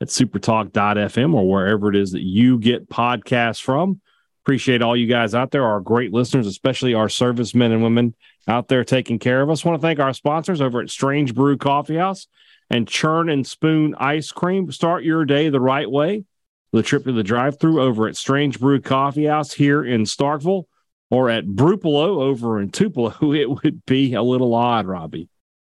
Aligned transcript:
at 0.00 0.08
supertalk.fm 0.08 1.34
or 1.34 1.48
wherever 1.48 1.88
it 1.88 1.96
is 1.96 2.12
that 2.12 2.22
you 2.22 2.58
get 2.58 2.88
podcasts 2.88 3.60
from. 3.60 4.00
Appreciate 4.44 4.82
all 4.82 4.96
you 4.96 5.06
guys 5.06 5.34
out 5.34 5.50
there, 5.50 5.64
our 5.64 5.80
great 5.80 6.12
listeners, 6.12 6.46
especially 6.46 6.94
our 6.94 7.08
servicemen 7.08 7.72
and 7.72 7.82
women 7.82 8.14
out 8.46 8.68
there 8.68 8.84
taking 8.84 9.18
care 9.18 9.42
of 9.42 9.50
us. 9.50 9.64
Want 9.64 9.80
to 9.80 9.84
thank 9.84 9.98
our 9.98 10.12
sponsors 10.12 10.60
over 10.60 10.80
at 10.80 10.90
Strange 10.90 11.34
Brew 11.34 11.56
Coffee 11.56 11.96
House 11.96 12.28
and 12.70 12.86
Churn 12.86 13.28
and 13.28 13.46
Spoon 13.46 13.94
Ice 13.98 14.30
Cream. 14.30 14.70
Start 14.70 15.02
your 15.02 15.24
day 15.24 15.48
the 15.48 15.60
right 15.60 15.90
way. 15.90 16.24
The 16.72 16.82
trip 16.82 17.04
to 17.04 17.12
the 17.12 17.22
drive 17.22 17.58
through 17.58 17.80
over 17.80 18.06
at 18.06 18.16
Strange 18.16 18.60
Brew 18.60 18.80
Coffee 18.80 19.24
House 19.24 19.52
here 19.52 19.84
in 19.84 20.02
Starkville 20.02 20.64
or 21.10 21.30
at 21.30 21.46
Brewpelo 21.46 22.22
over 22.22 22.60
in 22.60 22.70
Tupelo, 22.70 23.14
it 23.32 23.48
would 23.48 23.84
be 23.86 24.14
a 24.14 24.22
little 24.22 24.54
odd, 24.54 24.86
Robbie, 24.86 25.28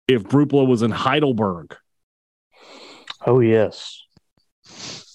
if 0.08 0.24
Brewpelo 0.24 0.68
was 0.68 0.82
in 0.82 0.92
Heidelberg. 0.92 1.76
Oh, 3.26 3.40
yes. 3.40 4.04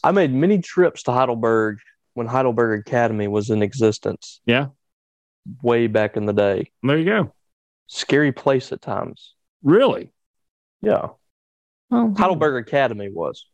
I 0.06 0.12
made 0.12 0.32
many 0.32 0.60
trips 0.60 1.02
to 1.02 1.10
Heidelberg 1.10 1.78
when 2.14 2.28
Heidelberg 2.28 2.78
Academy 2.78 3.26
was 3.26 3.50
in 3.50 3.60
existence. 3.60 4.40
Yeah. 4.46 4.68
Way 5.62 5.88
back 5.88 6.16
in 6.16 6.26
the 6.26 6.32
day. 6.32 6.70
There 6.84 6.96
you 6.96 7.04
go. 7.04 7.34
Scary 7.88 8.30
place 8.30 8.70
at 8.70 8.80
times. 8.80 9.34
Really? 9.64 10.12
Yeah. 10.80 11.08
Oh, 11.90 12.14
Heidelberg 12.16 12.68
Academy 12.68 13.10
was. 13.10 13.46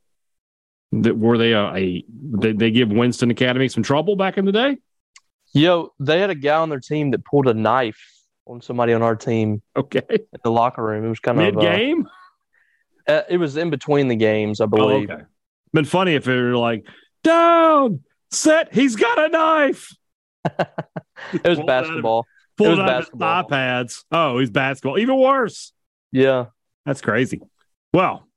Were 0.91 1.39
they 1.39 1.53
a, 1.53 1.73
a 1.75 2.05
they, 2.09 2.53
they 2.53 2.71
give 2.71 2.91
Winston 2.91 3.31
Academy 3.31 3.71
some 3.71 3.83
trouble 3.83 4.15
back 4.15 4.37
in 4.37 4.45
the 4.45 4.53
day? 4.53 4.77
Yo, 5.55 5.95
they 6.01 6.21
had 6.21 6.29
a 6.29 6.35
guy 6.35 6.57
on 6.57 6.69
their 6.69 6.81
team 6.81 7.13
that 7.13 7.25
pulled 7.25 7.49
a 7.49 7.55
knife 7.55 7.99
on 8.47 8.61
somebody 8.61 8.93
on 8.93 9.01
our 9.01 9.17
team. 9.17 9.63
Okay. 9.75 10.03
In 10.11 10.41
the 10.45 10.51
locker 10.51 10.85
room. 10.85 11.07
It 11.07 11.09
was 11.09 11.21
kind 11.21 11.39
Mid 11.39 11.49
of 11.49 11.55
mid 11.55 11.65
game. 11.65 12.07
Uh, 13.09 13.13
uh, 13.13 13.23
it 13.31 13.39
was 13.39 13.57
in 13.57 13.71
between 13.71 14.09
the 14.09 14.17
games, 14.17 14.61
I 14.61 14.67
believe. 14.67 15.09
Oh, 15.09 15.15
okay. 15.15 15.25
Been 15.73 15.85
funny 15.85 16.15
if 16.15 16.29
it 16.29 16.41
were 16.41 16.57
like 16.57 16.87
down, 17.25 18.01
set. 18.31 18.75
He's 18.75 18.97
got 18.97 19.19
a 19.19 19.29
knife. 19.29 19.95
it 20.45 20.69
was 21.45 21.61
basketball. 21.61 22.27
Pulled 22.57 22.69
it 22.69 22.71
was 22.73 22.81
out 22.81 22.87
basketball. 22.87 23.43
his 23.43 23.47
pads. 23.49 24.05
Oh, 24.13 24.39
he's 24.39 24.51
basketball. 24.51 24.99
Even 24.99 25.19
worse. 25.19 25.73
Yeah. 26.11 26.47
That's 26.85 27.01
crazy. 27.01 27.41
Well, 27.93 28.29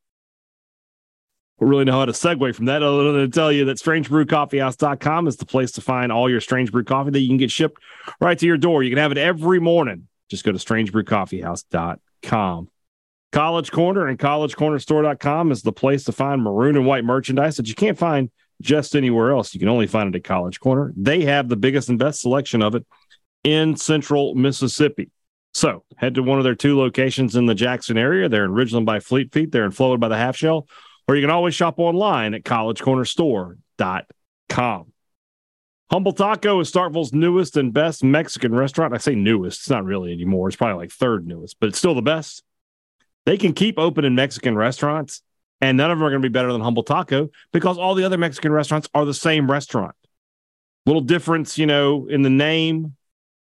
don't 1.60 1.70
really 1.70 1.86
know 1.86 1.94
how 1.94 2.06
to 2.06 2.12
segue 2.12 2.56
from 2.56 2.66
that 2.66 2.84
other 2.84 3.14
than 3.14 3.22
to 3.22 3.30
tell 3.30 3.52
you 3.52 3.66
that 3.66 3.78
strangebrewcoffeehouse.com 3.78 5.28
is 5.28 5.38
the 5.38 5.46
place 5.46 5.72
to 5.74 5.82
find 5.82 6.12
all 6.12 6.30
your 6.30 6.42
strange 6.42 6.72
brew 6.72 6.84
coffee 6.84 7.12
that 7.12 7.20
you 7.20 7.28
can 7.28 7.38
get 7.38 7.52
shipped 7.52 7.82
right 8.20 8.38
to 8.38 8.46
your 8.46 8.58
door. 8.58 8.84
You 8.84 8.92
can 8.92 9.00
have 9.00 9.12
it 9.12 9.18
every 9.18 9.60
morning. 9.60 10.08
Just 10.30 10.44
go 10.44 10.52
to 10.52 10.58
strangebrewcoffeehouse.com. 10.58 12.70
College 13.32 13.72
Corner 13.72 14.08
and 14.08 14.18
collegecornerstore.com 14.18 15.52
is 15.52 15.62
the 15.62 15.72
place 15.72 16.06
to 16.06 16.12
find 16.12 16.42
maroon 16.42 16.78
and 16.78 16.86
white 16.86 17.04
merchandise 17.04 17.58
that 17.58 17.68
you 17.68 17.76
can't 17.76 17.98
find 17.98 18.32
just 18.62 18.96
anywhere 18.96 19.32
else. 19.32 19.54
You 19.54 19.60
can 19.60 19.70
only 19.70 19.88
find 19.88 20.14
it 20.14 20.18
at 20.18 20.24
College 20.24 20.60
Corner. 20.60 20.94
They 20.96 21.26
have 21.26 21.50
the 21.50 21.58
biggest 21.58 21.90
and 21.90 22.00
best 22.00 22.22
selection 22.22 22.62
of 22.62 22.76
it 22.76 22.86
in 23.44 23.76
central 23.76 24.36
Mississippi. 24.36 25.12
So 25.54 25.84
head 25.98 26.16
to 26.16 26.24
one 26.24 26.38
of 26.38 26.44
their 26.44 26.56
two 26.56 26.78
locations 26.78 27.36
in 27.36 27.46
the 27.46 27.56
Jackson 27.56 27.98
area. 27.98 28.30
They're 28.30 28.46
in 28.46 28.52
Ridgeland 28.52 28.86
by 28.86 29.00
Fleet 29.00 29.34
Feet. 29.34 29.52
They're 29.52 29.66
in 29.66 29.72
Flowood 29.72 30.00
by 30.00 30.08
the 30.08 30.18
Half 30.18 30.38
Shell 30.38 30.68
or 31.08 31.16
you 31.16 31.22
can 31.22 31.32
always 31.32 31.56
shop 31.56 31.80
online 31.80 32.34
at 32.34 32.44
collegecornerstore.com. 32.44 34.92
Humble 35.92 36.14
Taco 36.14 36.60
is 36.62 36.72
Starkville's 36.72 37.14
newest 37.14 37.58
and 37.58 37.72
best 37.72 38.04
Mexican 38.04 38.56
restaurant. 38.56 38.96
I 38.96 38.98
say 38.98 39.14
newest, 39.14 39.60
it's 39.62 39.70
not 39.70 39.86
really 39.86 40.12
anymore. 40.12 40.48
It's 40.48 40.58
probably 40.58 40.78
like 40.78 40.90
third 40.92 41.28
newest, 41.28 41.60
but 41.60 41.70
it's 41.70 41.78
still 41.78 41.94
the 41.94 42.02
best. 42.02 42.42
They 43.26 43.38
can 43.38 43.54
keep 43.54 43.80
opening 43.80 44.16
Mexican 44.16 44.56
restaurants, 44.56 45.22
and 45.62 45.78
none 45.78 45.92
of 45.92 45.98
them 45.98 46.06
are 46.06 46.10
going 46.10 46.22
to 46.22 46.30
be 46.30 46.32
better 46.32 46.52
than 46.52 46.62
Humble 46.62 46.84
Taco 46.84 47.30
because 47.52 47.78
all 47.78 47.96
the 47.96 48.04
other 48.04 48.18
Mexican 48.18 48.52
restaurants 48.52 48.88
are 48.94 49.06
the 49.06 49.14
same 49.14 49.50
restaurant. 49.50 49.96
Little 50.86 51.02
difference, 51.02 51.58
you 51.58 51.66
know, 51.66 52.08
in 52.08 52.22
the 52.22 52.30
name, 52.30 52.96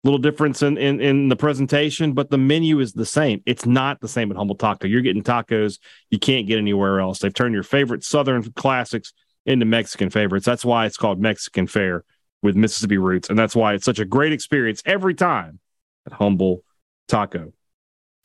little 0.04 0.20
difference 0.20 0.62
in, 0.62 0.78
in, 0.78 1.02
in 1.02 1.30
the 1.30 1.36
presentation, 1.36 2.14
but 2.14 2.30
the 2.30 2.38
menu 2.38 2.80
is 2.80 2.94
the 2.94 3.06
same. 3.06 3.42
It's 3.48 3.66
not 3.66 4.02
the 4.02 4.08
same 4.08 4.30
at 4.30 4.38
Humble 4.38 4.56
Taco. 4.56 4.88
You're 4.88 5.02
getting 5.02 5.24
tacos 5.24 5.80
you 6.12 6.20
can't 6.20 6.46
get 6.46 6.60
anywhere 6.60 7.00
else. 7.00 7.20
They've 7.20 7.34
turned 7.34 7.56
your 7.56 7.64
favorite 7.64 8.04
Southern 8.04 8.44
classics 8.52 9.14
into 9.48 9.66
Mexican 9.66 10.12
favorites. 10.12 10.46
That's 10.46 10.64
why 10.64 10.86
it's 10.86 10.98
called 10.98 11.20
Mexican 11.20 11.66
Fare 11.66 12.04
with 12.44 12.56
Mississippi 12.56 13.00
roots, 13.00 13.30
and 13.30 13.40
that's 13.40 13.56
why 13.56 13.74
it's 13.74 13.86
such 13.86 13.98
a 13.98 14.06
great 14.06 14.32
experience 14.32 14.84
every 14.86 15.16
time 15.16 15.60
at 16.06 16.14
Humble 16.14 16.64
Taco. 17.08 17.54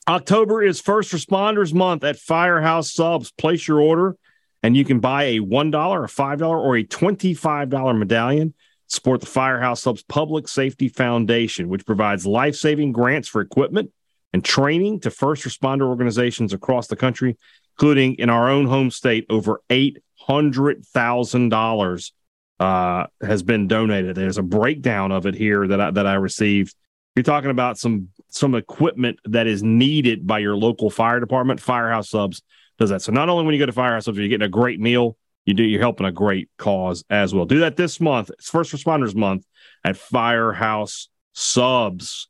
October 0.07 0.63
is 0.63 0.81
First 0.81 1.13
Responders 1.13 1.73
Month 1.73 2.03
at 2.03 2.17
Firehouse 2.17 2.91
Subs. 2.91 3.31
Place 3.31 3.67
your 3.67 3.79
order, 3.79 4.17
and 4.63 4.75
you 4.75 4.83
can 4.83 4.99
buy 4.99 5.23
a 5.23 5.39
$1, 5.39 5.69
a 5.69 6.07
$5, 6.07 6.49
or 6.49 6.75
a 6.75 6.83
$25 6.83 7.97
medallion 7.97 8.53
support 8.87 9.21
the 9.21 9.27
Firehouse 9.27 9.83
Subs 9.83 10.01
Public 10.03 10.47
Safety 10.47 10.89
Foundation, 10.89 11.69
which 11.69 11.85
provides 11.85 12.25
life 12.25 12.55
saving 12.55 12.91
grants 12.91 13.27
for 13.27 13.41
equipment 13.41 13.91
and 14.33 14.43
training 14.43 15.01
to 15.01 15.11
first 15.11 15.43
responder 15.43 15.83
organizations 15.83 16.51
across 16.51 16.87
the 16.87 16.95
country, 16.95 17.37
including 17.75 18.15
in 18.15 18.29
our 18.29 18.49
own 18.49 18.65
home 18.65 18.91
state, 18.91 19.25
over 19.29 19.61
$800,000 19.69 22.11
uh, 22.59 23.07
has 23.21 23.43
been 23.43 23.67
donated. 23.67 24.15
There's 24.15 24.37
a 24.37 24.43
breakdown 24.43 25.11
of 25.11 25.25
it 25.25 25.35
here 25.35 25.67
that 25.67 25.79
I, 25.79 25.91
that 25.91 26.07
I 26.07 26.15
received. 26.15 26.75
You're 27.15 27.23
talking 27.23 27.49
about 27.49 27.77
some 27.77 28.09
some 28.29 28.55
equipment 28.55 29.19
that 29.25 29.47
is 29.47 29.61
needed 29.61 30.25
by 30.25 30.39
your 30.39 30.55
local 30.55 30.89
fire 30.89 31.19
department. 31.19 31.59
Firehouse 31.59 32.09
Subs 32.09 32.41
does 32.79 32.89
that. 32.89 33.01
So 33.01 33.11
not 33.11 33.27
only 33.29 33.43
when 33.45 33.53
you 33.53 33.59
go 33.59 33.65
to 33.65 33.73
Firehouse 33.73 34.05
Subs, 34.05 34.17
you're 34.17 34.29
getting 34.29 34.45
a 34.45 34.49
great 34.49 34.79
meal, 34.79 35.17
you 35.45 35.53
do 35.53 35.63
you're 35.63 35.81
helping 35.81 36.05
a 36.05 36.11
great 36.11 36.49
cause 36.57 37.03
as 37.09 37.33
well. 37.33 37.45
Do 37.45 37.59
that 37.59 37.75
this 37.75 37.99
month. 37.99 38.29
It's 38.29 38.49
First 38.49 38.73
Responders 38.73 39.15
Month 39.15 39.45
at 39.83 39.97
Firehouse 39.97 41.09
Subs. 41.33 42.29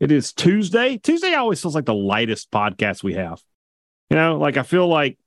It 0.00 0.10
is 0.10 0.32
Tuesday. 0.32 0.98
Tuesday 0.98 1.34
always 1.34 1.62
feels 1.62 1.74
like 1.74 1.84
the 1.84 1.94
lightest 1.94 2.50
podcast 2.50 3.02
we 3.02 3.14
have. 3.14 3.40
You 4.10 4.16
know, 4.16 4.38
like 4.38 4.56
I 4.56 4.64
feel 4.64 4.88
like 4.88 5.18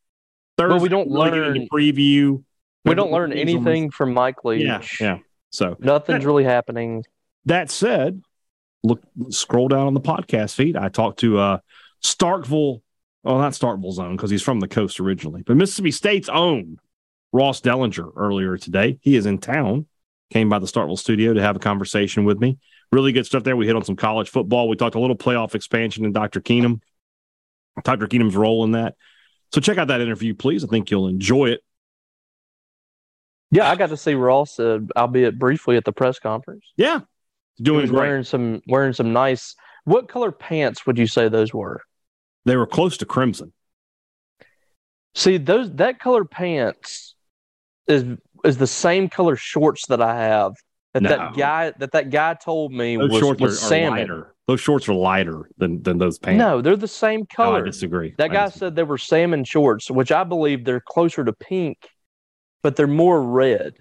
Thursday 0.58 0.74
well, 0.74 0.82
we 0.82 0.90
don't 0.90 1.10
learn 1.10 1.68
preview. 1.72 2.44
We 2.84 2.96
don't 2.96 3.12
learn 3.12 3.34
anything 3.34 3.92
from 3.92 4.14
Mike 4.14 4.44
Leach. 4.44 4.66
Yeah, 4.66 4.82
yeah. 5.00 5.20
So 5.52 5.78
nothing's 5.80 6.24
that, 6.24 6.28
really 6.28 6.44
happening. 6.44 7.04
That 7.46 7.72
said, 7.72 8.22
look, 8.88 9.02
scroll 9.30 9.68
down 9.68 9.88
on 9.88 9.94
the 9.94 10.02
podcast 10.02 10.56
feed. 10.56 10.76
I 10.76 10.90
talked 10.90 11.20
to 11.20 11.38
uh, 11.38 11.60
Starkville, 12.04 12.82
well, 13.24 13.38
not 13.38 13.54
Starkville's 13.54 14.00
own 14.00 14.16
because 14.16 14.30
he's 14.30 14.42
from 14.42 14.60
the 14.60 14.68
coast 14.68 15.00
originally, 15.00 15.44
but 15.44 15.58
Mississippi 15.58 15.92
State's 15.92 16.30
own 16.30 16.78
Ross 17.32 17.62
Dellenger 17.62 18.12
earlier 18.16 18.58
today. 18.58 19.00
He 19.02 19.16
is 19.16 19.26
in 19.26 19.40
town, 19.40 19.88
came 20.32 20.50
by 20.50 20.60
the 20.60 20.66
Starkville 20.66 21.00
studio 21.00 21.34
to 21.34 21.42
have 21.42 21.56
a 21.56 21.60
conversation 21.60 22.26
with 22.26 22.40
me. 22.40 22.58
Really 22.92 23.12
good 23.12 23.26
stuff 23.26 23.44
there. 23.44 23.58
We 23.58 23.68
hit 23.68 23.76
on 23.76 23.84
some 23.84 23.98
college 23.98 24.30
football. 24.30 24.70
We 24.70 24.78
talked 24.78 24.96
a 24.96 25.00
little 25.00 25.18
playoff 25.18 25.56
expansion 25.56 26.06
and 26.06 26.14
Dr. 26.14 26.40
Keenum, 26.40 26.82
Dr. 27.84 28.08
Keenum's 28.08 28.36
role 28.36 28.64
in 28.64 28.72
that. 28.72 28.96
So 29.54 29.62
check 29.62 29.78
out 29.78 29.90
that 29.90 30.02
interview, 30.02 30.34
please. 30.34 30.64
I 30.64 30.68
think 30.68 30.90
you'll 30.90 31.08
enjoy 31.08 31.48
it. 31.48 31.62
Yeah, 33.52 33.70
I 33.70 33.76
got 33.76 33.90
to 33.90 33.98
see 33.98 34.14
Ross, 34.14 34.60
uh, 34.60 34.80
albeit 34.96 35.40
briefly, 35.40 35.78
at 35.78 35.86
the 35.86 35.94
press 35.94 36.20
conference. 36.20 36.66
Yeah, 36.76 37.02
doing 37.62 37.88
great. 37.88 38.00
Wearing 38.00 38.24
some 38.24 38.62
wearing 38.68 38.94
some 38.94 39.14
nice. 39.14 39.56
What 39.86 40.10
color 40.10 40.32
pants 40.32 40.86
would 40.86 40.98
you 40.98 41.08
say 41.08 41.30
those 41.30 41.54
were? 41.54 41.82
They 42.46 42.56
were 42.58 42.68
close 42.68 42.98
to 42.98 43.06
crimson. 43.06 43.54
See 45.16 45.38
those 45.38 45.72
that 45.76 46.00
color 46.00 46.26
pants 46.26 47.16
is 47.88 48.06
is 48.46 48.58
the 48.58 48.68
same 48.68 49.10
color 49.10 49.36
shorts 49.36 49.88
that 49.88 50.02
I 50.02 50.16
have 50.16 50.54
that 50.94 51.04
No. 51.04 51.10
that 51.10 51.36
guy 51.36 51.74
that 51.80 51.92
that 51.94 52.10
guy 52.10 52.34
told 52.36 52.72
me 52.72 52.98
Those 52.98 53.10
was, 53.12 53.20
shorts 53.20 53.42
was 53.42 53.64
are, 53.64 53.66
are 53.66 53.70
salmon. 53.70 54.00
lighter. 54.00 54.34
Those 54.48 54.62
shorts 54.62 54.88
are 54.88 54.94
lighter 54.94 55.50
than 55.58 55.82
than 55.84 55.98
those 55.98 56.20
pants. 56.20 56.38
No, 56.40 56.62
they're 56.62 56.76
the 56.78 56.88
same 56.88 57.22
oh, 57.22 57.24
No, 57.24 57.36
color. 57.36 57.62
I 57.64 57.66
disagree. 57.66 58.14
that 58.18 58.32
I 58.32 58.34
guy 58.34 58.46
disagree. 58.46 58.60
said 58.68 58.76
they 58.76 58.84
were 58.84 58.98
salmon 58.98 59.44
shorts, 59.44 59.90
which 59.90 60.12
I 60.12 60.24
believe 60.24 60.64
they're 60.64 60.80
closer 60.86 61.26
to 61.26 61.34
pink, 61.34 61.90
but 62.62 62.76
they're 62.76 62.88
more 62.88 63.22
red. 63.22 63.74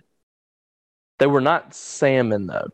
They 1.19 1.27
were 1.27 1.41
not 1.41 1.75
salmon 1.75 2.47
though. 2.47 2.69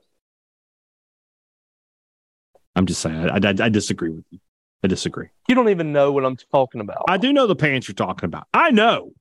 I'm 2.75 2.87
just 2.87 3.01
saying. 3.01 3.29
I, 3.31 3.37
I, 3.37 3.55
I 3.67 3.69
disagree 3.69 4.11
with 4.11 4.25
you. 4.31 4.39
I 4.85 4.89
disagree. 4.89 5.29
You 5.49 5.55
don't 5.55 5.69
even 5.69 5.93
know 5.93 6.11
what 6.13 6.25
I'm 6.25 6.37
talking 6.37 6.81
about. 6.81 7.05
I 7.09 7.17
do 7.17 7.33
know 7.33 7.47
the 7.47 7.55
pants 7.57 7.87
you're 7.89 7.95
talking 7.95 8.27
about. 8.27 8.49
I 8.53 8.71
know 8.71 9.13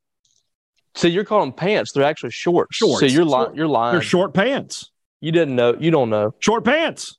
So 0.96 1.08
you're 1.08 1.24
calling 1.26 1.52
pants. 1.52 1.92
They're 1.92 2.04
actually 2.04 2.32
shorts. 2.32 2.76
Shorts. 2.76 3.00
So 3.02 3.06
you're 3.06 3.26
lying. 3.26 3.46
Short- 3.48 3.56
You're 3.58 3.68
lying. 3.68 3.94
they're 3.94 4.02
short 4.02 4.34
pants. 4.34 4.92
You 5.20 5.32
didn't 5.32 5.56
know. 5.56 5.76
You 5.80 5.92
don't 5.92 6.10
know. 6.10 6.34
Short 6.40 6.64
pants. 6.66 7.18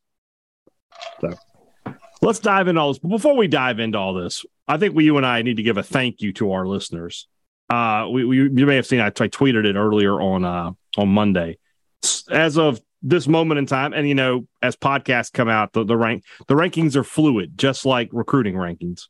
So 1.21 1.35
let's 2.21 2.39
dive 2.41 2.67
into 2.69 2.81
all 2.81 2.93
this. 2.93 2.99
But 2.99 3.09
before 3.11 3.37
we 3.37 3.47
dive 3.49 3.79
into 3.79 3.99
all 3.99 4.15
this, 4.15 4.45
I 4.67 4.77
think 4.77 4.95
we, 4.95 5.05
you 5.05 5.17
and 5.17 5.27
I 5.27 5.43
need 5.43 5.59
to 5.59 5.63
give 5.63 5.77
a 5.77 5.83
thank 5.83 6.21
you 6.21 6.33
to 6.35 6.53
our 6.53 6.67
listeners. 6.67 7.29
Uh, 7.71 8.07
we, 8.11 8.25
we 8.25 8.37
you 8.39 8.67
may 8.67 8.77
have 8.77 8.87
seen 8.87 9.01
I, 9.01 9.07
I 9.07 9.11
tweeted 9.11 9.65
it 9.67 9.77
earlier 9.77 10.21
on 10.21 10.45
uh, 10.45 10.73
on 10.97 11.09
Monday. 11.09 11.59
As 12.31 12.59
of 12.59 12.81
this 13.03 13.27
moment 13.27 13.59
in 13.59 13.67
time, 13.67 13.93
and 13.93 14.09
you 14.09 14.15
know, 14.15 14.47
as 14.63 14.77
podcasts 14.77 15.33
come 15.33 15.49
out, 15.49 15.73
the, 15.73 15.85
the 15.85 15.97
rank 15.97 16.25
the 16.49 16.55
rankings 16.55 16.97
are 16.97 17.05
fluid, 17.05 17.57
just 17.57 17.85
like 17.85 18.09
recruiting 18.13 18.55
rankings. 18.55 19.09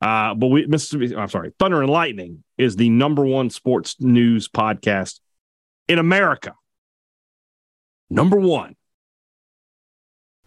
Uh, 0.00 0.34
but 0.34 0.48
we 0.48 0.66
Mississippi, 0.66 1.14
I'm 1.14 1.28
sorry, 1.28 1.52
Thunder 1.58 1.80
and 1.80 1.90
Lightning 1.90 2.44
is 2.58 2.76
the 2.76 2.90
number 2.90 3.24
one 3.24 3.50
sports 3.50 3.96
news 4.00 4.48
podcast 4.48 5.20
in 5.88 5.98
America. 5.98 6.54
Number 8.10 8.38
one. 8.38 8.76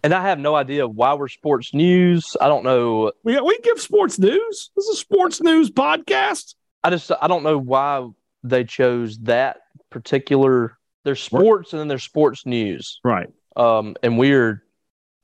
And 0.03 0.13
I 0.13 0.21
have 0.21 0.37
no 0.37 0.53
idea 0.53 0.87
why 0.87 1.15
we're 1.15 1.29
sports 1.29 1.73
news. 1.73 2.37
I 2.39 2.47
don't 2.47 2.63
know. 2.63 3.11
We 3.23 3.41
we 3.41 3.57
give 3.63 3.81
sports 3.81 4.19
news. 4.19 4.69
This 4.75 4.85
is 4.85 4.97
a 4.97 4.99
sports 4.99 5.41
news 5.41 5.71
podcast. 5.71 6.53
I 6.83 6.91
just 6.91 7.11
I 7.19 7.27
don't 7.27 7.41
know 7.41 7.57
why 7.57 8.07
they 8.43 8.65
chose 8.65 9.17
that 9.19 9.61
particular. 9.89 10.77
There's 11.05 11.23
sports 11.23 11.71
and 11.71 11.79
then 11.79 11.87
there's 11.87 12.03
sports 12.03 12.45
news. 12.45 12.99
Right. 13.05 13.29
Um, 13.55 13.95
and 14.03 14.17
we're 14.17 14.65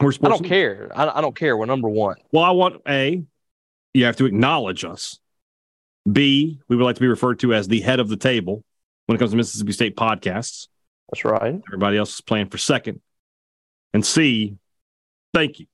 We're 0.02 0.14
I 0.24 0.30
don't 0.30 0.46
care. 0.46 0.90
I, 0.96 1.18
I 1.18 1.22
don't 1.22 1.36
care. 1.36 1.58
We're 1.58 1.66
number 1.66 1.90
one. 1.90 2.16
Well, 2.32 2.44
I 2.44 2.52
want 2.52 2.82
a. 2.88 3.24
You 3.94 4.06
have 4.06 4.16
to 4.18 4.26
acknowledge 4.26 4.86
us. 4.86 5.20
B. 6.10 6.60
We 6.70 6.76
would 6.76 6.86
like 6.86 6.96
to 6.96 7.02
be 7.02 7.08
referred 7.08 7.40
to 7.40 7.54
as 7.54 7.68
the 7.68 7.82
head 7.82 8.00
of 8.00 8.08
the 8.08 8.16
table 8.16 8.64
when 9.06 9.16
it 9.16 9.20
comes 9.20 9.32
to 9.32 9.38
Mississippi 9.38 9.74
State 9.74 9.98
podcasts. 9.98 10.68
That's 11.12 11.26
right. 11.26 11.62
Everybody 11.68 11.98
else 11.98 12.14
is 12.14 12.22
playing 12.22 12.48
for 12.50 12.58
second. 12.58 13.02
And 13.94 14.06
C. 14.06 14.56
Thank 15.34 15.60
you, 15.60 15.66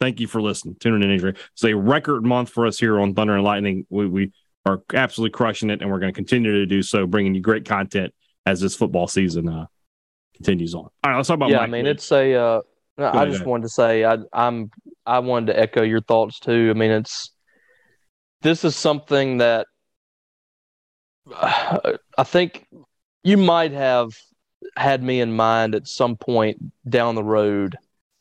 thank 0.00 0.20
you 0.20 0.26
for 0.26 0.40
listening, 0.40 0.76
tuning 0.80 1.02
in. 1.02 1.10
Adrian. 1.10 1.36
It's 1.52 1.64
a 1.64 1.74
record 1.74 2.24
month 2.24 2.50
for 2.50 2.66
us 2.66 2.78
here 2.78 2.98
on 2.98 3.14
Thunder 3.14 3.34
and 3.34 3.44
Lightning. 3.44 3.86
We 3.90 4.06
we 4.06 4.32
are 4.64 4.82
absolutely 4.94 5.32
crushing 5.32 5.70
it, 5.70 5.82
and 5.82 5.90
we're 5.90 6.00
going 6.00 6.12
to 6.12 6.16
continue 6.16 6.52
to 6.52 6.66
do 6.66 6.82
so, 6.82 7.06
bringing 7.06 7.34
you 7.34 7.40
great 7.40 7.64
content 7.64 8.14
as 8.46 8.60
this 8.60 8.74
football 8.76 9.06
season 9.08 9.48
uh, 9.48 9.66
continues 10.34 10.74
on. 10.74 10.82
All 10.82 10.90
right, 11.04 11.16
let's 11.16 11.28
talk 11.28 11.34
about. 11.36 11.50
yeah, 11.50 11.58
Mike 11.58 11.68
I 11.68 11.70
mean 11.72 11.84
Lee. 11.84 11.90
it's 11.90 12.10
a. 12.12 12.34
Uh, 12.34 12.60
I 12.98 13.26
just 13.26 13.44
wanted 13.44 13.64
to 13.64 13.68
say 13.68 14.04
I, 14.06 14.16
I'm 14.32 14.70
I 15.04 15.18
wanted 15.18 15.52
to 15.52 15.60
echo 15.60 15.82
your 15.82 16.00
thoughts 16.00 16.40
too. 16.40 16.72
I 16.74 16.78
mean 16.78 16.90
it's 16.90 17.30
this 18.40 18.64
is 18.64 18.74
something 18.74 19.38
that 19.38 19.66
I 21.34 22.22
think 22.24 22.66
you 23.22 23.36
might 23.36 23.72
have 23.72 24.10
had 24.76 25.02
me 25.02 25.20
in 25.20 25.32
mind 25.34 25.74
at 25.74 25.86
some 25.86 26.16
point 26.16 26.58
down 26.88 27.14
the 27.14 27.24
road 27.24 27.76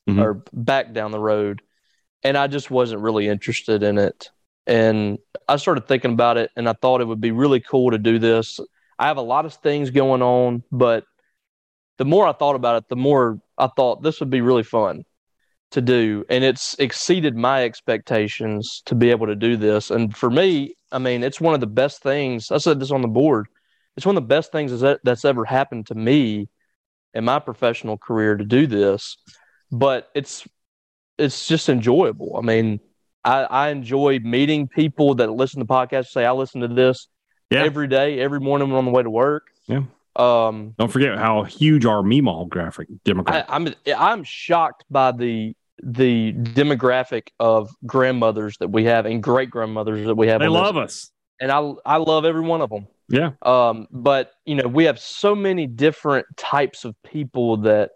Mhm. 0.09 0.21
or 0.21 0.43
back 0.53 0.93
down 0.93 1.11
the 1.11 1.19
road, 1.19 1.61
and 2.23 2.37
I 2.37 2.45
just 2.47 2.69
wasn't 2.69 3.01
really 3.01 3.27
interested 3.27 3.81
in 3.81 3.97
it. 3.97 4.29
And 4.67 5.17
I 5.47 5.55
started 5.55 5.87
thinking 5.87 6.13
about 6.13 6.37
it, 6.37 6.51
and 6.55 6.69
I 6.69 6.73
thought 6.73 7.01
it 7.01 7.07
would 7.07 7.21
be 7.21 7.31
really 7.31 7.59
cool 7.59 7.89
to 7.91 7.97
do 7.97 8.19
this. 8.19 8.59
I 8.97 9.07
have 9.07 9.17
a 9.17 9.21
lot 9.21 9.45
of 9.45 9.53
things 9.55 9.89
going 9.89 10.21
on, 10.21 10.63
but 10.71 11.03
the 11.97 12.05
more 12.05 12.27
I 12.27 12.33
thought 12.33 12.55
about 12.55 12.77
it, 12.77 12.89
the 12.89 12.95
more 12.95 13.39
I 13.57 13.67
thought 13.67 14.03
this 14.03 14.19
would 14.19 14.29
be 14.29 14.41
really 14.41 14.63
fun 14.63 15.03
to 15.71 15.81
do. 15.81 16.23
And 16.29 16.43
it's 16.43 16.75
exceeded 16.79 17.35
my 17.35 17.63
expectations 17.63 18.81
to 18.85 18.95
be 18.95 19.11
able 19.11 19.27
to 19.27 19.35
do 19.35 19.57
this. 19.57 19.91
And 19.91 20.15
for 20.15 20.29
me, 20.29 20.75
I 20.91 20.99
mean, 20.99 21.23
it's 21.23 21.41
one 21.41 21.53
of 21.53 21.59
the 21.59 21.67
best 21.67 22.01
things. 22.01 22.51
I 22.51 22.57
said 22.57 22.79
this 22.79 22.91
on 22.91 23.01
the 23.01 23.07
board. 23.07 23.47
It's 23.97 24.05
one 24.05 24.17
of 24.17 24.23
the 24.23 24.27
best 24.27 24.51
things 24.51 24.79
that- 24.79 25.01
that's 25.03 25.25
ever 25.25 25.45
happened 25.45 25.87
to 25.87 25.95
me 25.95 26.47
in 27.13 27.23
my 27.25 27.39
professional 27.39 27.97
career 27.97 28.35
to 28.35 28.43
do 28.43 28.67
this. 28.67 29.17
But 29.71 30.09
it's 30.15 30.47
it's 31.17 31.47
just 31.47 31.69
enjoyable. 31.69 32.35
I 32.37 32.41
mean, 32.41 32.81
I, 33.23 33.43
I 33.43 33.69
enjoy 33.69 34.19
meeting 34.19 34.67
people 34.67 35.15
that 35.15 35.31
listen 35.31 35.61
to 35.61 35.65
podcasts. 35.65 36.07
Say 36.07 36.25
I 36.25 36.33
listen 36.33 36.59
to 36.59 36.67
this 36.67 37.07
Yeah. 37.51 37.63
every 37.63 37.87
day, 37.87 38.19
every 38.19 38.39
morning 38.39 38.71
on 38.71 38.85
the 38.85 38.91
way 38.91 39.03
to 39.03 39.09
work. 39.09 39.47
Yeah. 39.67 39.83
Um, 40.15 40.73
Don't 40.77 40.91
forget 40.91 41.17
how 41.17 41.43
huge 41.43 41.85
our 41.85 42.01
Meemaw 42.01 42.47
graphic 42.49 42.87
I, 42.89 43.09
demographic. 43.09 43.45
I'm 43.49 43.67
I'm 43.97 44.23
shocked 44.23 44.85
by 44.89 45.11
the 45.11 45.53
the 45.83 46.31
demographic 46.33 47.27
of 47.39 47.69
grandmothers 47.85 48.57
that 48.59 48.69
we 48.69 48.85
have 48.85 49.05
and 49.05 49.21
great 49.21 49.49
grandmothers 49.49 50.05
that 50.07 50.15
we 50.15 50.27
have. 50.27 50.39
they 50.39 50.47
on 50.47 50.53
this. 50.53 50.61
love 50.61 50.77
us. 50.77 51.11
and 51.41 51.51
I 51.51 51.73
I 51.85 51.97
love 51.97 52.23
every 52.25 52.41
one 52.41 52.61
of 52.61 52.69
them. 52.69 52.87
Yeah. 53.09 53.31
Um, 53.41 53.87
but 53.91 54.31
you 54.45 54.55
know, 54.55 54.67
we 54.67 54.85
have 54.85 54.99
so 54.99 55.35
many 55.35 55.67
different 55.67 56.25
types 56.37 56.85
of 56.85 56.95
people 57.03 57.57
that 57.57 57.91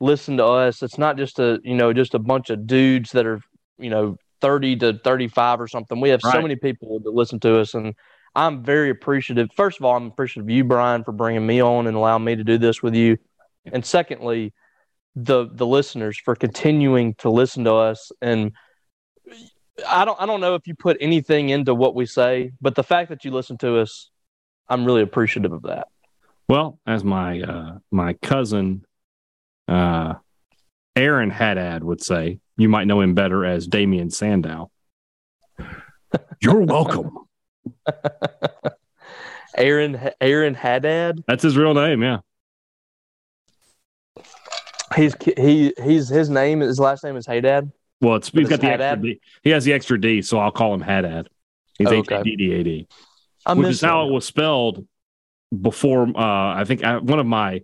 listen 0.00 0.36
to 0.38 0.44
us. 0.44 0.82
It's 0.82 0.98
not 0.98 1.16
just 1.16 1.38
a 1.38 1.60
you 1.62 1.74
know 1.76 1.92
just 1.92 2.14
a 2.14 2.18
bunch 2.18 2.50
of 2.50 2.66
dudes 2.66 3.12
that 3.12 3.26
are 3.26 3.40
you 3.78 3.90
know 3.90 4.16
thirty 4.40 4.74
to 4.76 4.98
thirty 5.04 5.28
five 5.28 5.60
or 5.60 5.68
something. 5.68 6.00
We 6.00 6.08
have 6.08 6.20
so 6.20 6.42
many 6.42 6.56
people 6.56 6.98
that 7.04 7.14
listen 7.14 7.38
to 7.40 7.60
us, 7.60 7.74
and 7.74 7.94
I'm 8.34 8.62
very 8.62 8.90
appreciative. 8.90 9.48
First 9.54 9.78
of 9.78 9.84
all, 9.84 9.96
I'm 9.96 10.06
appreciative 10.06 10.46
of 10.46 10.50
you, 10.50 10.64
Brian, 10.64 11.04
for 11.04 11.12
bringing 11.12 11.46
me 11.46 11.60
on 11.60 11.86
and 11.86 11.96
allowing 11.96 12.24
me 12.24 12.36
to 12.36 12.44
do 12.44 12.58
this 12.58 12.82
with 12.82 12.94
you. 12.94 13.18
And 13.72 13.84
secondly, 13.84 14.52
the 15.16 15.48
the 15.52 15.66
listeners 15.66 16.18
for 16.18 16.34
continuing 16.34 17.14
to 17.14 17.30
listen 17.30 17.64
to 17.64 17.74
us 17.74 18.12
and. 18.20 18.52
I 19.88 20.04
don't 20.04 20.20
I 20.20 20.26
don't 20.26 20.42
know 20.42 20.56
if 20.56 20.66
you 20.66 20.74
put 20.74 20.98
anything 21.00 21.48
into 21.48 21.74
what 21.74 21.94
we 21.94 22.04
say, 22.04 22.52
but 22.60 22.74
the 22.74 22.82
fact 22.82 23.08
that 23.08 23.24
you 23.24 23.30
listen 23.30 23.56
to 23.58 23.78
us, 23.78 24.10
I'm 24.68 24.84
really 24.84 25.00
appreciative 25.00 25.52
of 25.52 25.62
that. 25.62 25.88
Well, 26.50 26.78
as 26.86 27.02
my 27.02 27.40
uh, 27.40 27.78
my 27.90 28.12
cousin 28.12 28.84
uh, 29.70 30.14
Aaron 30.96 31.30
Haddad 31.30 31.84
would 31.84 32.02
say, 32.02 32.40
you 32.56 32.68
might 32.68 32.86
know 32.86 33.00
him 33.00 33.14
better 33.14 33.44
as 33.44 33.66
Damien 33.66 34.10
Sandow. 34.10 34.70
You're 36.42 36.60
welcome. 36.60 37.16
Aaron 39.56 40.10
Aaron 40.20 40.54
Haddad, 40.54 41.24
That's 41.26 41.42
his 41.42 41.56
real 41.56 41.74
name. 41.74 42.02
Yeah. 42.02 42.18
he's 44.96 45.14
he 45.36 45.72
he's 45.82 46.08
his 46.08 46.30
name 46.30 46.60
his 46.60 46.78
last 46.78 47.04
name 47.04 47.16
is 47.16 47.26
Haddad. 47.26 47.70
Well, 48.00 48.16
it's 48.16 48.28
he's 48.30 48.48
got 48.48 48.60
the 48.60 48.68
extra 48.68 48.96
D. 49.02 49.20
He 49.42 49.50
has 49.50 49.64
the 49.64 49.72
extra 49.72 50.00
D, 50.00 50.22
so 50.22 50.38
I'll 50.38 50.50
call 50.52 50.72
him 50.74 50.80
Haddad. 50.80 51.28
He's 51.78 51.88
Oh, 51.88 51.92
H 51.92 51.98
okay. 52.10 52.20
A 52.20 52.24
D 52.24 52.36
D 52.36 52.52
A 52.54 52.62
D, 52.64 52.88
I 53.46 53.54
which 53.54 53.68
is 53.68 53.80
how 53.80 54.06
it 54.08 54.12
was 54.12 54.24
spelled 54.24 54.86
before. 55.60 56.04
Uh, 56.08 56.54
I 56.54 56.64
think 56.64 56.82
uh, 56.84 57.00
one 57.00 57.18
of 57.18 57.26
my 57.26 57.62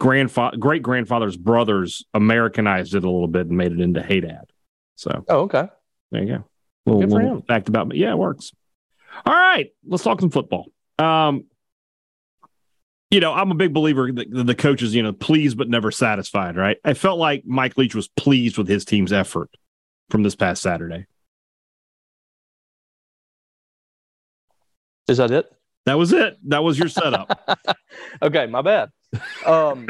grandfather, 0.00 0.56
great 0.56 0.82
grandfather's 0.82 1.36
brothers 1.36 2.04
Americanized 2.14 2.94
it 2.94 3.04
a 3.04 3.10
little 3.10 3.28
bit 3.28 3.46
and 3.46 3.56
made 3.56 3.72
it 3.72 3.80
into 3.80 4.02
Haddad. 4.02 4.50
So 4.96 5.24
Oh, 5.28 5.40
okay. 5.42 5.68
There 6.10 6.22
you 6.22 6.28
go. 6.38 6.44
Little, 6.86 7.00
Good 7.02 7.10
for 7.10 7.16
little 7.16 7.36
him. 7.36 7.42
fact 7.42 7.68
about 7.68 7.88
me. 7.88 7.98
Yeah, 7.98 8.10
it 8.12 8.18
works. 8.18 8.52
All 9.24 9.32
right, 9.32 9.70
let's 9.86 10.04
talk 10.04 10.20
some 10.20 10.30
football. 10.30 10.66
Um, 10.98 11.44
you 13.10 13.20
know, 13.20 13.32
I'm 13.32 13.50
a 13.50 13.54
big 13.54 13.72
believer 13.72 14.10
that 14.12 14.28
the 14.30 14.54
coaches, 14.54 14.94
you 14.94 15.02
know, 15.02 15.12
pleased 15.12 15.56
but 15.56 15.68
never 15.68 15.90
satisfied. 15.90 16.56
Right? 16.56 16.78
I 16.84 16.94
felt 16.94 17.18
like 17.18 17.44
Mike 17.46 17.78
Leach 17.78 17.94
was 17.94 18.08
pleased 18.08 18.58
with 18.58 18.68
his 18.68 18.84
team's 18.84 19.12
effort 19.12 19.50
from 20.10 20.22
this 20.22 20.34
past 20.34 20.62
Saturday. 20.62 21.06
Is 25.08 25.18
that 25.18 25.30
it? 25.30 25.46
That 25.86 25.98
was 25.98 26.12
it. 26.12 26.36
That 26.48 26.64
was 26.64 26.78
your 26.78 26.88
setup. 26.88 27.58
okay, 28.22 28.46
my 28.46 28.60
bad. 28.60 28.90
Um, 29.46 29.86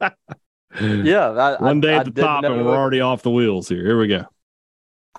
yeah, 0.80 1.30
I, 1.30 1.62
One 1.62 1.80
day 1.80 1.94
I, 1.94 2.00
at 2.00 2.14
the 2.14 2.22
top, 2.22 2.44
and 2.44 2.64
we're 2.64 2.76
already 2.76 3.00
off 3.00 3.22
the 3.22 3.30
wheels 3.30 3.70
here. 3.70 3.84
Here 3.84 3.98
we 3.98 4.06
go. 4.06 4.26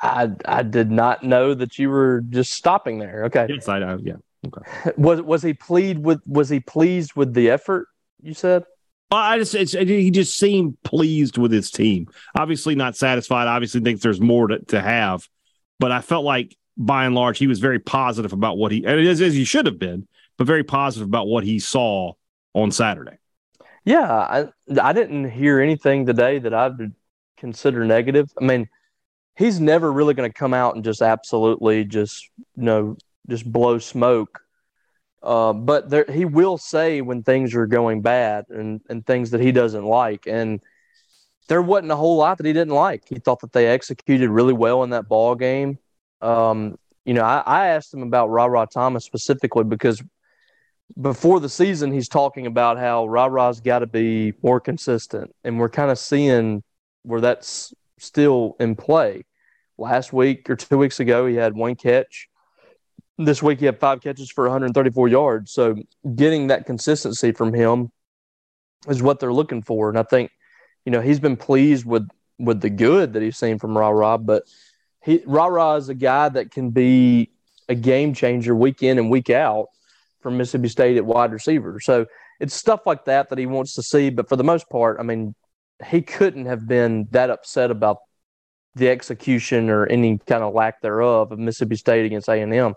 I 0.01 0.29
I 0.45 0.63
did 0.63 0.91
not 0.91 1.23
know 1.23 1.53
that 1.53 1.77
you 1.77 1.89
were 1.89 2.21
just 2.29 2.53
stopping 2.53 2.99
there. 2.99 3.25
Okay, 3.25 3.47
Yes, 3.49 3.67
I, 3.67 3.79
I 3.79 3.97
yeah. 3.97 4.13
Okay. 4.47 4.91
Was 4.97 5.21
was 5.21 5.43
he 5.43 5.53
pleased 5.53 5.99
with 5.99 6.21
was 6.25 6.49
he 6.49 6.59
pleased 6.59 7.13
with 7.15 7.33
the 7.33 7.49
effort? 7.49 7.87
You 8.21 8.33
said. 8.33 8.63
Well, 9.11 9.19
I 9.19 9.39
just 9.39 9.55
it's, 9.55 9.71
he 9.73 10.11
just 10.11 10.37
seemed 10.37 10.81
pleased 10.83 11.37
with 11.37 11.51
his 11.51 11.71
team. 11.71 12.07
Obviously, 12.37 12.75
not 12.75 12.95
satisfied. 12.95 13.47
Obviously, 13.47 13.81
thinks 13.81 14.01
there's 14.01 14.21
more 14.21 14.47
to, 14.47 14.59
to 14.65 14.79
have. 14.79 15.27
But 15.79 15.91
I 15.91 16.01
felt 16.01 16.25
like 16.25 16.55
by 16.77 17.05
and 17.05 17.15
large 17.15 17.37
he 17.37 17.47
was 17.47 17.59
very 17.59 17.79
positive 17.79 18.33
about 18.33 18.57
what 18.57 18.71
he 18.71 18.85
and 18.85 18.99
as, 18.99 19.19
as 19.19 19.33
he 19.33 19.43
should 19.43 19.65
have 19.65 19.79
been, 19.79 20.07
but 20.37 20.47
very 20.47 20.63
positive 20.63 21.07
about 21.07 21.27
what 21.27 21.43
he 21.43 21.59
saw 21.59 22.13
on 22.53 22.71
Saturday. 22.71 23.17
Yeah, 23.83 24.09
I 24.09 24.47
I 24.81 24.93
didn't 24.93 25.31
hear 25.31 25.59
anything 25.59 26.05
today 26.05 26.39
that 26.39 26.53
I 26.53 26.67
would 26.67 26.93
consider 27.37 27.85
negative. 27.85 28.31
I 28.39 28.45
mean, 28.45 28.69
he's 29.39 29.59
never 29.59 29.91
really 29.91 30.13
going 30.13 30.29
to 30.29 30.37
come 30.37 30.53
out 30.53 30.75
and 30.75 30.83
just 30.83 31.01
absolutely 31.01 31.85
just 31.85 32.29
you 32.55 32.63
know 32.63 32.97
just 33.27 33.49
blow 33.51 33.79
smoke. 33.79 34.41
Uh, 35.23 35.53
but 35.53 35.89
there, 35.89 36.05
he 36.09 36.25
will 36.25 36.57
say 36.57 37.01
when 37.01 37.23
things 37.23 37.55
are 37.55 37.65
going 37.65 38.01
bad 38.01 38.45
and, 38.49 38.81
and 38.89 39.05
things 39.05 39.31
that 39.31 39.41
he 39.41 39.51
doesn't 39.51 39.83
like. 39.83 40.27
And 40.27 40.61
there 41.47 41.61
wasn't 41.61 41.91
a 41.91 41.95
whole 41.95 42.15
lot 42.17 42.37
that 42.37 42.45
he 42.45 42.53
didn't 42.53 42.73
like. 42.73 43.03
He 43.07 43.19
thought 43.19 43.41
that 43.41 43.51
they 43.51 43.67
executed 43.67 44.29
really 44.29 44.53
well 44.53 44.83
in 44.83 44.91
that 44.91 45.09
ball 45.09 45.35
game. 45.35 45.77
Um, 46.21 46.77
you 47.05 47.13
know, 47.13 47.23
I, 47.23 47.43
I 47.45 47.67
asked 47.67 47.93
him 47.93 48.03
about 48.03 48.29
Rara 48.29 48.67
Thomas 48.71 49.03
specifically 49.03 49.65
because 49.65 50.01
before 50.99 51.39
the 51.39 51.49
season, 51.49 51.91
he's 51.91 52.07
talking 52.07 52.45
about 52.45 52.77
how 52.77 53.05
Rara's 53.05 53.59
got 53.59 53.79
to 53.79 53.87
be 53.87 54.33
more 54.41 54.59
consistent. 54.59 55.35
And 55.43 55.59
we're 55.59 55.69
kind 55.69 55.91
of 55.91 55.99
seeing 55.99 56.63
where 57.03 57.21
that's 57.21 57.73
still 57.97 58.55
in 58.59 58.75
play. 58.75 59.23
Last 59.79 60.11
week 60.11 60.49
or 60.49 60.55
two 60.55 60.77
weeks 60.77 60.99
ago, 60.99 61.25
he 61.25 61.35
had 61.35 61.55
one 61.55 61.75
catch. 61.75 62.27
This 63.17 63.41
week, 63.41 63.59
he 63.59 63.65
had 63.65 63.79
five 63.79 64.01
catches 64.01 64.31
for 64.31 64.43
134 64.45 65.07
yards. 65.07 65.51
So, 65.51 65.75
getting 66.15 66.47
that 66.47 66.65
consistency 66.65 67.31
from 67.31 67.53
him 67.53 67.91
is 68.87 69.01
what 69.01 69.19
they're 69.19 69.33
looking 69.33 69.61
for. 69.61 69.89
And 69.89 69.97
I 69.97 70.03
think, 70.03 70.31
you 70.85 70.91
know, 70.91 71.01
he's 71.01 71.19
been 71.19 71.37
pleased 71.37 71.85
with 71.85 72.07
with 72.37 72.61
the 72.61 72.69
good 72.69 73.13
that 73.13 73.21
he's 73.21 73.37
seen 73.37 73.59
from 73.59 73.77
Rara, 73.77 74.17
but 74.17 74.43
he 75.03 75.21
Rara 75.25 75.75
is 75.75 75.89
a 75.89 75.93
guy 75.93 76.29
that 76.29 76.51
can 76.51 76.71
be 76.71 77.31
a 77.67 77.75
game 77.75 78.13
changer 78.13 78.55
week 78.55 78.81
in 78.81 78.97
and 78.97 79.09
week 79.09 79.29
out 79.29 79.67
from 80.21 80.37
Mississippi 80.37 80.69
State 80.69 80.97
at 80.97 81.05
wide 81.05 81.31
receiver. 81.31 81.79
So 81.79 82.05
it's 82.39 82.53
stuff 82.53 82.81
like 82.85 83.05
that 83.05 83.29
that 83.29 83.37
he 83.37 83.45
wants 83.45 83.75
to 83.75 83.83
see. 83.83 84.09
But 84.09 84.27
for 84.27 84.35
the 84.35 84.43
most 84.43 84.69
part, 84.69 84.97
I 84.99 85.03
mean, 85.03 85.35
he 85.85 86.01
couldn't 86.01 86.45
have 86.45 86.67
been 86.67 87.07
that 87.11 87.29
upset 87.29 87.71
about 87.71 87.97
the 88.75 88.89
execution 88.89 89.69
or 89.69 89.85
any 89.85 90.17
kind 90.19 90.43
of 90.43 90.53
lack 90.53 90.81
thereof 90.81 91.31
of 91.31 91.39
Mississippi 91.39 91.75
State 91.75 92.05
against 92.05 92.29
A 92.29 92.41
and 92.41 92.53
M. 92.53 92.73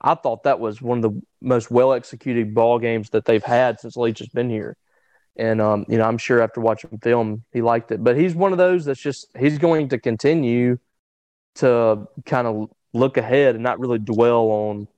I 0.00 0.14
thought 0.14 0.44
that 0.44 0.60
was 0.60 0.82
one 0.82 0.98
of 0.98 1.02
the 1.02 1.22
most 1.40 1.70
well 1.70 1.92
executed 1.92 2.54
ball 2.54 2.78
games 2.78 3.10
that 3.10 3.24
they've 3.24 3.42
had 3.42 3.80
since 3.80 3.96
Leach 3.96 4.18
has 4.18 4.28
been 4.28 4.50
here. 4.50 4.76
And 5.36 5.60
um, 5.60 5.86
you 5.88 5.98
know, 5.98 6.04
I'm 6.04 6.18
sure 6.18 6.42
after 6.42 6.60
watching 6.60 6.98
film, 6.98 7.44
he 7.52 7.62
liked 7.62 7.90
it. 7.92 8.02
But 8.02 8.16
he's 8.16 8.34
one 8.34 8.52
of 8.52 8.58
those 8.58 8.84
that's 8.84 9.00
just 9.00 9.28
he's 9.38 9.58
going 9.58 9.88
to 9.90 9.98
continue 9.98 10.78
to 11.56 12.06
kind 12.26 12.46
of 12.46 12.70
look 12.92 13.16
ahead 13.16 13.54
and 13.54 13.64
not 13.64 13.78
really 13.78 13.98
dwell 13.98 14.46
on 14.50 14.88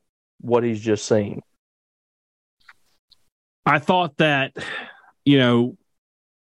what 0.41 0.65
he's 0.65 0.81
just 0.81 1.07
seen. 1.07 1.43
I 3.67 3.79
thought 3.79 4.17
that, 4.19 4.57
you 5.25 5.39
know, 5.39 5.77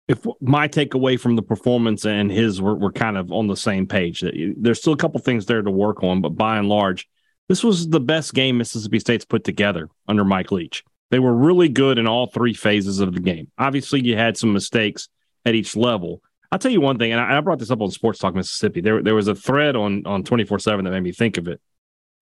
if 0.07 0.25
my 0.41 0.69
takeaway 0.69 1.19
from 1.19 1.37
the 1.37 1.43
performance 1.43 2.05
and 2.05 2.31
his 2.31 2.61
were, 2.61 2.75
were 2.75 2.93
kind 2.93 3.17
of 3.17 3.33
on 3.33 3.47
the 3.47 3.57
same 3.57 3.87
page, 3.87 4.21
that 4.21 4.35
there's 4.59 4.79
still 4.81 4.93
a 4.93 4.99
couple 4.99 5.21
things 5.21 5.47
there 5.47 5.63
to 5.63 5.71
work 5.71 6.03
on, 6.03 6.21
but 6.21 6.31
by 6.31 6.59
and 6.59 6.69
large, 6.69 7.09
this 7.49 7.65
was 7.65 7.89
the 7.89 8.01
best 8.01 8.35
game 8.35 8.59
Mississippi 8.59 8.99
State's 8.99 9.25
put 9.25 9.45
together 9.45 9.89
under 10.07 10.25
Mike 10.25 10.53
Leach. 10.53 10.85
They 11.11 11.19
were 11.19 11.35
really 11.35 11.69
good 11.69 11.99
in 11.99 12.07
all 12.07 12.27
three 12.27 12.55
phases 12.55 13.01
of 13.01 13.15
the 13.15 13.21
game. 13.21 13.51
Obviously, 13.59 14.05
you 14.05 14.17
had 14.17 14.37
some 14.37 14.53
mistakes 14.53 15.09
at 15.45 15.55
each 15.55 15.77
level. 15.77 16.23
I'll 16.51 16.59
tell 16.59 16.71
you 16.71 16.81
one 16.81 16.99
thing, 16.99 17.13
and 17.13 17.21
I, 17.21 17.41
brought 17.41 17.59
this 17.59 17.71
up 17.71 17.81
on 17.81 17.91
Sports 17.91 18.19
Talk 18.19 18.35
Mississippi. 18.35 18.81
There, 18.81 19.03
there 19.03 19.15
was 19.15 19.29
a 19.29 19.35
thread 19.35 19.77
on 19.77 20.07
on 20.07 20.23
twenty 20.23 20.45
four 20.45 20.59
seven 20.59 20.85
that 20.85 20.91
made 20.91 21.03
me 21.03 21.13
think 21.13 21.37
of 21.37 21.49
it. 21.49 21.61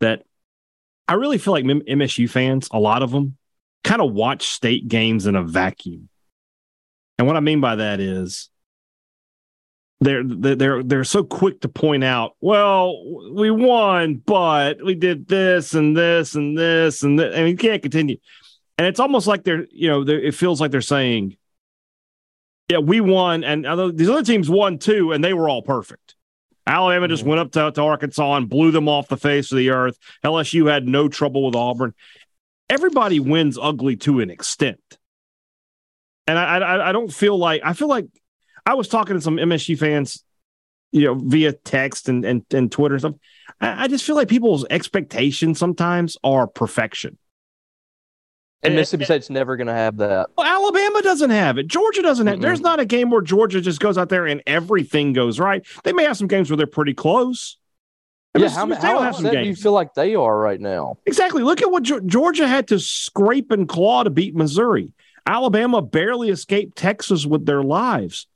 That 0.00 0.24
I 1.06 1.14
really 1.14 1.38
feel 1.38 1.52
like 1.52 1.64
MSU 1.64 2.28
fans, 2.28 2.68
a 2.72 2.78
lot 2.78 3.02
of 3.02 3.10
them, 3.10 3.36
kind 3.84 4.00
of 4.00 4.12
watch 4.12 4.48
state 4.48 4.88
games 4.88 5.26
in 5.26 5.36
a 5.36 5.42
vacuum. 5.42 6.08
And 7.22 7.28
what 7.28 7.36
I 7.36 7.40
mean 7.40 7.60
by 7.60 7.76
that 7.76 8.00
is 8.00 8.48
they're 10.00 10.24
they're 10.24 10.82
they're 10.82 11.04
so 11.04 11.22
quick 11.22 11.60
to 11.60 11.68
point 11.68 12.02
out, 12.02 12.34
well, 12.40 13.00
we 13.32 13.48
won, 13.48 14.16
but 14.16 14.84
we 14.84 14.96
did 14.96 15.28
this 15.28 15.72
and 15.72 15.96
this 15.96 16.34
and 16.34 16.58
this 16.58 17.04
and 17.04 17.16
this, 17.16 17.32
and 17.32 17.44
we 17.44 17.54
can't 17.54 17.80
continue. 17.80 18.16
And 18.76 18.88
it's 18.88 18.98
almost 18.98 19.28
like 19.28 19.44
they're, 19.44 19.68
you 19.70 19.88
know, 19.88 20.02
they're, 20.02 20.20
it 20.20 20.34
feels 20.34 20.60
like 20.60 20.72
they're 20.72 20.80
saying, 20.80 21.36
yeah, 22.68 22.78
we 22.78 23.00
won, 23.00 23.44
and 23.44 23.66
other, 23.66 23.92
these 23.92 24.10
other 24.10 24.24
teams 24.24 24.50
won 24.50 24.80
too, 24.80 25.12
and 25.12 25.22
they 25.22 25.32
were 25.32 25.48
all 25.48 25.62
perfect. 25.62 26.16
Alabama 26.66 27.06
just 27.06 27.20
mm-hmm. 27.20 27.28
went 27.30 27.40
up 27.40 27.52
to, 27.52 27.70
to 27.70 27.82
Arkansas 27.82 28.34
and 28.34 28.48
blew 28.48 28.72
them 28.72 28.88
off 28.88 29.06
the 29.06 29.16
face 29.16 29.52
of 29.52 29.58
the 29.58 29.70
earth. 29.70 29.96
LSU 30.24 30.68
had 30.68 30.88
no 30.88 31.08
trouble 31.08 31.46
with 31.46 31.54
Auburn 31.54 31.94
everybody 32.72 33.20
wins 33.20 33.58
ugly 33.60 33.96
to 33.96 34.20
an 34.20 34.30
extent. 34.30 34.98
And 36.26 36.38
I, 36.38 36.58
I, 36.58 36.88
I 36.88 36.92
don't 36.92 37.12
feel 37.12 37.36
like 37.36 37.62
I 37.64 37.72
feel 37.72 37.88
like 37.88 38.06
I 38.64 38.74
was 38.74 38.88
talking 38.88 39.16
to 39.16 39.20
some 39.20 39.36
MSU 39.36 39.78
fans, 39.78 40.24
you 40.92 41.04
know, 41.04 41.14
via 41.14 41.52
text 41.52 42.08
and 42.08 42.24
and, 42.24 42.44
and 42.52 42.70
Twitter 42.70 42.94
and 42.94 43.02
stuff. 43.02 43.14
I, 43.60 43.84
I 43.84 43.88
just 43.88 44.04
feel 44.04 44.16
like 44.16 44.28
people's 44.28 44.64
expectations 44.70 45.58
sometimes 45.58 46.16
are 46.22 46.46
perfection. 46.46 47.18
And 48.64 48.76
Mississippi 48.76 49.04
State's 49.04 49.28
never 49.28 49.56
going 49.56 49.66
to 49.66 49.72
have 49.72 49.96
that. 49.96 50.28
Well, 50.36 50.46
Alabama 50.46 51.02
doesn't 51.02 51.30
have 51.30 51.58
it. 51.58 51.66
Georgia 51.66 52.00
doesn't 52.00 52.28
have. 52.28 52.36
Mm-hmm. 52.36 52.42
There's 52.42 52.60
not 52.60 52.78
a 52.78 52.84
game 52.84 53.10
where 53.10 53.20
Georgia 53.20 53.60
just 53.60 53.80
goes 53.80 53.98
out 53.98 54.08
there 54.08 54.26
and 54.26 54.40
everything 54.46 55.12
goes 55.12 55.40
right. 55.40 55.66
They 55.82 55.92
may 55.92 56.04
have 56.04 56.16
some 56.16 56.28
games 56.28 56.48
where 56.48 56.56
they're 56.56 56.68
pretty 56.68 56.94
close. 56.94 57.58
Yeah, 58.38 58.48
how, 58.48 58.72
how 58.76 59.02
upset 59.02 59.32
do 59.32 59.40
you 59.40 59.54
feel 59.54 59.72
like 59.72 59.92
they 59.94 60.14
are 60.14 60.38
right 60.38 60.60
now? 60.60 60.96
Exactly. 61.04 61.42
Look 61.42 61.60
at 61.60 61.70
what 61.70 61.82
Georgia 61.82 62.48
had 62.48 62.68
to 62.68 62.78
scrape 62.78 63.50
and 63.50 63.68
claw 63.68 64.04
to 64.04 64.10
beat 64.10 64.34
Missouri. 64.34 64.92
Alabama 65.26 65.82
barely 65.82 66.30
escaped 66.30 66.76
Texas 66.76 67.26
with 67.26 67.46
their 67.46 67.62
lives. 67.62 68.26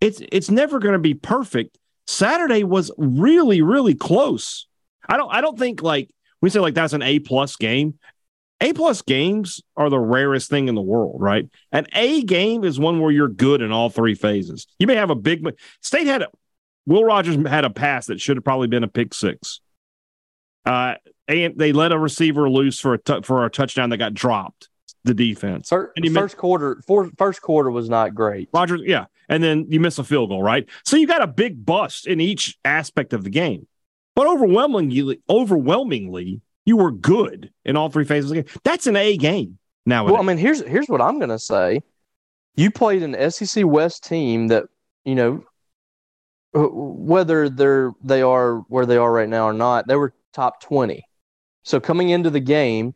It's 0.00 0.20
it's 0.32 0.50
never 0.50 0.78
going 0.78 0.94
to 0.94 0.98
be 0.98 1.14
perfect. 1.14 1.78
Saturday 2.06 2.64
was 2.64 2.90
really 2.98 3.62
really 3.62 3.94
close. 3.94 4.66
I 5.08 5.16
don't 5.16 5.32
I 5.32 5.40
don't 5.40 5.58
think 5.58 5.82
like 5.82 6.10
we 6.42 6.50
say 6.50 6.60
like 6.60 6.74
that's 6.74 6.92
an 6.92 7.02
A 7.02 7.18
plus 7.20 7.56
game. 7.56 7.98
A 8.62 8.72
plus 8.72 9.02
games 9.02 9.60
are 9.76 9.90
the 9.90 9.98
rarest 9.98 10.48
thing 10.48 10.68
in 10.68 10.74
the 10.74 10.82
world, 10.82 11.20
right? 11.20 11.46
An 11.72 11.86
A 11.92 12.22
game 12.22 12.64
is 12.64 12.80
one 12.80 13.00
where 13.00 13.10
you're 13.10 13.28
good 13.28 13.60
in 13.60 13.70
all 13.70 13.90
three 13.90 14.14
phases. 14.14 14.66
You 14.78 14.86
may 14.86 14.94
have 14.94 15.10
a 15.10 15.14
big 15.14 15.46
state 15.82 16.06
had 16.06 16.22
a, 16.22 16.28
Will 16.86 17.04
Rogers 17.04 17.36
had 17.46 17.64
a 17.64 17.70
pass 17.70 18.06
that 18.06 18.20
should 18.20 18.36
have 18.36 18.44
probably 18.44 18.68
been 18.68 18.84
a 18.84 18.88
pick 18.88 19.12
six. 19.12 19.60
Uh, 20.64 20.94
and 21.28 21.56
they 21.56 21.72
let 21.72 21.92
a 21.92 21.98
receiver 21.98 22.48
loose 22.48 22.80
for 22.80 22.94
a 22.94 22.98
t- 22.98 23.22
for 23.22 23.44
a 23.44 23.50
touchdown 23.50 23.90
that 23.90 23.98
got 23.98 24.14
dropped. 24.14 24.68
The 25.06 25.14
defense. 25.14 25.68
First, 25.68 25.92
first 25.96 26.12
missed, 26.12 26.36
quarter, 26.36 26.82
for, 26.84 27.08
first 27.16 27.40
quarter 27.40 27.70
was 27.70 27.88
not 27.88 28.12
great. 28.14 28.48
Rogers, 28.52 28.82
yeah, 28.84 29.06
and 29.28 29.40
then 29.40 29.66
you 29.68 29.78
miss 29.78 30.00
a 30.00 30.04
field 30.04 30.30
goal, 30.30 30.42
right? 30.42 30.68
So 30.84 30.96
you 30.96 31.06
got 31.06 31.22
a 31.22 31.28
big 31.28 31.64
bust 31.64 32.08
in 32.08 32.20
each 32.20 32.58
aspect 32.64 33.12
of 33.12 33.22
the 33.22 33.30
game, 33.30 33.68
but 34.16 34.26
overwhelmingly, 34.26 35.20
overwhelmingly, 35.30 36.40
you 36.64 36.76
were 36.76 36.90
good 36.90 37.52
in 37.64 37.76
all 37.76 37.88
three 37.88 38.04
phases 38.04 38.32
of 38.32 38.36
the 38.36 38.42
game. 38.42 38.60
That's 38.64 38.88
an 38.88 38.96
A 38.96 39.16
game 39.16 39.58
now. 39.86 40.04
Well, 40.04 40.16
I 40.16 40.22
mean, 40.22 40.38
here's 40.38 40.60
here's 40.66 40.88
what 40.88 41.00
I'm 41.00 41.18
going 41.18 41.30
to 41.30 41.38
say. 41.38 41.82
You 42.56 42.72
played 42.72 43.04
an 43.04 43.30
SEC 43.30 43.64
West 43.64 44.02
team 44.02 44.48
that 44.48 44.64
you 45.04 45.14
know 45.14 45.44
uh, 46.52 46.66
whether 46.68 47.48
they're 47.48 47.92
they 48.02 48.22
are 48.22 48.56
where 48.68 48.86
they 48.86 48.96
are 48.96 49.12
right 49.12 49.28
now 49.28 49.46
or 49.46 49.52
not, 49.52 49.86
they 49.86 49.94
were 49.94 50.14
top 50.32 50.60
20. 50.62 51.04
So 51.62 51.80
coming 51.80 52.10
into 52.10 52.30
the 52.30 52.40
game, 52.40 52.94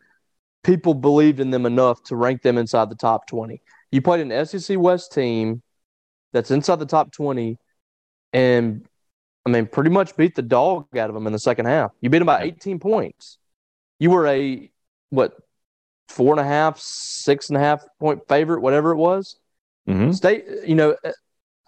people 0.63 0.95
believed 0.95 1.41
in 1.41 1.51
them 1.51 1.67
enough 1.67 2.03
to 2.05 2.17
rank 2.17 2.43
them 2.43 2.59
inside 2.59 2.91
the 2.91 2.97
top 2.97 3.27
20. 3.27 3.61
You 3.91 4.03
played 4.03 4.27
an 4.27 4.47
SEC 4.47 4.79
West 4.79 5.13
team 5.13 5.63
that's 6.33 6.51
inside 6.51 6.79
the 6.79 6.87
top 6.87 7.13
20 7.13 7.59
and 8.33 8.87
I 9.45 9.51
mean 9.51 9.67
pretty 9.67 9.91
much 9.91 10.17
beat 10.17 10.35
the 10.35 10.43
dog 10.43 10.97
out 10.97 11.11
of 11.11 11.15
them 11.15 11.27
in 11.27 11.33
the 11.33 11.39
second 11.39 11.67
half. 11.67 11.93
You 12.01 12.11
beat 12.11 12.19
them 12.19 12.27
by 12.27 12.43
18 12.43 12.79
points. 12.79 13.39
You 13.99 14.11
were 14.11 14.27
a 14.27 14.71
what 15.11 15.35
four 16.09 16.33
and 16.33 16.41
a 16.41 16.45
half, 16.45 16.79
six 16.79 17.49
and 17.49 17.57
a 17.57 17.61
half 17.61 17.85
point 17.99 18.21
favorite, 18.29 18.61
whatever 18.61 18.93
it 18.93 18.97
was. 18.97 19.37
Mm-hmm. 19.89 20.13
State, 20.13 20.45
you 20.67 20.75
know, 20.75 20.97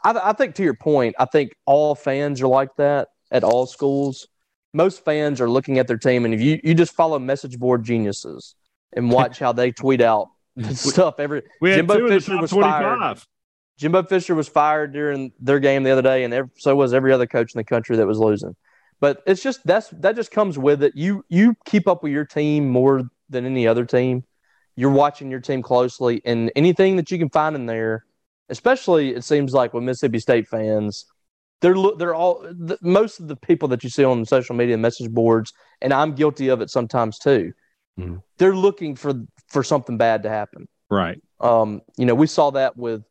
I, 0.04 0.20
I 0.22 0.32
think 0.32 0.54
to 0.56 0.62
your 0.62 0.74
point, 0.74 1.14
I 1.18 1.24
think 1.24 1.54
all 1.64 1.94
fans 1.94 2.40
are 2.42 2.48
like 2.48 2.74
that 2.76 3.08
at 3.30 3.44
all 3.44 3.66
schools. 3.66 4.28
Most 4.74 5.04
fans 5.04 5.40
are 5.40 5.50
looking 5.50 5.78
at 5.78 5.86
their 5.86 5.98
team, 5.98 6.24
and 6.24 6.32
if 6.32 6.40
you, 6.40 6.60
you 6.64 6.74
just 6.74 6.94
follow 6.94 7.18
message 7.18 7.58
board 7.58 7.84
geniuses 7.84 8.54
and 8.92 9.10
watch 9.10 9.38
how 9.38 9.52
they 9.52 9.72
tweet 9.72 10.00
out 10.00 10.28
stuff 10.72 11.14
every 11.18 11.42
we 11.60 11.74
Jimbo 11.74 12.08
Fisher 12.08 12.40
was 12.40 12.50
25. 12.50 12.82
fired. 12.82 13.18
Jimbo 13.78 14.02
Fisher 14.04 14.34
was 14.34 14.48
fired 14.48 14.92
during 14.92 15.32
their 15.40 15.58
game 15.58 15.82
the 15.82 15.90
other 15.90 16.02
day, 16.02 16.24
and 16.24 16.32
every, 16.32 16.50
so 16.58 16.76
was 16.76 16.94
every 16.94 17.12
other 17.12 17.26
coach 17.26 17.54
in 17.54 17.58
the 17.58 17.64
country 17.64 17.96
that 17.96 18.06
was 18.06 18.18
losing. 18.18 18.54
But 19.00 19.22
it's 19.26 19.42
just 19.42 19.60
that's 19.64 19.88
that 19.88 20.14
just 20.14 20.30
comes 20.30 20.58
with 20.58 20.82
it. 20.82 20.92
You 20.94 21.24
you 21.28 21.56
keep 21.64 21.88
up 21.88 22.02
with 22.02 22.12
your 22.12 22.24
team 22.24 22.68
more 22.68 23.02
than 23.30 23.46
any 23.46 23.66
other 23.66 23.84
team. 23.84 24.24
You're 24.76 24.90
watching 24.90 25.30
your 25.30 25.40
team 25.40 25.62
closely, 25.62 26.22
and 26.24 26.52
anything 26.54 26.96
that 26.96 27.10
you 27.10 27.18
can 27.18 27.30
find 27.30 27.56
in 27.56 27.66
there 27.66 28.04
especially 28.52 29.14
it 29.14 29.24
seems 29.24 29.52
like 29.52 29.72
with 29.72 29.82
Mississippi 29.82 30.18
State 30.18 30.46
fans, 30.46 31.06
they're 31.60 31.74
they're 31.96 32.14
all 32.14 32.42
the, 32.42 32.78
most 32.82 33.18
of 33.18 33.26
the 33.26 33.36
people 33.36 33.68
that 33.68 33.82
you 33.82 33.90
see 33.90 34.04
on 34.04 34.24
social 34.24 34.54
media 34.54 34.76
message 34.78 35.10
boards, 35.10 35.52
and 35.80 35.92
I'm 35.92 36.14
guilty 36.14 36.48
of 36.48 36.60
it 36.60 36.70
sometimes 36.70 37.18
too. 37.18 37.52
Mm-hmm. 37.98 38.16
They're 38.38 38.56
looking 38.56 38.96
for 38.96 39.14
for 39.48 39.62
something 39.62 39.96
bad 39.96 40.22
to 40.24 40.28
happen. 40.28 40.66
Right. 40.90 41.20
Um, 41.40 41.82
you 41.96 42.06
know, 42.06 42.14
we 42.14 42.26
saw 42.26 42.50
that 42.50 42.76
with 42.76 43.02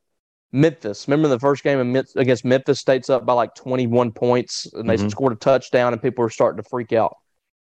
Memphis. 0.52 1.08
Remember 1.08 1.28
the 1.28 1.40
first 1.40 1.64
game 1.64 1.96
against 2.16 2.46
Memphis 2.46 2.80
State's 2.80 3.10
up 3.10 3.26
by 3.26 3.34
like 3.34 3.56
21 3.56 4.12
points 4.12 4.68
and 4.74 4.90
they 4.90 4.98
mm-hmm. 4.98 5.08
scored 5.10 5.34
a 5.34 5.38
touchdown 5.38 5.94
and 5.94 6.02
people 6.02 6.24
were 6.24 6.30
starting 6.30 6.62
to 6.62 6.70
freak 6.70 6.94
out. 6.94 7.16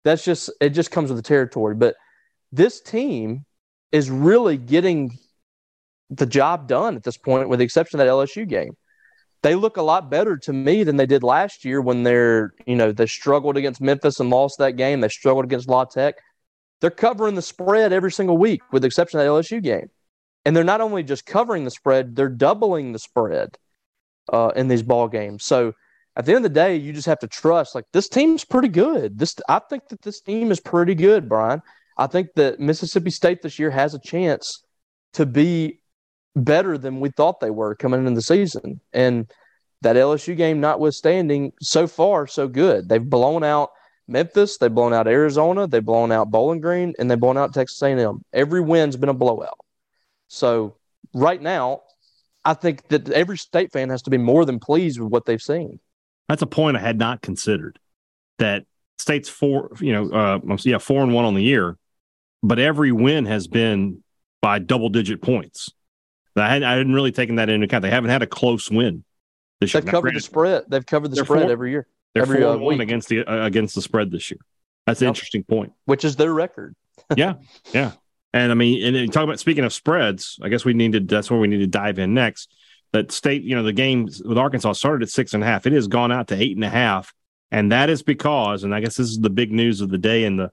That's 0.05 0.25
just 0.25 0.51
it 0.61 0.71
just 0.71 0.91
comes 0.91 1.11
with 1.11 1.19
the 1.19 1.27
territory. 1.27 1.75
But 1.75 1.97
this 2.53 2.81
team 2.81 3.45
is 3.91 4.11
really 4.11 4.57
getting 4.57 5.19
the 6.11 6.27
job 6.27 6.69
done 6.69 6.97
at 6.97 7.03
this 7.03 7.17
point, 7.17 7.49
with 7.49 7.59
the 7.59 7.65
exception 7.65 7.99
of 7.99 8.07
that 8.07 8.11
LSU 8.11 8.47
game. 8.47 8.77
They 9.43 9.55
look 9.55 9.77
a 9.77 9.83
lot 9.83 10.11
better 10.11 10.37
to 10.39 10.53
me 10.53 10.85
than 10.85 10.97
they 10.97 11.07
did 11.07 11.23
last 11.23 11.65
year 11.65 11.81
when 11.81 12.03
they're, 12.03 12.53
you 12.67 12.77
know, 12.77 12.93
they 12.93 13.07
struggled 13.07 13.57
against 13.57 13.81
Memphis 13.81 14.21
and 14.21 14.31
lost 14.31 14.59
that 14.59 14.73
game. 14.73 15.01
They 15.01 15.09
struggled 15.09 15.45
against 15.45 15.69
La 15.69 15.85
Tech. 15.85 16.15
They're 16.81 16.91
covering 16.91 17.35
the 17.35 17.43
spread 17.43 17.93
every 17.93 18.13
single 18.13 18.37
week, 18.37 18.61
with 18.73 18.83
the 18.83 18.87
exception 18.87 19.21
of 19.21 19.25
that 19.25 19.31
LSU 19.31 19.63
game. 19.63 19.91
And 20.45 20.55
they're 20.55 20.65
not 20.65 20.81
only 20.81 21.03
just 21.03 21.25
covering 21.25 21.65
the 21.65 21.71
spread, 21.71 22.17
they're 22.17 22.29
doubling 22.29 22.93
the 22.93 22.99
spread 22.99 23.57
uh, 24.33 24.53
in 24.55 24.69
these 24.69 24.83
ball 24.83 25.09
games. 25.09 25.45
So 25.45 25.73
at 26.17 26.27
the 26.27 26.33
end 26.33 26.45
of 26.45 26.53
the 26.53 26.61
day, 26.61 26.77
you 26.77 26.93
just 26.93 27.07
have 27.07 27.19
to 27.21 27.29
trust 27.29 27.75
like 27.75 27.87
this 27.93 28.09
team's 28.09 28.45
pretty 28.45 28.69
good. 28.69 29.19
This 29.19 29.35
I 29.49 29.59
think 29.59 29.89
that 29.89 30.03
this 30.03 30.21
team 30.21 30.51
is 30.51 30.61
pretty 30.61 30.95
good, 30.95 31.29
Brian. 31.29 31.63
I 31.97 32.07
think 32.07 32.35
that 32.37 32.61
Mississippi 32.61 33.11
State 33.11 33.43
this 33.43 33.59
year 33.59 33.71
has 33.71 33.95
a 33.95 33.99
chance 33.99 34.65
to 35.15 35.27
be 35.27 35.81
better 36.37 36.77
than 36.77 37.01
we 37.01 37.11
thought 37.11 37.41
they 37.41 37.51
were 37.51 37.75
coming 37.75 38.01
into 38.01 38.15
the 38.15 38.23
season. 38.23 38.81
And 38.93 39.31
that 39.83 39.97
LSU 39.97 40.37
game 40.37 40.61
notwithstanding, 40.61 41.53
so 41.61 41.87
far 41.87 42.27
so 42.27 42.49
good. 42.49 42.89
They've 42.89 43.05
blown 43.05 43.45
out 43.45 43.71
Memphis, 44.07 44.59
they've 44.59 44.75
blown 44.75 44.93
out 44.93 45.07
Arizona, 45.07 45.67
they've 45.67 45.85
blown 45.85 46.13
out 46.13 46.31
Bowling 46.31 46.61
Green, 46.61 46.95
and 46.99 47.11
they've 47.11 47.19
blown 47.19 47.39
out 47.39 47.55
Texas 47.55 47.81
A&M. 47.83 48.25
Every 48.33 48.61
win's 48.61 48.97
been 48.97 49.09
a 49.09 49.15
blowout. 49.15 49.59
So 50.29 50.77
right 51.15 51.41
now, 51.41 51.83
I 52.45 52.55
think 52.55 52.89
that 52.89 53.09
every 53.11 53.39
state 53.39 53.73
fan 53.73 53.89
has 53.91 54.03
to 54.03 54.11
be 54.11 54.19
more 54.19 54.45
than 54.45 54.59
pleased 54.61 55.01
with 55.01 55.11
what 55.11 55.25
they've 55.25 55.41
seen. 55.41 55.81
That's 56.29 56.43
a 56.43 56.47
point 56.47 56.77
I 56.77 56.81
had 56.81 56.99
not 56.99 57.23
considered. 57.23 57.79
That 58.39 58.65
state's 58.99 59.29
four, 59.29 59.71
you 59.81 59.93
know, 59.93 60.11
uh, 60.11 60.57
yeah, 60.65 60.79
four 60.79 61.03
and 61.03 61.15
one 61.15 61.25
on 61.25 61.35
the 61.35 61.43
year, 61.43 61.79
but 62.43 62.59
every 62.59 62.93
win 62.93 63.25
has 63.27 63.47
been 63.47 64.03
by 64.43 64.59
double 64.59 64.91
digit 64.91 65.23
points. 65.23 65.71
I 66.37 66.49
hadn't, 66.49 66.65
I 66.65 66.73
hadn't 66.77 66.93
really 66.93 67.13
taken 67.13 67.37
that 67.37 67.49
into 67.49 67.65
account. 67.65 67.83
They 67.83 67.91
haven't 67.91 68.11
had 68.11 68.23
a 68.23 68.27
close 68.27 68.71
win. 68.71 69.05
This 69.61 69.73
They've 69.73 69.85
year. 69.85 69.91
covered 69.91 70.03
granted, 70.03 70.19
the 70.19 70.25
spread. 70.25 70.65
They've 70.69 70.85
covered 70.85 71.13
the 71.13 71.25
spread 71.25 71.51
every 71.51 71.71
year. 71.71 71.87
They're 72.15 72.23
every 72.23 72.41
four 72.41 72.57
one 72.59 72.81
against 72.81 73.09
the 73.09 73.25
uh, 73.25 73.45
against 73.45 73.75
the 73.75 73.83
spread 73.83 74.11
this 74.11 74.31
year. 74.31 74.39
That's 74.87 75.01
an 75.01 75.07
yep. 75.07 75.11
interesting 75.11 75.45
point. 75.45 75.73
Which 75.85 76.05
is 76.05 76.17
their 76.17 76.33
record. 76.33 76.75
yeah, 77.17 77.35
yeah. 77.73 77.93
And 78.33 78.51
I 78.51 78.55
mean, 78.55 78.85
and, 78.85 78.97
and 78.97 79.13
talk 79.13 79.25
about 79.25 79.41
speaking 79.41 79.65
of 79.65 79.73
spreads, 79.73 80.39
I 80.43 80.49
guess 80.49 80.65
we 80.65 80.75
need 80.75 80.93
to. 80.93 81.01
That's 81.01 81.31
where 81.31 81.41
we 81.41 81.49
need 81.49 81.59
to 81.59 81.67
dive 81.67 81.99
in 81.99 82.15
next. 82.15 82.53
That 82.93 83.11
state, 83.11 83.43
you 83.43 83.57
know, 83.57 83.65
the 83.65 83.73
game 83.73 84.05
with 84.25 84.39
Arkansas 84.39 84.73
started 84.75 85.03
at 85.03 85.11
six 85.11 85.35
and 85.35 85.43
a 85.43 85.47
half. 85.47 85.67
It 85.67 85.73
has 85.73 85.89
gone 85.89 86.13
out 86.13 86.29
to 86.29 86.41
eight 86.41 86.57
and 86.57 86.65
a 86.65 86.71
half, 86.71 87.13
and 87.51 87.73
that 87.73 87.91
is 87.91 88.03
because, 88.03 88.63
and 88.63 88.75
I 88.75 88.81
guess 88.81 88.97
this 88.97 89.11
is 89.11 89.19
the 89.19 89.31
big 89.31 89.53
news 89.53 89.81
of 89.81 89.89
the 89.89 89.99
day 89.99 90.25
and 90.25 90.39
the 90.39 90.51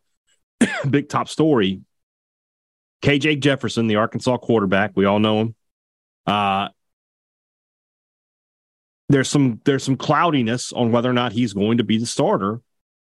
big 0.90 1.10
top 1.10 1.30
story. 1.30 1.82
KJ 3.04 3.40
Jefferson, 3.40 3.88
the 3.88 3.96
Arkansas 3.96 4.38
quarterback, 4.38 4.92
we 4.96 5.06
all 5.06 5.20
know 5.20 5.42
him. 5.42 5.56
Uh, 6.26 6.70
there's 9.14 9.30
some 9.30 9.62
there's 9.66 9.84
some 9.84 9.98
cloudiness 9.98 10.72
on 10.74 10.92
whether 10.92 11.10
or 11.10 11.14
not 11.14 11.32
he's 11.32 11.54
going 11.54 11.78
to 11.78 11.84
be 11.84 11.98
the 11.98 12.06
starter 12.06 12.62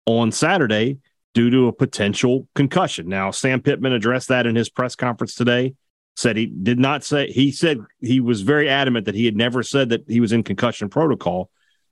on 0.06 0.32
Saturday 0.32 0.98
due 1.34 1.50
to 1.50 1.68
a 1.68 1.72
potential 1.72 2.48
concussion. 2.54 3.08
Now, 3.08 3.30
Sam 3.30 3.60
Pittman 3.62 3.92
addressed 3.92 4.28
that 4.28 4.46
in 4.46 4.54
his 4.54 4.68
press 4.68 4.94
conference 4.94 5.34
today. 5.34 5.74
Said 6.14 6.36
he 6.36 6.44
did 6.46 6.78
not 6.78 7.04
say, 7.04 7.32
he 7.32 7.50
said 7.50 7.78
he 8.00 8.20
was 8.20 8.42
very 8.42 8.68
adamant 8.68 9.06
that 9.06 9.14
he 9.14 9.24
had 9.24 9.34
never 9.34 9.62
said 9.62 9.88
that 9.88 10.04
he 10.06 10.20
was 10.20 10.30
in 10.30 10.42
concussion 10.42 10.90
protocol. 10.90 11.48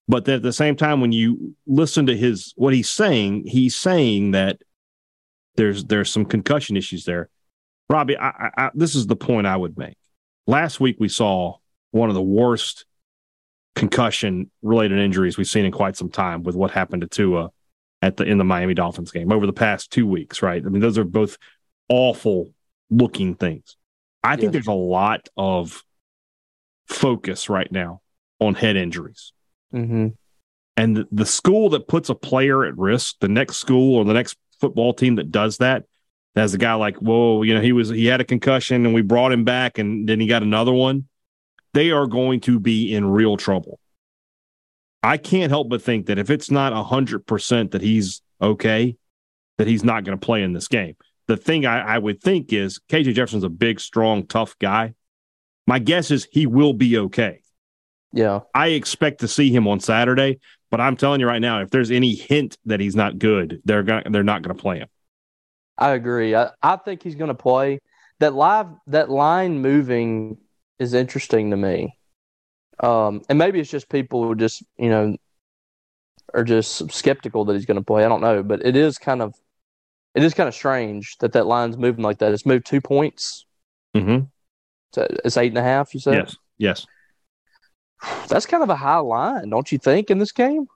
But 0.09 0.29
at 0.29 0.43
the 0.43 0.53
same 0.53 0.77
time, 0.77 1.01
when 1.01 1.13
you 1.13 1.55
listen 1.67 2.05
to 2.07 2.17
his 2.17 2.53
what 2.57 2.75
he's 2.75 2.91
saying, 2.91 3.45
he's 3.47 3.75
saying 3.75 4.33
that 4.33 4.61
there's 5.55 5.85
there's 5.85 6.11
some 6.11 6.27
concussion 6.27 6.77
issues 6.77 7.07
there. 7.07 7.31
Robbie, 7.89 8.19
I, 8.19 8.51
I, 8.57 8.71
this 8.75 8.95
is 8.95 9.07
the 9.07 9.17
point 9.17 9.47
I 9.47 9.57
would 9.57 9.79
make. 9.79 9.97
Last 10.47 10.81
week 10.81 10.97
we 10.99 11.09
saw 11.09 11.57
one 11.91 12.11
of 12.11 12.15
the 12.15 12.23
worst 12.23 12.85
concussion 13.77 14.51
related 14.63 14.99
injuries 14.99 15.39
we've 15.39 15.47
seen 15.47 15.65
in 15.65 15.73
quite 15.73 15.97
some 15.97 16.11
time 16.11 16.43
with 16.43 16.55
what 16.55 16.71
happened 16.71 17.03
to 17.03 17.09
Tua 17.09 17.51
at 18.03 18.17
the 18.17 18.25
in 18.25 18.39
the 18.39 18.45
Miami 18.45 18.75
Dolphins 18.75 19.11
game 19.11 19.33
over 19.33 19.47
the 19.47 19.53
past 19.53 19.91
two 19.91 20.07
weeks, 20.07 20.43
right? 20.43 20.63
I 20.65 20.69
mean, 20.69 20.81
those 20.81 20.99
are 20.99 21.05
both 21.05 21.37
awful 21.89 22.53
looking 22.91 23.35
things. 23.35 23.77
I 24.23 24.37
think 24.37 24.53
there's 24.53 24.67
a 24.67 24.73
lot 24.73 25.29
of 25.37 25.83
focus 26.87 27.49
right 27.49 27.71
now 27.71 28.01
on 28.39 28.55
head 28.55 28.77
injuries. 28.77 29.33
Mm-hmm. 29.73 30.09
And 30.77 30.97
the, 30.97 31.09
the, 31.13 31.27
school 31.27 31.71
that 31.71 31.89
puts 31.89 32.09
a 32.09 32.15
player 32.15 32.65
at 32.65 32.77
risk, 32.77 33.17
the 33.21 33.29
next 33.29 33.57
school 33.57 33.97
or 33.97 34.05
the 34.05 34.13
next 34.13 34.37
football 34.61 34.93
team 34.93 35.17
that 35.17 35.31
does 35.31 35.59
that, 35.59 35.85
has 36.37 36.55
a 36.55 36.59
guy 36.59 36.75
like, 36.75 36.97
whoa, 36.97 37.43
you 37.43 37.55
know, 37.55 37.61
he 37.61 37.73
was 37.73 37.89
he 37.89 38.07
had 38.07 38.21
a 38.21 38.25
concussion 38.25 38.87
and 38.87 38.95
we 38.95 39.03
brought 39.03 39.33
him 39.33 39.45
back 39.45 39.79
and 39.79 40.09
then 40.09 40.21
he 40.21 40.27
got 40.27 40.43
another 40.43 40.73
one. 40.73 41.07
They 41.73 41.91
are 41.91 42.07
going 42.07 42.41
to 42.41 42.59
be 42.59 42.95
in 42.95 43.05
real 43.05 43.37
trouble. 43.37 43.79
I 45.03 45.17
can't 45.17 45.51
help 45.51 45.69
but 45.69 45.83
think 45.83 46.07
that 46.07 46.19
if 46.19 46.31
it's 46.31 46.51
not 46.51 46.73
100% 46.73 47.71
that 47.71 47.81
he's 47.81 48.23
okay, 48.41 48.97
that 49.59 49.67
he's 49.67 49.85
not 49.85 50.05
going 50.05 50.19
to 50.19 50.25
play 50.25 50.43
in 50.43 50.53
this 50.53 50.69
game. 50.69 50.97
The 51.27 51.37
thing 51.37 51.65
I, 51.65 51.95
I 51.95 51.99
would 51.99 52.21
think 52.21 52.53
is 52.53 52.81
KJ 52.89 53.15
Jefferson's 53.15 53.45
a 53.45 53.49
big, 53.49 53.81
strong, 53.81 54.27
tough 54.27 54.59
guy. 54.59 54.95
My 55.67 55.79
guess 55.79 56.11
is 56.11 56.27
he 56.31 56.47
will 56.47 56.73
be 56.73 56.99
okay. 56.99 57.43
Yeah. 58.13 58.41
I 58.55 58.69
expect 58.69 59.21
to 59.21 59.29
see 59.29 59.55
him 59.55 59.69
on 59.69 59.81
Saturday, 59.81 60.41
but 60.71 60.81
I'm 60.81 60.97
telling 60.97 61.21
you 61.21 61.27
right 61.27 61.41
now, 61.41 61.61
if 61.61 61.71
there's 61.71 61.91
any 61.91 62.15
hint 62.15 62.59
that 62.67 62.81
he's 62.81 62.97
not 62.97 63.19
good, 63.19 63.61
they're 63.65 63.83
going 63.83 64.11
they're 64.11 64.25
not 64.25 64.43
going 64.43 64.57
to 64.57 64.61
play 64.61 64.79
him. 64.79 64.89
I 65.79 65.91
agree. 65.91 66.35
I, 66.35 66.51
I 66.63 66.77
think 66.77 67.03
he's 67.03 67.15
going 67.15 67.29
to 67.29 67.35
play. 67.35 67.81
That 68.19 68.35
live 68.35 68.67
that 68.89 69.09
line 69.09 69.61
moving 69.61 70.39
is 70.81 70.95
interesting 70.95 71.51
to 71.51 71.57
me. 71.57 71.97
Um, 72.81 73.23
and 73.29 73.39
maybe 73.39 73.61
it's 73.61 73.71
just 73.71 73.89
people 73.89 74.25
who 74.25 74.35
just, 74.35 74.65
you 74.79 74.89
know, 74.89 75.17
are 76.33 76.43
just 76.43 76.91
skeptical 76.91 77.45
that 77.45 77.53
he's 77.53 77.67
going 77.67 77.77
to 77.77 77.85
play. 77.85 78.05
I 78.05 78.09
don't 78.09 78.23
know, 78.23 78.43
but 78.43 78.65
it 78.65 78.75
is 78.75 78.99
kind 78.99 79.21
of, 79.21 79.35
it 80.15 80.25
is 80.25 80.35
kind 80.35 80.49
of 80.49 80.55
strange 80.55 81.19
that 81.19 81.33
that 81.35 81.47
line's 81.47 81.77
moving 81.77 82.03
like 82.03 82.19
that. 82.19 82.33
It's 82.33 82.47
moved 82.47 82.67
two 82.67 82.81
points. 82.81 83.45
Mm-hmm. 83.95 84.25
So 84.93 85.07
it's 85.25 85.37
eight 85.37 85.53
and 85.53 85.59
a 85.59 85.63
half. 85.63 85.95
You 85.95 86.01
said 86.01 86.15
yes, 86.15 86.37
yes. 86.59 86.87
That's 88.29 88.47
kind 88.47 88.63
of 88.63 88.71
a 88.71 88.77
high 88.77 88.97
line, 88.97 89.51
don't 89.51 89.71
you 89.71 89.79
think, 89.79 90.11
in 90.11 90.19
this 90.19 90.33
game? 90.33 90.67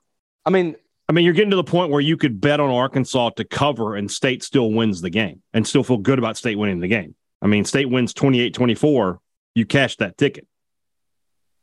I 0.45 0.51
mean, 0.51 0.75
I 1.09 1.11
mean, 1.11 1.25
you're 1.25 1.33
getting 1.33 1.49
to 1.49 1.55
the 1.55 1.63
point 1.63 1.91
where 1.91 2.01
you 2.01 2.17
could 2.17 2.39
bet 2.39 2.59
on 2.59 2.69
Arkansas 2.69 3.31
to 3.31 3.43
cover 3.43 3.95
and 3.95 4.09
State 4.09 4.43
still 4.43 4.71
wins 4.71 5.01
the 5.01 5.09
game 5.09 5.41
and 5.53 5.67
still 5.67 5.83
feel 5.83 5.97
good 5.97 6.19
about 6.19 6.37
State 6.37 6.57
winning 6.57 6.79
the 6.79 6.87
game. 6.87 7.15
I 7.41 7.47
mean, 7.47 7.65
State 7.65 7.89
wins 7.89 8.13
28 8.13 8.53
24. 8.53 9.19
You 9.55 9.65
cash 9.65 9.95
that 9.97 10.17
ticket. 10.17 10.45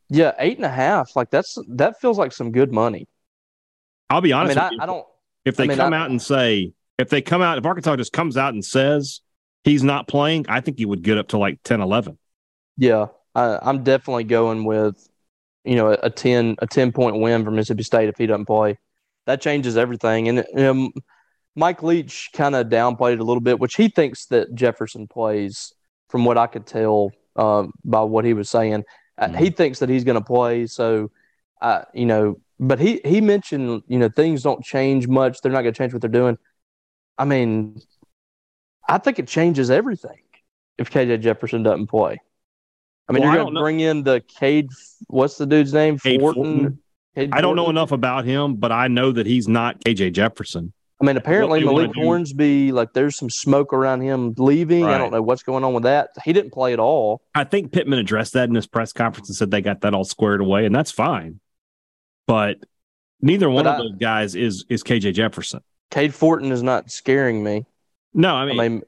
Yeah, 0.09 0.33
eight 0.39 0.57
and 0.57 0.67
a 0.67 0.71
half. 0.71 1.15
Like 1.15 1.31
that's 1.31 1.57
that 1.69 2.01
feels 2.01 2.19
like 2.19 2.33
some 2.33 2.51
good 2.53 2.73
money. 2.73 3.07
I'll 4.11 4.21
be 4.21 4.33
honest. 4.33 4.59
I, 4.59 4.71
mean, 4.71 4.81
I, 4.81 4.83
I 4.83 4.87
don't. 4.87 5.07
If 5.45 5.57
they 5.57 5.65
I 5.65 5.67
mean, 5.69 5.77
come 5.77 5.93
out 5.93 6.11
and 6.11 6.21
say, 6.21 6.73
if 6.99 7.09
they 7.09 7.23
come 7.23 7.43
out, 7.43 7.59
if 7.59 7.65
Arkansas 7.65 7.97
just 7.97 8.13
comes 8.13 8.37
out 8.37 8.53
and 8.55 8.65
says 8.65 9.21
he's 9.65 9.83
not 9.83 10.09
playing, 10.09 10.47
I 10.49 10.61
think 10.61 10.79
he 10.79 10.87
would 10.87 11.03
get 11.03 11.19
up 11.19 11.29
to 11.29 11.39
like 11.39 11.61
10, 11.65 11.81
11. 11.81 12.19
Yeah, 12.77 13.07
I, 13.35 13.71
am 13.71 13.85
definitely 13.85 14.25
going 14.25 14.65
with, 14.65 15.09
you 15.65 15.77
know, 15.77 15.91
a 15.91 16.11
ten 16.11 16.57
a 16.59 16.67
ten 16.67 16.93
point 16.93 17.21
win 17.21 17.45
for 17.45 17.51
Mississippi 17.51 17.83
State 17.83 18.09
if 18.09 18.19
he 18.19 18.27
doesn't 18.27 18.47
play. 18.47 18.79
That 19.27 19.41
changes 19.41 19.77
everything. 19.77 20.29
And 20.29 20.59
um, 20.59 20.93
Mike 21.55 21.83
Leach 21.83 22.31
kind 22.33 22.55
of 22.55 22.69
downplayed 22.69 23.15
it 23.15 23.21
a 23.21 23.25
little 23.25 23.41
bit, 23.41 23.61
which 23.61 23.77
he 23.77 23.89
thinks 23.89 24.27
that 24.27 24.55
Jefferson 24.55 25.07
plays, 25.07 25.73
from 26.09 26.25
what 26.25 26.39
I 26.39 26.47
could 26.47 26.67
tell 26.67 27.13
uh, 27.37 27.67
by 27.85 28.03
what 28.03 28.25
he 28.25 28.35
was 28.35 28.51
saying. 28.51 28.85
Mm-hmm. 29.21 29.37
He 29.37 29.51
thinks 29.51 29.79
that 29.81 29.89
he's 29.89 30.05
going 30.05 30.19
to 30.19 30.25
play. 30.25 30.67
So, 30.67 31.11
uh, 31.61 31.83
you 31.95 32.07
know, 32.07 32.41
but 32.59 32.79
he 32.79 33.01
he 33.05 33.21
mentioned 33.21 33.83
you 33.89 33.99
know 33.99 34.09
things 34.09 34.43
don't 34.43 34.65
change 34.65 35.09
much. 35.09 35.41
They're 35.41 35.53
not 35.53 35.63
going 35.63 35.75
to 35.75 35.79
change 35.79 35.93
what 35.93 36.01
they're 36.01 36.11
doing. 36.11 36.39
I 37.19 37.25
mean, 37.25 37.81
I 38.89 38.99
think 38.99 39.19
it 39.19 39.29
changes 39.29 39.71
everything 39.71 40.21
if 40.79 40.91
KJ 40.91 41.21
Jefferson 41.21 41.63
doesn't 41.63 41.89
play. 41.89 42.21
I 43.09 43.13
mean, 43.13 43.23
well, 43.23 43.35
you're 43.35 43.43
going 43.43 43.55
to 43.55 43.61
bring 43.61 43.81
in 43.81 44.03
the 44.05 44.23
Cade. 44.39 44.71
What's 45.09 45.37
the 45.37 45.47
dude's 45.47 45.73
name? 45.73 45.99
Cade 45.99 46.21
Fortin. 46.21 46.79
Fortin. 47.15 47.33
I 47.33 47.43
don't 47.43 47.57
know 47.57 47.69
enough 47.69 47.93
about 47.93 48.25
him, 48.25 48.57
but 48.57 48.73
I 48.73 48.89
know 48.89 49.13
that 49.13 49.27
he's 49.27 49.47
not 49.47 49.81
KJ 49.81 50.15
Jefferson. 50.15 50.73
I 51.03 51.05
mean, 51.05 51.17
apparently 51.17 51.65
Malik 51.65 51.91
Hornsby, 51.97 52.71
like 52.71 52.93
there's 52.93 53.17
some 53.17 53.29
smoke 53.29 53.73
around 53.73 54.03
him 54.03 54.35
leaving. 54.39 54.85
Right. 54.85 54.95
I 54.95 54.99
don't 54.99 55.11
know 55.11 55.21
what's 55.21 55.43
going 55.43 55.65
on 55.65 55.75
with 55.75 55.83
that. 55.83 56.11
He 56.25 56.33
didn't 56.33 56.53
play 56.53 56.73
at 56.73 56.79
all. 56.79 57.23
I 57.35 57.43
think 57.43 57.73
Pittman 57.73 57.99
addressed 57.99 58.35
that 58.35 58.49
in 58.49 58.55
his 58.55 58.69
press 58.69 58.93
conference 58.93 59.29
and 59.29 59.37
said 59.37 59.51
they 59.51 59.61
got 59.61 59.81
that 59.81 59.95
all 59.95 60.05
squared 60.05 60.41
away, 60.41 60.65
and 60.65 60.75
that's 60.75 60.93
fine. 60.93 61.41
But 62.29 62.59
neither 63.21 63.51
one 63.51 63.65
but 63.65 63.75
of 63.75 63.81
I, 63.81 63.83
those 63.83 63.97
guys 63.99 64.35
is 64.37 64.65
is 64.69 64.85
KJ 64.85 65.15
Jefferson. 65.15 65.61
Cade 65.91 66.15
Fortin 66.15 66.53
is 66.53 66.63
not 66.63 66.91
scaring 66.91 67.43
me. 67.43 67.67
No, 68.15 68.35
I 68.35 68.47
mean, 68.47 68.61
I 68.61 68.69
mean 68.69 68.83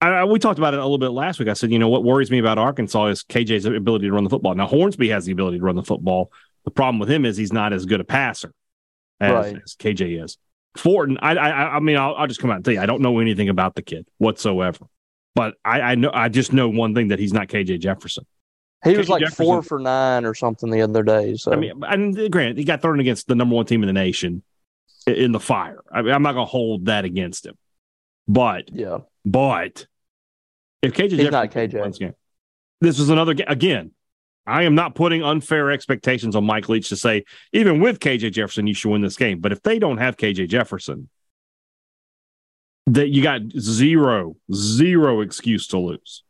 I, 0.00 0.24
we 0.24 0.38
talked 0.38 0.58
about 0.58 0.74
it 0.74 0.78
a 0.78 0.82
little 0.82 0.98
bit 0.98 1.10
last 1.10 1.38
week. 1.38 1.48
I 1.48 1.54
said, 1.54 1.72
you 1.72 1.78
know, 1.78 1.88
what 1.88 2.04
worries 2.04 2.30
me 2.30 2.38
about 2.38 2.58
Arkansas 2.58 3.06
is 3.06 3.24
KJ's 3.24 3.64
ability 3.64 4.06
to 4.06 4.12
run 4.12 4.24
the 4.24 4.30
football. 4.30 4.54
Now, 4.54 4.66
Hornsby 4.66 5.08
has 5.08 5.24
the 5.24 5.32
ability 5.32 5.58
to 5.58 5.64
run 5.64 5.76
the 5.76 5.82
football. 5.82 6.30
The 6.64 6.70
problem 6.70 6.98
with 6.98 7.10
him 7.10 7.24
is 7.24 7.36
he's 7.36 7.52
not 7.52 7.72
as 7.72 7.86
good 7.86 8.00
a 8.00 8.04
passer 8.04 8.52
as, 9.20 9.32
right. 9.32 9.62
as 9.64 9.74
KJ 9.74 10.22
is. 10.22 10.36
Fortin, 10.76 11.18
I, 11.20 11.34
I, 11.34 11.76
I 11.76 11.80
mean, 11.80 11.96
I'll, 11.96 12.14
I'll, 12.14 12.26
just 12.26 12.40
come 12.40 12.50
out 12.50 12.56
and 12.56 12.64
tell 12.64 12.74
you, 12.74 12.80
I 12.80 12.86
don't 12.86 13.02
know 13.02 13.18
anything 13.18 13.48
about 13.48 13.74
the 13.74 13.82
kid 13.82 14.06
whatsoever, 14.18 14.86
but 15.34 15.54
I, 15.64 15.80
I 15.80 15.94
know, 15.94 16.10
I 16.12 16.28
just 16.28 16.52
know 16.52 16.68
one 16.68 16.94
thing 16.94 17.08
that 17.08 17.18
he's 17.18 17.32
not 17.32 17.48
KJ 17.48 17.80
Jefferson. 17.80 18.24
He 18.84 18.90
KJ 18.90 18.98
was 18.98 19.08
like 19.08 19.20
Jefferson, 19.20 19.44
four 19.44 19.62
for 19.62 19.78
nine 19.78 20.24
or 20.24 20.34
something 20.34 20.70
the 20.70 20.82
other 20.82 21.02
day. 21.02 21.36
So 21.36 21.52
I 21.52 21.56
mean, 21.56 21.82
and 21.82 22.30
granted, 22.30 22.58
he 22.58 22.64
got 22.64 22.82
thrown 22.82 23.00
against 23.00 23.26
the 23.26 23.34
number 23.34 23.54
one 23.54 23.66
team 23.66 23.82
in 23.82 23.86
the 23.86 23.92
nation 23.92 24.42
in 25.06 25.32
the 25.32 25.40
fire. 25.40 25.82
I 25.92 26.02
mean, 26.02 26.12
I'm 26.12 26.22
not 26.22 26.32
going 26.32 26.46
to 26.46 26.50
hold 26.50 26.86
that 26.86 27.04
against 27.04 27.46
him, 27.46 27.56
but 28.28 28.70
yeah, 28.72 28.98
but 29.24 29.86
if 30.82 30.92
KJ 30.92 31.10
he's 31.10 31.10
Jefferson 31.10 31.32
not 31.32 31.50
KJ, 31.50 31.98
game, 31.98 32.14
this 32.80 32.98
was 32.98 33.10
another 33.10 33.34
again. 33.46 33.92
I 34.46 34.62
am 34.62 34.74
not 34.74 34.94
putting 34.94 35.22
unfair 35.22 35.70
expectations 35.70 36.36
on 36.36 36.44
Mike 36.44 36.68
Leach 36.68 36.88
to 36.90 36.96
say 36.96 37.24
even 37.52 37.80
with 37.80 37.98
KJ 38.00 38.32
Jefferson 38.32 38.66
you 38.66 38.74
should 38.74 38.90
win 38.90 39.02
this 39.02 39.16
game. 39.16 39.40
But 39.40 39.52
if 39.52 39.62
they 39.62 39.78
don't 39.78 39.98
have 39.98 40.16
KJ 40.16 40.48
Jefferson, 40.48 41.08
that 42.86 43.08
you 43.08 43.22
got 43.22 43.40
zero 43.58 44.36
zero 44.52 45.20
excuse 45.20 45.66
to 45.68 45.78
lose. 45.78 46.22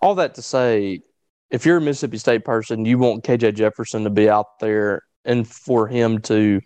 All 0.00 0.14
that 0.16 0.34
to 0.36 0.42
say, 0.42 1.02
if 1.50 1.66
you're 1.66 1.76
a 1.76 1.80
Mississippi 1.80 2.18
State 2.18 2.44
person, 2.44 2.84
you 2.84 2.98
want 2.98 3.24
KJ 3.24 3.54
Jefferson 3.54 4.04
to 4.04 4.10
be 4.10 4.28
out 4.28 4.58
there 4.60 5.02
and 5.24 5.46
for 5.46 5.86
him 5.88 6.20
to 6.22 6.60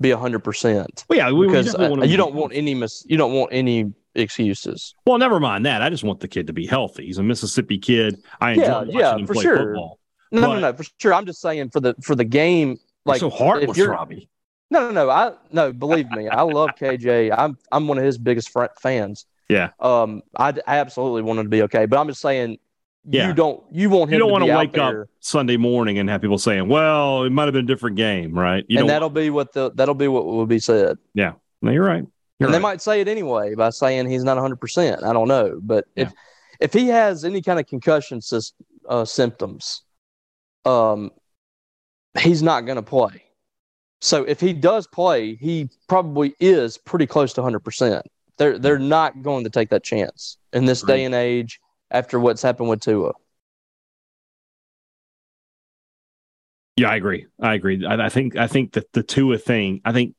be 0.00 0.10
hundred 0.10 0.40
percent. 0.40 1.04
Well, 1.08 1.18
yeah, 1.18 1.30
we, 1.30 1.46
because 1.46 1.76
we 1.76 1.84
uh, 1.84 2.04
you 2.04 2.16
don't 2.16 2.34
want 2.34 2.52
any 2.54 2.74
mis- 2.74 3.04
you 3.08 3.16
don't 3.16 3.32
want 3.32 3.50
any 3.52 3.92
excuses. 4.14 4.94
Well, 5.06 5.18
never 5.18 5.40
mind 5.40 5.66
that. 5.66 5.82
I 5.82 5.90
just 5.90 6.04
want 6.04 6.20
the 6.20 6.28
kid 6.28 6.46
to 6.48 6.52
be 6.52 6.66
healthy. 6.66 7.06
He's 7.06 7.18
a 7.18 7.22
Mississippi 7.22 7.78
kid. 7.78 8.22
I 8.40 8.52
enjoy 8.52 8.62
yeah, 8.62 8.78
watching 8.78 8.98
yeah, 8.98 9.16
him 9.16 9.26
for 9.26 9.34
play 9.34 9.42
sure. 9.42 9.56
football. 9.56 9.98
No, 10.30 10.40
but, 10.40 10.54
no, 10.54 10.60
no, 10.60 10.72
for 10.72 10.84
sure. 10.98 11.14
I'm 11.14 11.26
just 11.26 11.40
saying 11.40 11.70
for 11.70 11.80
the 11.80 11.94
for 12.02 12.14
the 12.14 12.24
game. 12.24 12.78
Like 13.04 13.20
so 13.20 13.30
heartless, 13.30 13.78
Robbie. 13.78 14.28
No, 14.70 14.80
no, 14.80 14.90
no. 14.92 15.10
I 15.10 15.32
no. 15.50 15.72
Believe 15.72 16.10
me, 16.10 16.28
I 16.28 16.42
love 16.42 16.70
KJ. 16.80 17.34
I'm 17.36 17.58
I'm 17.70 17.88
one 17.88 17.98
of 17.98 18.04
his 18.04 18.16
biggest 18.18 18.50
fans. 18.80 19.26
Yeah. 19.48 19.70
Um, 19.80 20.22
I, 20.36 20.54
I 20.66 20.78
absolutely 20.78 21.22
want 21.22 21.40
him 21.40 21.46
to 21.46 21.50
be 21.50 21.62
okay, 21.62 21.86
but 21.86 21.98
I'm 21.98 22.08
just 22.08 22.20
saying. 22.20 22.58
Yeah. 23.04 23.26
You 23.26 23.34
don't. 23.34 23.60
You 23.72 23.90
want 23.90 24.10
him. 24.10 24.14
You 24.14 24.18
don't 24.20 24.30
want 24.30 24.44
to 24.44 24.56
wake 24.56 24.78
up 24.78 25.08
Sunday 25.18 25.56
morning 25.56 25.98
and 25.98 26.08
have 26.08 26.22
people 26.22 26.38
saying, 26.38 26.68
"Well, 26.68 27.24
it 27.24 27.30
might 27.30 27.46
have 27.46 27.52
been 27.52 27.64
a 27.64 27.66
different 27.66 27.96
game, 27.96 28.32
right?" 28.32 28.64
You 28.68 28.78
and 28.78 28.88
that'll 28.88 29.10
be 29.10 29.28
what 29.28 29.52
the 29.52 29.72
that'll 29.74 29.96
be 29.96 30.06
what 30.06 30.24
will 30.24 30.46
be 30.46 30.60
said. 30.60 30.98
Yeah. 31.12 31.32
No, 31.62 31.72
you're 31.72 31.84
right. 31.84 32.04
You're 32.42 32.48
and 32.48 32.54
right. 32.54 32.58
they 32.58 32.62
might 32.62 32.82
say 32.82 33.00
it 33.00 33.06
anyway 33.06 33.54
by 33.54 33.70
saying 33.70 34.10
he's 34.10 34.24
not 34.24 34.36
100%. 34.36 35.04
I 35.04 35.12
don't 35.12 35.28
know. 35.28 35.60
But 35.62 35.86
yeah. 35.94 36.06
if 36.06 36.12
if 36.60 36.72
he 36.72 36.88
has 36.88 37.24
any 37.24 37.40
kind 37.40 37.60
of 37.60 37.66
concussion 37.68 38.20
uh, 38.88 39.04
symptoms, 39.04 39.82
um, 40.64 41.10
he's 42.18 42.42
not 42.42 42.66
going 42.66 42.76
to 42.76 42.82
play. 42.82 43.22
So 44.00 44.24
if 44.24 44.40
he 44.40 44.52
does 44.52 44.88
play, 44.88 45.36
he 45.36 45.70
probably 45.88 46.34
is 46.40 46.78
pretty 46.78 47.06
close 47.06 47.32
to 47.34 47.42
100%. 47.42 48.02
They're, 48.38 48.58
they're 48.58 48.78
not 48.78 49.22
going 49.22 49.44
to 49.44 49.50
take 49.50 49.70
that 49.70 49.84
chance 49.84 50.36
in 50.52 50.64
this 50.64 50.82
day 50.82 51.04
and 51.04 51.14
age 51.14 51.60
after 51.92 52.18
what's 52.18 52.42
happened 52.42 52.68
with 52.68 52.80
Tua. 52.80 53.12
Yeah, 56.76 56.90
I 56.90 56.96
agree. 56.96 57.26
I 57.40 57.54
agree. 57.54 57.84
I, 57.86 58.06
I 58.06 58.08
think 58.08 58.34
I 58.36 58.46
think 58.46 58.72
that 58.72 58.92
the 58.92 59.02
Tua 59.02 59.38
thing. 59.38 59.82
I 59.84 59.92
think 59.92 60.14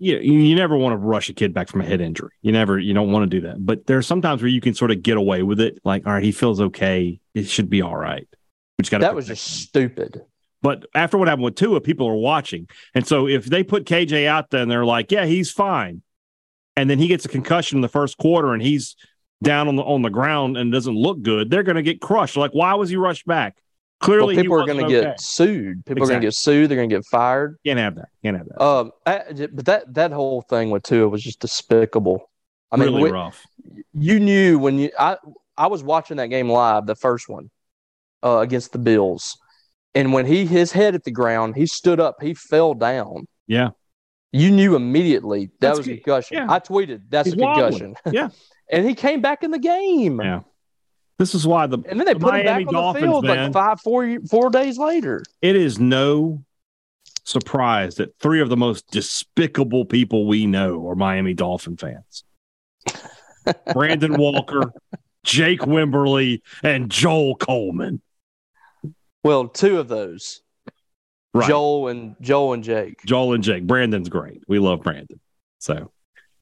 you, 0.00 0.18
you 0.18 0.54
never 0.56 0.76
want 0.76 0.94
to 0.94 0.96
rush 0.96 1.28
a 1.28 1.34
kid 1.34 1.52
back 1.52 1.68
from 1.68 1.82
a 1.82 1.84
head 1.84 2.00
injury. 2.00 2.32
You 2.40 2.52
never, 2.52 2.78
you 2.78 2.94
don't 2.94 3.12
want 3.12 3.30
to 3.30 3.40
do 3.40 3.46
that. 3.46 3.64
But 3.64 3.86
there's 3.86 4.06
sometimes 4.06 4.40
where 4.40 4.48
you 4.48 4.60
can 4.60 4.72
sort 4.74 4.90
of 4.90 5.02
get 5.02 5.18
away 5.18 5.42
with 5.42 5.60
it. 5.60 5.78
Like, 5.84 6.06
all 6.06 6.14
right, 6.14 6.22
he 6.22 6.32
feels 6.32 6.60
okay. 6.60 7.20
It 7.34 7.46
should 7.48 7.68
be 7.68 7.82
all 7.82 7.96
right. 7.96 8.26
We 8.78 8.82
just 8.82 8.90
got 8.90 9.02
that 9.02 9.14
was 9.14 9.26
just 9.26 9.44
stupid. 9.44 10.24
But 10.62 10.86
after 10.94 11.18
what 11.18 11.28
happened 11.28 11.44
with 11.44 11.54
Tua, 11.54 11.80
people 11.80 12.06
are 12.08 12.14
watching, 12.14 12.68
and 12.94 13.06
so 13.06 13.28
if 13.28 13.46
they 13.46 13.62
put 13.62 13.84
KJ 13.84 14.26
out 14.26 14.50
there 14.50 14.62
and 14.62 14.70
they're 14.70 14.84
like, 14.84 15.10
yeah, 15.10 15.24
he's 15.24 15.50
fine, 15.50 16.02
and 16.76 16.88
then 16.88 16.98
he 16.98 17.06
gets 17.06 17.24
a 17.24 17.28
concussion 17.28 17.78
in 17.78 17.82
the 17.82 17.88
first 17.88 18.18
quarter 18.18 18.52
and 18.52 18.62
he's 18.62 18.96
down 19.42 19.68
on 19.68 19.76
the 19.76 19.82
on 19.82 20.02
the 20.02 20.10
ground 20.10 20.56
and 20.56 20.72
doesn't 20.72 20.94
look 20.94 21.22
good, 21.22 21.50
they're 21.50 21.62
going 21.62 21.76
to 21.76 21.82
get 21.82 22.00
crushed. 22.00 22.36
Like, 22.36 22.52
why 22.52 22.74
was 22.74 22.90
he 22.90 22.96
rushed 22.96 23.26
back? 23.26 23.56
Clearly, 24.00 24.34
well, 24.34 24.42
people 24.42 24.60
are 24.60 24.66
going 24.66 24.78
to 24.78 24.84
okay. 24.86 25.08
get 25.08 25.20
sued. 25.20 25.84
People 25.84 26.02
exactly. 26.02 26.02
are 26.02 26.06
going 26.06 26.20
to 26.22 26.26
get 26.26 26.34
sued. 26.34 26.70
They're 26.70 26.76
going 26.76 26.88
to 26.88 26.96
get 26.96 27.04
fired. 27.04 27.58
Can't 27.66 27.78
have 27.78 27.96
that. 27.96 28.08
Can't 28.24 28.36
have 28.36 28.48
that. 28.48 28.62
Um, 28.62 28.92
I, 29.04 29.48
but 29.52 29.66
that 29.66 29.94
that 29.94 30.12
whole 30.12 30.40
thing 30.42 30.70
with 30.70 30.84
Tua 30.84 31.08
was 31.08 31.22
just 31.22 31.40
despicable. 31.40 32.30
I 32.72 32.76
mean, 32.76 32.94
really 32.94 33.10
rough. 33.10 33.46
You 33.92 34.18
knew 34.18 34.58
when 34.58 34.78
you 34.78 34.90
I 34.98 35.18
I 35.56 35.66
was 35.66 35.82
watching 35.82 36.16
that 36.16 36.28
game 36.28 36.48
live, 36.48 36.86
the 36.86 36.94
first 36.94 37.28
one 37.28 37.50
uh, 38.22 38.38
against 38.38 38.72
the 38.72 38.78
Bills, 38.78 39.36
and 39.94 40.12
when 40.14 40.24
he 40.24 40.46
his 40.46 40.72
head 40.72 40.94
at 40.94 41.04
the 41.04 41.10
ground, 41.10 41.56
he 41.56 41.66
stood 41.66 42.00
up, 42.00 42.22
he 42.22 42.32
fell 42.32 42.72
down. 42.72 43.26
Yeah, 43.46 43.70
you 44.32 44.50
knew 44.50 44.76
immediately 44.76 45.46
that 45.46 45.60
that's 45.60 45.78
was 45.78 45.88
a 45.88 45.96
concussion. 45.96 46.36
Yeah. 46.38 46.46
I 46.48 46.60
tweeted 46.60 47.02
that's 47.10 47.26
He's 47.26 47.34
a 47.34 47.36
concussion. 47.36 47.94
Yeah, 48.12 48.30
and 48.70 48.88
he 48.88 48.94
came 48.94 49.20
back 49.20 49.42
in 49.42 49.50
the 49.50 49.58
game. 49.58 50.20
Yeah. 50.20 50.40
This 51.20 51.34
is 51.34 51.46
why 51.46 51.66
the 51.66 51.76
and 51.86 52.00
then 52.00 52.06
they 52.06 52.14
the 52.14 52.18
put 52.18 52.32
Miami 52.32 52.62
him 52.62 52.68
back 52.68 52.72
Dolphins, 52.72 53.04
on 53.04 53.10
the 53.10 53.12
field 53.12 53.24
man, 53.26 53.44
like 53.44 53.52
five, 53.52 53.80
four, 53.82 54.18
four 54.26 54.48
days 54.48 54.78
later. 54.78 55.22
It 55.42 55.54
is 55.54 55.78
no 55.78 56.42
surprise 57.24 57.96
that 57.96 58.18
three 58.20 58.40
of 58.40 58.48
the 58.48 58.56
most 58.56 58.90
despicable 58.90 59.84
people 59.84 60.26
we 60.26 60.46
know 60.46 60.88
are 60.88 60.94
Miami 60.94 61.34
Dolphin 61.34 61.76
fans. 61.76 62.24
Brandon 63.74 64.16
Walker, 64.16 64.72
Jake 65.22 65.60
Wimberly, 65.60 66.40
and 66.62 66.90
Joel 66.90 67.36
Coleman. 67.36 68.00
Well, 69.22 69.48
two 69.48 69.78
of 69.78 69.88
those. 69.88 70.40
Right. 71.34 71.46
Joel 71.46 71.88
and 71.88 72.16
Joel 72.22 72.54
and 72.54 72.64
Jake. 72.64 72.96
Joel 73.04 73.34
and 73.34 73.44
Jake. 73.44 73.66
Brandon's 73.66 74.08
great. 74.08 74.42
We 74.48 74.58
love 74.58 74.80
Brandon. 74.82 75.20
So 75.58 75.92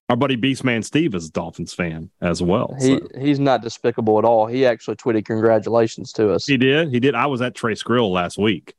our 0.08 0.16
buddy 0.16 0.36
Beastman 0.36 0.84
Steve 0.84 1.14
is 1.14 1.28
a 1.28 1.30
Dolphins 1.30 1.74
fan 1.74 2.10
as 2.20 2.42
well. 2.42 2.74
He 2.78 2.98
so. 2.98 3.08
he's 3.18 3.38
not 3.38 3.62
despicable 3.62 4.18
at 4.18 4.24
all. 4.24 4.46
He 4.46 4.64
actually 4.64 4.96
tweeted 4.96 5.24
congratulations 5.24 6.12
to 6.14 6.32
us. 6.32 6.46
He 6.46 6.56
did. 6.56 6.90
He 6.90 7.00
did. 7.00 7.14
I 7.14 7.26
was 7.26 7.42
at 7.42 7.54
Trace 7.54 7.82
Grill 7.82 8.10
last 8.10 8.38
week. 8.38 8.74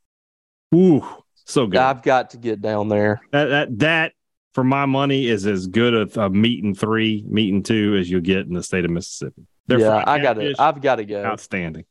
Ooh, 0.74 1.06
so 1.46 1.68
good. 1.68 1.80
I've 1.80 2.02
got 2.02 2.32
to 2.32 2.38
get 2.38 2.62
down 2.62 2.90
there. 2.90 3.22
That 3.32 3.46
that 3.46 3.80
that 3.80 4.14
for 4.54 4.64
my 4.64 4.86
money 4.86 5.28
is 5.28 5.46
as 5.46 5.68
good 5.68 5.94
a, 5.94 6.22
a 6.22 6.26
and 6.26 6.78
three, 6.78 7.24
meat 7.28 7.54
and 7.54 7.64
two 7.64 7.96
as 8.00 8.10
you 8.10 8.22
get 8.22 8.48
in 8.48 8.54
the 8.54 8.64
state 8.64 8.86
of 8.86 8.92
Mississippi. 8.92 9.46
They're 9.68 9.80
yeah, 9.80 10.04
I 10.06 10.20
got 10.20 10.40
it. 10.40 10.60
I've 10.60 10.82
got 10.82 10.96
to 10.96 11.06
go. 11.06 11.24
Outstanding. 11.24 11.86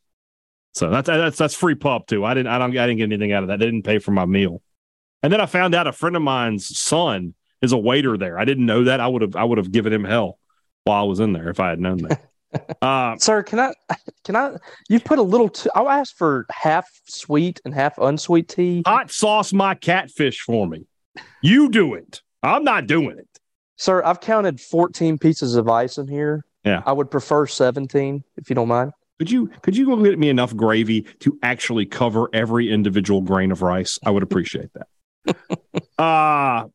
So 0.73 0.89
that's 0.89 1.07
that's 1.07 1.37
that's 1.37 1.55
free 1.55 1.75
pub 1.75 2.07
too. 2.07 2.25
I 2.25 2.33
didn't 2.33 2.47
I 2.47 2.57
don't 2.57 2.77
I 2.77 2.87
didn't 2.87 2.97
get 2.97 3.05
anything 3.05 3.31
out 3.31 3.43
of 3.43 3.49
that. 3.49 3.59
They 3.59 3.65
didn't 3.65 3.83
pay 3.83 3.99
for 3.99 4.11
my 4.11 4.25
meal. 4.25 4.61
And 5.23 5.33
then 5.33 5.41
I 5.41 5.45
found 5.45 5.75
out 5.75 5.87
a 5.87 5.91
friend 5.91 6.15
of 6.15 6.21
mine's 6.21 6.77
son 6.77 7.33
is 7.61 7.71
a 7.71 7.77
waiter 7.77 8.17
there. 8.17 8.39
I 8.39 8.45
didn't 8.45 8.65
know 8.65 8.85
that. 8.85 8.99
I 8.99 9.07
would 9.07 9.21
have 9.21 9.35
I 9.35 9.43
would 9.43 9.57
have 9.57 9.71
given 9.71 9.93
him 9.93 10.03
hell 10.03 10.39
while 10.83 11.03
I 11.03 11.05
was 11.05 11.19
in 11.19 11.33
there 11.33 11.49
if 11.49 11.59
I 11.59 11.69
had 11.69 11.79
known 11.79 11.97
that. 11.97 12.21
Uh, 12.81 13.15
Sir, 13.17 13.43
can 13.43 13.59
I 13.59 13.73
can 14.23 14.35
I 14.35 14.55
you 14.89 14.99
put 14.99 15.19
a 15.19 15.21
little 15.21 15.49
t- 15.49 15.69
I'll 15.75 15.87
ask 15.87 16.17
for 16.17 16.47
half 16.49 16.89
sweet 17.05 17.61
and 17.63 17.75
half 17.75 17.95
unsweet 17.99 18.47
tea. 18.47 18.81
Hot 18.87 19.11
sauce 19.11 19.53
my 19.53 19.75
catfish 19.75 20.39
for 20.39 20.65
me. 20.65 20.87
You 21.43 21.69
do 21.69 21.93
it. 21.93 22.23
I'm 22.41 22.63
not 22.63 22.87
doing 22.87 23.19
it. 23.19 23.27
Sir, 23.75 24.03
I've 24.03 24.19
counted 24.19 24.59
14 24.59 25.19
pieces 25.19 25.55
of 25.55 25.69
ice 25.69 25.99
in 25.99 26.07
here. 26.07 26.43
Yeah. 26.65 26.81
I 26.87 26.91
would 26.91 27.11
prefer 27.11 27.45
17 27.45 28.23
if 28.37 28.49
you 28.49 28.55
don't 28.55 28.67
mind. 28.67 28.93
Could 29.19 29.29
you 29.29 29.51
could 29.61 29.77
you 29.77 29.85
go 29.85 30.01
get 30.01 30.17
me 30.17 30.29
enough 30.29 30.55
gravy 30.55 31.03
to 31.19 31.37
actually 31.43 31.85
cover 31.85 32.29
every 32.33 32.71
individual 32.71 33.21
grain 33.21 33.51
of 33.51 33.61
rice? 33.61 33.99
I 34.03 34.09
would 34.09 34.23
appreciate 34.23 34.69
that. 34.73 35.37
uh 35.99 36.67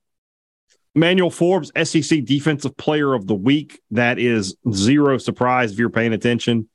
Manuel 0.94 1.30
Forbes, 1.30 1.72
SEC 1.82 2.24
Defensive 2.24 2.76
Player 2.76 3.14
of 3.14 3.26
the 3.26 3.34
Week. 3.34 3.80
That 3.90 4.18
is 4.18 4.56
zero 4.72 5.18
surprise 5.18 5.72
if 5.72 5.78
you're 5.78 5.90
paying 5.90 6.12
attention. 6.12 6.68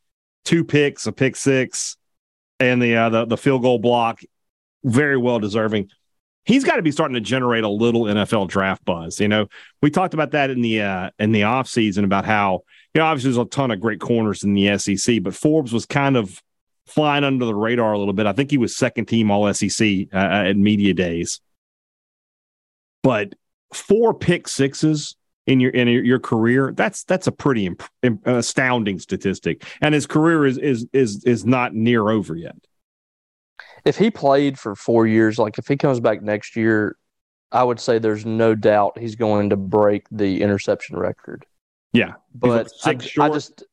Two 0.44 0.64
picks, 0.64 1.08
a 1.08 1.12
pick 1.12 1.36
six, 1.36 1.96
and 2.60 2.82
the 2.82 2.96
uh, 2.96 3.10
the, 3.10 3.26
the 3.26 3.38
field 3.38 3.62
goal 3.62 3.80
block. 3.80 4.20
Very 4.84 5.18
well 5.18 5.40
deserving. 5.40 5.90
He's 6.46 6.64
got 6.64 6.78
to 6.78 6.82
be 6.82 6.92
starting 6.92 7.16
to 7.16 7.22
generate 7.22 7.64
a 7.64 7.70
little 7.70 8.04
NFL 8.04 8.48
draft 8.48 8.84
buzz. 8.84 9.20
You 9.20 9.28
know, 9.28 9.48
we 9.82 9.92
talked 9.92 10.14
about 10.14 10.32
that 10.32 10.50
in 10.50 10.62
the 10.62 10.82
uh, 10.82 11.10
in 11.20 11.32
the 11.32 11.42
offseason 11.42 12.04
about 12.04 12.26
how 12.26 12.64
you 12.94 13.00
know 13.00 13.06
obviously 13.06 13.32
there's 13.32 13.46
a 13.46 13.50
ton 13.50 13.72
of 13.72 13.80
great 13.80 14.00
corners 14.00 14.44
in 14.44 14.54
the 14.54 14.78
SEC, 14.78 15.22
but 15.24 15.36
Forbes 15.36 15.72
was 15.72 15.86
kind 15.86 16.18
of 16.18 16.42
flying 16.88 17.24
under 17.24 17.46
the 17.46 17.56
radar 17.56 17.94
a 17.94 18.00
little 18.00 18.14
bit. 18.14 18.26
I 18.26 18.34
think 18.34 18.52
he 18.52 18.58
was 18.58 18.76
second 18.76 19.06
team 19.06 19.32
All 19.32 19.54
SEC 19.54 20.08
uh, 20.14 20.18
at 20.18 20.58
media 20.58 20.94
days, 20.94 21.40
but 23.04 23.34
four 23.74 24.14
pick 24.14 24.48
sixes 24.48 25.16
in 25.48 25.60
your 25.60 25.72
in 25.72 25.88
your 25.88 26.20
career 26.20 26.74
that's 26.76 27.04
that's 27.06 27.28
a 27.28 27.32
pretty 27.32 27.66
imp- 27.66 27.84
astounding 28.26 29.00
statistic 29.00 29.64
and 29.82 29.94
his 29.94 30.06
career 30.06 30.46
is 30.46 30.58
is 30.58 30.86
is 30.94 31.24
is 31.24 31.46
not 31.46 31.74
near 31.74 32.10
over 32.10 32.36
yet 32.36 32.56
if 33.86 33.98
he 33.98 34.12
played 34.12 34.60
for 34.60 34.76
4 34.76 35.08
years 35.08 35.40
like 35.40 35.58
if 35.58 35.68
he 35.68 35.76
comes 35.76 36.00
back 36.00 36.22
next 36.22 36.56
year 36.56 36.98
i 37.52 37.64
would 37.64 37.80
say 37.80 37.98
there's 37.98 38.26
no 38.26 38.54
doubt 38.54 38.98
he's 38.98 39.16
going 39.16 39.50
to 39.50 39.56
break 39.56 40.06
the 40.12 40.42
interception 40.42 40.98
record 40.98 41.46
yeah 41.94 42.14
but 42.36 42.72
I, 42.84 42.92
I, 42.92 43.30
just 43.30 43.64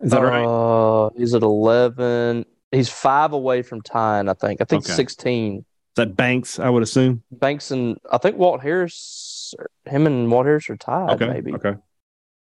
Is 0.00 0.10
that 0.10 0.20
right? 0.20 0.44
Uh, 0.44 1.10
he's 1.16 1.34
at 1.34 1.42
11. 1.42 2.44
He's 2.72 2.88
five 2.88 3.32
away 3.32 3.62
from 3.62 3.82
tying, 3.82 4.28
I 4.28 4.34
think. 4.34 4.60
I 4.60 4.64
think 4.64 4.84
Okay. 4.84 4.92
16. 4.92 5.64
That 5.96 6.16
Banks? 6.16 6.58
I 6.58 6.70
would 6.70 6.82
assume. 6.82 7.22
Banks 7.30 7.70
and 7.70 7.98
I 8.10 8.18
think 8.18 8.36
Walt 8.38 8.62
Harris, 8.62 9.54
him 9.84 10.06
and 10.06 10.30
Walt 10.30 10.46
Harris 10.46 10.70
are 10.70 10.76
tied, 10.76 11.10
Okay. 11.10 11.26
maybe. 11.28 11.52
Okay. 11.54 11.74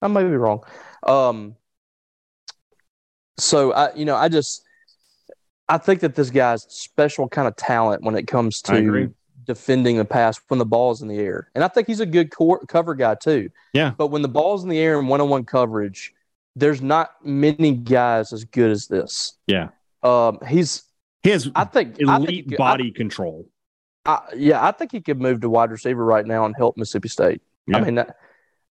I 0.03 0.07
may 0.09 0.23
be 0.23 0.37
wrong. 0.37 0.63
Um, 1.03 1.57
so 3.39 3.73
I, 3.73 3.93
you 3.95 4.05
know, 4.05 4.15
I 4.17 4.29
just, 4.29 4.63
I 5.69 5.79
think 5.79 6.01
that 6.01 6.15
this 6.15 6.31
guy's 6.31 6.63
special 6.69 7.29
kind 7.29 7.49
of 7.49 7.57
talent 7.57 8.03
when 8.03 8.15
it 8.15 8.27
comes 8.27 8.63
to 8.63 9.13
defending 9.45 9.97
the 9.97 10.05
pass 10.05 10.41
when 10.49 10.59
the 10.59 10.65
ball's 10.65 11.03
in 11.03 11.09
the 11.09 11.19
air, 11.19 11.51
and 11.55 11.65
I 11.65 11.69
think 11.69 11.87
he's 11.87 12.01
a 12.01 12.07
good 12.07 12.31
cor- 12.31 12.65
cover 12.67 12.95
guy 12.95 13.15
too. 13.17 13.51
Yeah. 13.73 13.93
But 13.97 14.09
when 14.09 14.23
the 14.23 14.29
ball's 14.29 14.63
in 14.63 14.69
the 14.69 14.79
air 14.79 14.99
in 15.01 15.07
one-on-one 15.07 15.45
coverage, 15.45 16.13
there's 16.55 16.81
not 16.81 17.13
many 17.25 17.73
guys 17.73 18.33
as 18.33 18.45
good 18.45 18.71
as 18.71 18.87
this. 18.87 19.37
Yeah. 19.47 19.69
Um, 20.03 20.39
he's, 20.47 20.85
He 21.25 21.31
has 21.31 21.51
I 21.55 21.65
think, 21.65 21.95
I 21.95 21.97
think 21.97 22.09
elite 22.29 22.31
he 22.31 22.43
could- 22.51 22.59
body 22.59 22.91
control. 22.93 23.49
I, 24.07 24.13
I, 24.13 24.21
yeah, 24.37 24.65
I 24.65 24.71
think 24.71 24.93
he 24.93 25.01
could 25.01 25.19
move 25.21 25.41
to 25.41 25.49
wide 25.51 25.71
receiver 25.71 26.05
right 26.05 26.27
now 26.27 26.45
and 26.45 26.55
help 26.55 26.77
Mississippi 26.77 27.09
State. 27.09 27.41
Yeah. 27.67 27.79
I 27.79 27.81
mean, 27.81 27.95
that, 27.95 28.17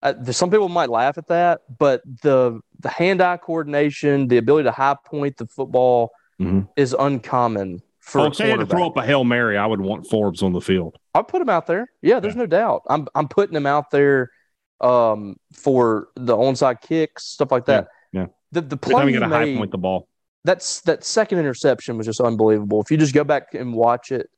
uh, 0.03 0.13
some 0.33 0.51
people 0.51 0.69
might 0.69 0.91
laugh 0.91 1.17
at 1.17 1.29
that, 1.29 1.63
but 1.79 2.03
the 2.23 2.61
the 2.81 2.89
hand-eye 2.91 3.39
coordination, 3.39 4.29
the 4.29 4.37
ability 4.37 4.65
to 4.65 4.73
high 4.73 4.97
point 5.07 5.37
the 5.39 5.47
football 5.47 6.11
Mhm. 6.41 6.69
is 6.77 6.95
uncommon 6.99 7.81
for 8.01 8.21
Oh, 8.23 8.27
a 8.31 8.35
say 8.35 8.51
had 8.51 8.59
to 8.61 8.67
throw 8.67 8.87
up 8.87 8.97
a 8.97 9.07
hail 9.07 9.23
mary, 9.25 9.57
I 9.57 9.65
would 9.65 9.81
want 9.81 10.07
Forbes 10.09 10.43
on 10.43 10.53
the 10.53 10.61
field. 10.61 10.97
I'll 11.15 11.23
put 11.25 11.41
him 11.41 11.49
out 11.49 11.67
there. 11.69 11.91
Yeah, 12.03 12.19
there's 12.21 12.37
no 12.37 12.47
doubt. 12.47 12.83
I'm 12.91 13.07
I'm 13.15 13.29
putting 13.29 13.57
him 13.57 13.65
out 13.67 13.91
there 13.91 14.31
um, 14.81 15.37
for 15.55 16.09
the 16.17 16.37
onside 16.37 16.81
kicks, 16.83 17.25
stuff 17.25 17.53
like 17.53 17.67
that. 17.67 17.87
Yeah, 18.13 18.23
yeah. 18.23 18.27
The 18.51 18.61
the 18.63 18.77
play 18.77 19.09
he 19.11 19.17
a 19.17 19.29
high 19.29 19.57
point 19.57 19.71
the 19.71 19.79
ball. 19.79 20.09
That's 20.45 20.81
that 20.83 21.05
second 21.05 21.39
interception 21.39 21.97
was 21.97 22.07
just 22.07 22.21
unbelievable. 22.21 22.81
If 22.81 22.91
you 22.91 22.97
just 22.97 23.15
go 23.15 23.25
back 23.25 23.55
and 23.55 23.75
watch 23.75 24.11
it, 24.13 24.29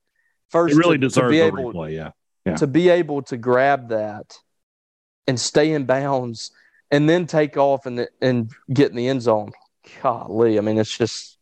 first 0.51 0.75
It 0.75 0.79
really 0.79 0.99
to, 0.99 1.03
to 1.03 1.09
deserves 1.09 1.31
be 1.31 1.41
a 1.41 1.47
able 1.47 1.73
replay. 1.73 1.95
Yeah. 1.95 2.11
Yeah. 2.45 2.57
to 2.57 2.67
be 2.67 2.91
able 2.91 3.23
to 3.23 3.39
grab 3.39 3.89
that 3.89 4.37
and 5.27 5.41
stay 5.41 5.73
in 5.73 5.87
bounds 5.87 6.51
and 6.91 7.09
then 7.09 7.27
take 7.27 7.57
off 7.57 7.87
and 7.87 8.07
and 8.21 8.51
get 8.73 8.91
in 8.91 8.97
the 8.97 9.09
end 9.09 9.23
zone. 9.23 9.53
Golly, 10.03 10.59
I 10.59 10.61
mean, 10.61 10.79
it's 10.79 10.97
just 10.97 11.39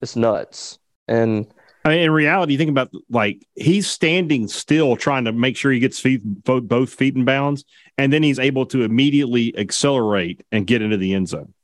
it's 0.00 0.16
nuts. 0.16 0.78
And 1.08 1.46
I 1.84 1.90
mean, 1.90 1.98
in 2.00 2.10
reality, 2.10 2.52
you 2.52 2.58
think 2.58 2.70
about 2.70 2.90
like 3.10 3.46
he's 3.54 3.88
standing 3.88 4.48
still 4.48 4.96
trying 4.96 5.24
to 5.24 5.32
make 5.32 5.56
sure 5.56 5.70
he 5.70 5.78
gets 5.78 6.00
feet 6.00 6.20
both, 6.24 6.64
both 6.64 6.92
feet 6.92 7.14
in 7.14 7.24
bounds, 7.24 7.64
and 7.98 8.12
then 8.12 8.22
he's 8.22 8.38
able 8.38 8.66
to 8.66 8.82
immediately 8.82 9.56
accelerate 9.56 10.44
and 10.50 10.66
get 10.66 10.82
into 10.82 10.96
the 10.96 11.14
end 11.14 11.28
zone. 11.28 11.54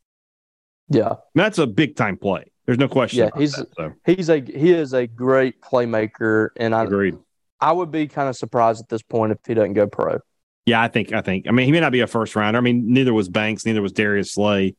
Yeah, 0.88 1.14
That's 1.34 1.58
a 1.58 1.66
big 1.66 1.96
time 1.96 2.16
play. 2.18 2.44
There's 2.66 2.78
no 2.78 2.88
question. 2.88 3.20
Yeah, 3.20 3.30
he's- 3.36 3.56
that, 3.56 3.68
so 3.76 3.92
he's 4.06 4.28
a 4.28 4.40
he 4.40 4.72
is 4.72 4.92
a 4.92 5.06
great 5.06 5.60
playmaker, 5.60 6.50
and 6.56 6.74
I 6.74 6.84
agreed. 6.84 7.16
I 7.60 7.72
would 7.72 7.90
be 7.90 8.06
kind 8.08 8.28
of 8.28 8.36
surprised 8.36 8.82
at 8.82 8.88
this 8.88 9.02
point 9.02 9.32
if 9.32 9.38
he 9.46 9.54
doesn't 9.54 9.74
go 9.74 9.86
pro. 9.86 10.18
Yeah, 10.66 10.80
I 10.82 10.88
think. 10.88 11.12
I 11.12 11.22
think. 11.22 11.46
I 11.48 11.50
mean, 11.52 11.66
he 11.66 11.72
may 11.72 11.80
not 11.80 11.92
be 11.92 12.00
a 12.00 12.06
first 12.06 12.36
rounder. 12.36 12.58
I 12.58 12.60
mean, 12.60 12.92
neither 12.92 13.12
was 13.14 13.28
Banks, 13.28 13.64
neither 13.66 13.82
was 13.82 13.92
Darius 13.92 14.32
Slay. 14.34 14.76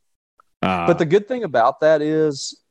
Uh, 0.61 0.87
But 0.87 0.97
the 0.97 1.05
good 1.05 1.27
thing 1.27 1.43
about 1.43 1.81
that 1.81 2.01
is, 2.01 2.61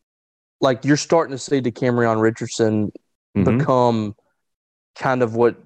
like, 0.63 0.85
you're 0.85 0.97
starting 0.97 1.35
to 1.35 1.39
see 1.39 1.61
Decamerion 1.61 2.21
Richardson 2.23 2.91
mhm. 3.37 3.59
become 3.59 4.15
kind 4.97 5.23
of 5.23 5.35
what 5.35 5.57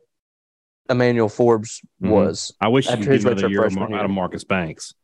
Emmanuel 0.91 1.29
Forbes 1.29 1.81
Mhm. 2.03 2.11
was. 2.11 2.53
I 2.61 2.69
wish 2.69 2.89
after 2.89 3.05
could 3.05 3.13
his 3.13 3.25
get 3.25 3.33
another 3.35 3.49
year 3.49 3.61
of 3.65 3.73
freshman 3.73 3.91
Mar- 3.91 3.99
out 4.01 4.05
of. 4.07 4.11
Marcus 4.11 4.43
Banks, 4.45 4.95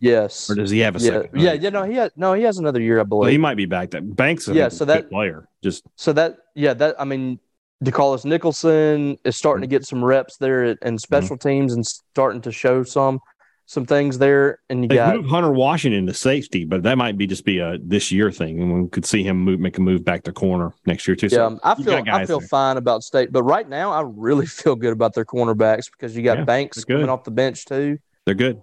Yes. 0.00 0.48
or 0.50 0.54
does 0.54 0.70
he 0.70 0.78
have 0.80 0.96
a 0.96 0.98
Yeah, 0.98 1.10
second? 1.22 1.40
yeah, 1.40 1.52
yeah. 1.52 1.68
No, 1.70 1.82
he 1.84 1.94
has 1.94 2.10
no. 2.16 2.32
He 2.34 2.42
has 2.44 2.58
another 2.58 2.80
year, 2.80 3.00
I 3.00 3.04
believe. 3.04 3.20
Well, 3.20 3.30
he 3.30 3.38
might 3.38 3.56
be 3.56 3.66
back. 3.66 3.90
That 3.90 4.16
Banks, 4.16 4.48
Yeah, 4.48 4.68
so 4.68 4.74
is 4.76 4.80
a 4.80 4.86
good 4.86 4.88
that- 5.04 5.10
player. 5.10 5.48
Just 5.62 5.84
So 5.96 6.12
that, 6.14 6.36
yeah, 6.54 6.72
that 6.74 6.98
I 6.98 7.04
mean, 7.04 7.38
DeCarlos 7.84 8.24
Nicholson 8.24 9.18
is 9.24 9.36
starting 9.36 9.60
to 9.62 9.66
get 9.66 9.84
some 9.86 10.04
reps 10.04 10.36
there 10.38 10.76
and 10.82 11.00
special 11.00 11.36
Mm-hmm. 11.36 11.48
teams 11.48 11.72
and 11.74 11.86
starting 11.86 12.40
to 12.42 12.52
show 12.52 12.82
some 12.82 13.20
some 13.66 13.86
things 13.86 14.18
there. 14.18 14.58
And 14.68 14.82
you 14.82 14.88
They 14.88 14.96
got 14.96 15.24
Hunter 15.26 15.52
Washington 15.52 16.04
to 16.08 16.14
safety, 16.14 16.64
but 16.64 16.82
that 16.82 16.98
might 16.98 17.16
be 17.16 17.26
just 17.28 17.44
be 17.44 17.58
a 17.60 17.78
this 17.80 18.10
year 18.10 18.32
thing, 18.32 18.60
and 18.60 18.82
we 18.82 18.88
could 18.88 19.06
see 19.06 19.22
him 19.22 19.36
move, 19.36 19.60
make 19.60 19.78
a 19.78 19.80
move 19.80 20.04
back 20.04 20.24
to 20.24 20.32
corner 20.32 20.72
next 20.86 21.06
year 21.06 21.14
too. 21.14 21.26
yeah, 21.26 21.36
So 21.50 21.60
I 21.62 21.74
feel 21.76 22.02
I 22.10 22.26
feel 22.26 22.40
there. 22.40 22.48
fine 22.48 22.78
about 22.78 23.04
state, 23.04 23.30
but 23.32 23.44
right 23.44 23.68
now 23.68 23.92
I 23.92 24.02
really 24.02 24.46
feel 24.60 24.74
good 24.76 24.92
about 24.92 25.14
their 25.14 25.24
cornerbacks 25.24 25.84
because 25.92 26.16
you 26.16 26.22
got 26.24 26.38
Yeah, 26.38 26.44
Banks 26.44 26.84
coming 26.84 27.08
off 27.08 27.22
the 27.24 27.30
bench 27.30 27.64
too. 27.64 27.98
they're 28.26 28.34
good. 28.34 28.60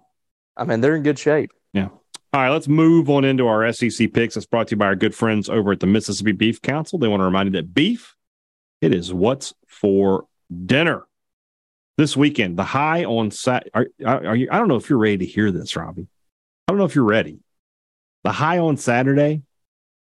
I 0.58 0.66
mean, 0.66 0.82
they're 0.82 0.96
in 0.96 1.04
good 1.04 1.20
shape. 1.20 1.52
Yeah. 1.74 1.90
All 2.34 2.42
right, 2.42 2.50
let's 2.50 2.68
move 2.68 3.10
on 3.10 3.24
into 3.24 3.48
our 3.48 3.72
SEC 3.72 4.12
picks. 4.12 4.36
It's 4.36 4.46
brought 4.46 4.68
to 4.68 4.72
you 4.72 4.78
by 4.78 4.88
our 4.88 4.96
good 4.96 5.16
friends 5.16 5.50
over 5.50 5.72
at 5.72 5.80
the 5.80 5.88
Mississippi 5.88 6.34
Beef 6.34 6.62
Council. 6.62 7.00
They 7.00 7.08
want 7.08 7.22
to 7.22 7.26
remind 7.26 7.48
you 7.48 7.54
that 7.54 7.74
beef, 7.74 8.16
it 8.82 8.94
is 8.94 9.14
what's 9.14 9.54
for 9.68 10.26
dinner. 10.66 11.06
This 11.98 12.16
weekend, 12.16 12.58
the 12.58 12.64
high 12.64 13.06
on 13.06 13.32
Sat. 13.32 13.70
Are, 13.74 13.88
are 14.06 14.36
you? 14.36 14.50
I 14.52 14.60
don't 14.60 14.68
know 14.68 14.76
if 14.76 14.88
you're 14.88 15.00
ready 15.00 15.18
to 15.18 15.26
hear 15.26 15.52
this, 15.52 15.76
Robbie. 15.76 16.08
I 16.68 16.72
don't 16.72 16.78
know 16.78 16.86
if 16.86 16.94
you're 16.94 17.04
ready. 17.04 17.40
The 18.24 18.32
high 18.32 18.60
on 18.60 18.78
Saturday 18.78 19.42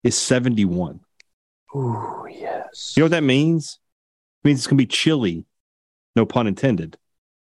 is 0.03 0.17
71. 0.17 0.99
Ooh, 1.77 2.27
yes. 2.29 2.95
You 2.97 3.03
know 3.03 3.05
what 3.05 3.11
that 3.11 3.23
means? 3.23 3.79
It 4.43 4.49
means 4.49 4.59
it's 4.61 4.67
going 4.67 4.79
to 4.79 4.83
be 4.83 4.87
chilly, 4.87 5.45
no 6.17 6.27
pun 6.27 6.49
intended, 6.49 6.97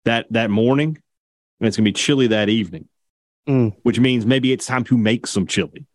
that 0.06 0.26
that 0.32 0.50
morning, 0.50 1.03
and 1.64 1.70
it's 1.70 1.78
going 1.78 1.86
to 1.86 1.90
be 1.92 1.94
chilly 1.94 2.28
that 2.28 2.50
evening, 2.50 2.90
Mm. 3.48 3.74
which 3.84 4.02
means 4.02 4.26
maybe 4.26 4.52
it's 4.52 4.66
time 4.66 4.84
to 4.84 4.98
make 4.98 5.28
some 5.28 5.48
chili. 5.48 5.86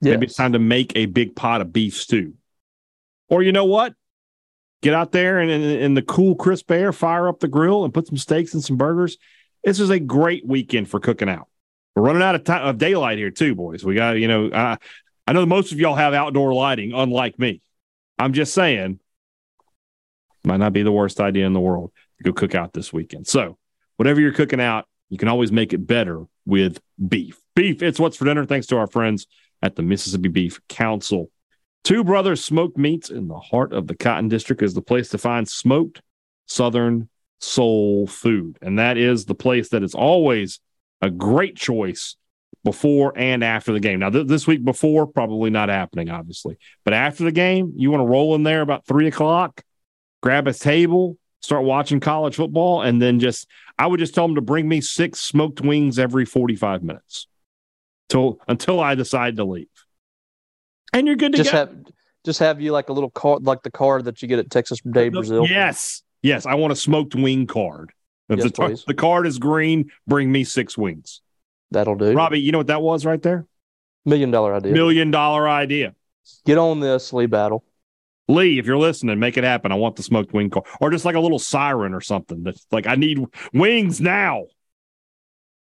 Maybe 0.00 0.26
it's 0.26 0.34
time 0.34 0.54
to 0.54 0.58
make 0.58 0.96
a 0.96 1.06
big 1.06 1.36
pot 1.36 1.60
of 1.60 1.72
beef 1.72 1.94
stew. 1.94 2.34
Or 3.28 3.44
you 3.44 3.52
know 3.52 3.64
what? 3.64 3.94
Get 4.82 4.92
out 4.92 5.12
there 5.12 5.38
and 5.38 5.48
in, 5.50 5.94
the 5.94 6.02
cool, 6.02 6.34
crisp 6.34 6.68
air, 6.72 6.92
fire 6.92 7.28
up 7.28 7.38
the 7.38 7.46
grill 7.46 7.84
and 7.84 7.94
put 7.94 8.08
some 8.08 8.16
steaks 8.16 8.54
and 8.54 8.64
some 8.64 8.76
burgers. 8.76 9.18
This 9.62 9.78
is 9.78 9.90
a 9.90 10.00
great 10.00 10.44
weekend 10.44 10.88
for 10.90 10.98
cooking 10.98 11.28
out. 11.28 11.46
We're 11.94 12.02
running 12.02 12.22
out 12.22 12.34
of 12.34 12.42
time 12.42 12.66
of 12.66 12.78
daylight 12.78 13.18
here 13.18 13.30
too, 13.30 13.54
boys. 13.54 13.84
We 13.84 13.94
got 13.94 14.18
you 14.18 14.26
know. 14.26 14.48
Uh, 14.48 14.76
I 15.28 15.32
know 15.32 15.46
most 15.46 15.70
of 15.70 15.78
y'all 15.78 15.94
have 15.94 16.14
outdoor 16.14 16.52
lighting, 16.52 16.92
unlike 16.92 17.38
me. 17.38 17.60
I'm 18.18 18.32
just 18.32 18.54
saying, 18.54 18.98
might 20.44 20.56
not 20.56 20.72
be 20.72 20.82
the 20.82 20.90
worst 20.90 21.20
idea 21.20 21.46
in 21.46 21.52
the 21.52 21.60
world 21.60 21.92
to 22.18 22.24
go 22.24 22.32
cook 22.32 22.56
out 22.56 22.72
this 22.72 22.92
weekend. 22.92 23.28
So, 23.28 23.56
whatever 23.96 24.20
you're 24.20 24.32
cooking 24.32 24.60
out, 24.60 24.86
you 25.08 25.18
can 25.18 25.28
always 25.28 25.52
make 25.52 25.72
it 25.72 25.86
better 25.86 26.24
with 26.46 26.80
beef. 27.08 27.38
Beef, 27.54 27.82
it's 27.82 28.00
what's 28.00 28.16
for 28.16 28.24
dinner. 28.24 28.46
Thanks 28.46 28.66
to 28.68 28.78
our 28.78 28.86
friends 28.86 29.26
at 29.62 29.76
the 29.76 29.82
Mississippi 29.82 30.28
Beef 30.28 30.60
Council. 30.68 31.30
Two 31.84 32.04
Brothers 32.04 32.44
Smoked 32.44 32.78
Meats 32.78 33.10
in 33.10 33.28
the 33.28 33.38
heart 33.38 33.72
of 33.72 33.86
the 33.86 33.96
Cotton 33.96 34.28
District 34.28 34.62
is 34.62 34.74
the 34.74 34.82
place 34.82 35.08
to 35.10 35.18
find 35.18 35.48
smoked 35.48 36.00
Southern 36.46 37.08
soul 37.40 38.06
food. 38.06 38.58
And 38.62 38.78
that 38.78 38.96
is 38.96 39.24
the 39.24 39.34
place 39.34 39.70
that 39.70 39.82
is 39.82 39.94
always 39.94 40.60
a 41.00 41.10
great 41.10 41.56
choice 41.56 42.16
before 42.64 43.12
and 43.16 43.42
after 43.42 43.72
the 43.72 43.80
game. 43.80 43.98
Now, 43.98 44.10
th- 44.10 44.28
this 44.28 44.46
week 44.46 44.64
before, 44.64 45.06
probably 45.06 45.50
not 45.50 45.68
happening, 45.68 46.08
obviously. 46.08 46.56
But 46.84 46.94
after 46.94 47.24
the 47.24 47.32
game, 47.32 47.72
you 47.76 47.90
want 47.90 48.02
to 48.02 48.06
roll 48.06 48.34
in 48.36 48.44
there 48.44 48.60
about 48.60 48.86
three 48.86 49.08
o'clock, 49.08 49.62
grab 50.22 50.46
a 50.46 50.54
table, 50.54 51.18
start 51.42 51.64
watching 51.64 52.00
college 52.00 52.36
football, 52.36 52.82
and 52.82 53.00
then 53.00 53.20
just, 53.20 53.46
I 53.78 53.86
would 53.86 54.00
just 54.00 54.14
tell 54.14 54.26
them 54.26 54.36
to 54.36 54.40
bring 54.40 54.68
me 54.68 54.80
six 54.80 55.20
smoked 55.20 55.60
wings 55.60 55.98
every 55.98 56.24
45 56.24 56.82
minutes 56.82 57.26
till, 58.08 58.38
until 58.48 58.80
I 58.80 58.94
decide 58.94 59.36
to 59.36 59.44
leave. 59.44 59.66
And 60.92 61.06
you're 61.06 61.16
good 61.16 61.32
to 61.32 61.38
just 61.38 61.52
go. 61.52 61.58
have 61.58 61.76
just 62.24 62.38
have 62.38 62.60
you 62.60 62.72
like 62.72 62.88
a 62.88 62.92
little 62.92 63.10
card, 63.10 63.44
like 63.44 63.62
the 63.62 63.70
card 63.70 64.04
that 64.04 64.22
you 64.22 64.28
get 64.28 64.38
at 64.38 64.50
Texas 64.50 64.80
de 64.80 65.08
Brazil. 65.08 65.46
Yes. 65.46 66.02
Yes. 66.22 66.46
I 66.46 66.54
want 66.54 66.72
a 66.72 66.76
smoked 66.76 67.14
wing 67.14 67.46
card. 67.46 67.92
If 68.28 68.38
Yes, 68.38 68.44
the, 68.44 68.50
tar- 68.50 68.74
the 68.86 68.94
card 68.94 69.26
is 69.26 69.38
green, 69.38 69.90
bring 70.06 70.30
me 70.30 70.44
six 70.44 70.78
wings. 70.78 71.20
That'll 71.72 71.96
do. 71.96 72.12
Robbie, 72.12 72.40
you 72.40 72.52
know 72.52 72.58
what 72.58 72.68
that 72.68 72.82
was 72.82 73.04
right 73.04 73.20
there? 73.20 73.46
Million 74.04 74.30
dollar 74.30 74.54
idea. 74.54 74.72
Million 74.72 75.10
dollar 75.10 75.48
idea. 75.48 75.94
Get 76.46 76.58
on 76.58 76.80
this, 76.80 77.12
Lee 77.12 77.26
Battle. 77.26 77.64
Lee, 78.32 78.58
if 78.58 78.66
you're 78.66 78.78
listening, 78.78 79.18
make 79.18 79.36
it 79.36 79.44
happen. 79.44 79.72
I 79.72 79.74
want 79.74 79.96
the 79.96 80.02
smoked 80.02 80.32
wing 80.32 80.50
card. 80.50 80.66
Or 80.80 80.90
just 80.90 81.04
like 81.04 81.14
a 81.14 81.20
little 81.20 81.38
siren 81.38 81.92
or 81.92 82.00
something 82.00 82.42
that's 82.42 82.66
like, 82.72 82.86
I 82.86 82.94
need 82.94 83.24
wings 83.52 84.00
now. 84.00 84.46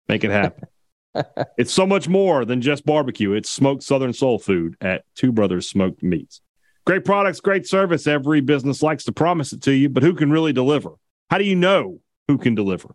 Make 0.08 0.24
it 0.24 0.30
happen. 0.30 0.68
it's 1.56 1.72
so 1.72 1.86
much 1.86 2.08
more 2.08 2.44
than 2.44 2.60
just 2.60 2.84
barbecue. 2.84 3.32
It's 3.32 3.48
smoked 3.48 3.82
Southern 3.82 4.12
soul 4.12 4.38
food 4.38 4.76
at 4.80 5.04
Two 5.14 5.32
Brothers 5.32 5.68
Smoked 5.68 6.02
Meats. 6.02 6.40
Great 6.84 7.04
products, 7.04 7.40
great 7.40 7.66
service. 7.66 8.06
Every 8.06 8.40
business 8.40 8.82
likes 8.82 9.04
to 9.04 9.12
promise 9.12 9.52
it 9.52 9.62
to 9.62 9.72
you, 9.72 9.88
but 9.88 10.02
who 10.02 10.14
can 10.14 10.30
really 10.30 10.52
deliver? 10.52 10.90
How 11.30 11.38
do 11.38 11.44
you 11.44 11.56
know 11.56 12.00
who 12.28 12.38
can 12.38 12.54
deliver? 12.54 12.94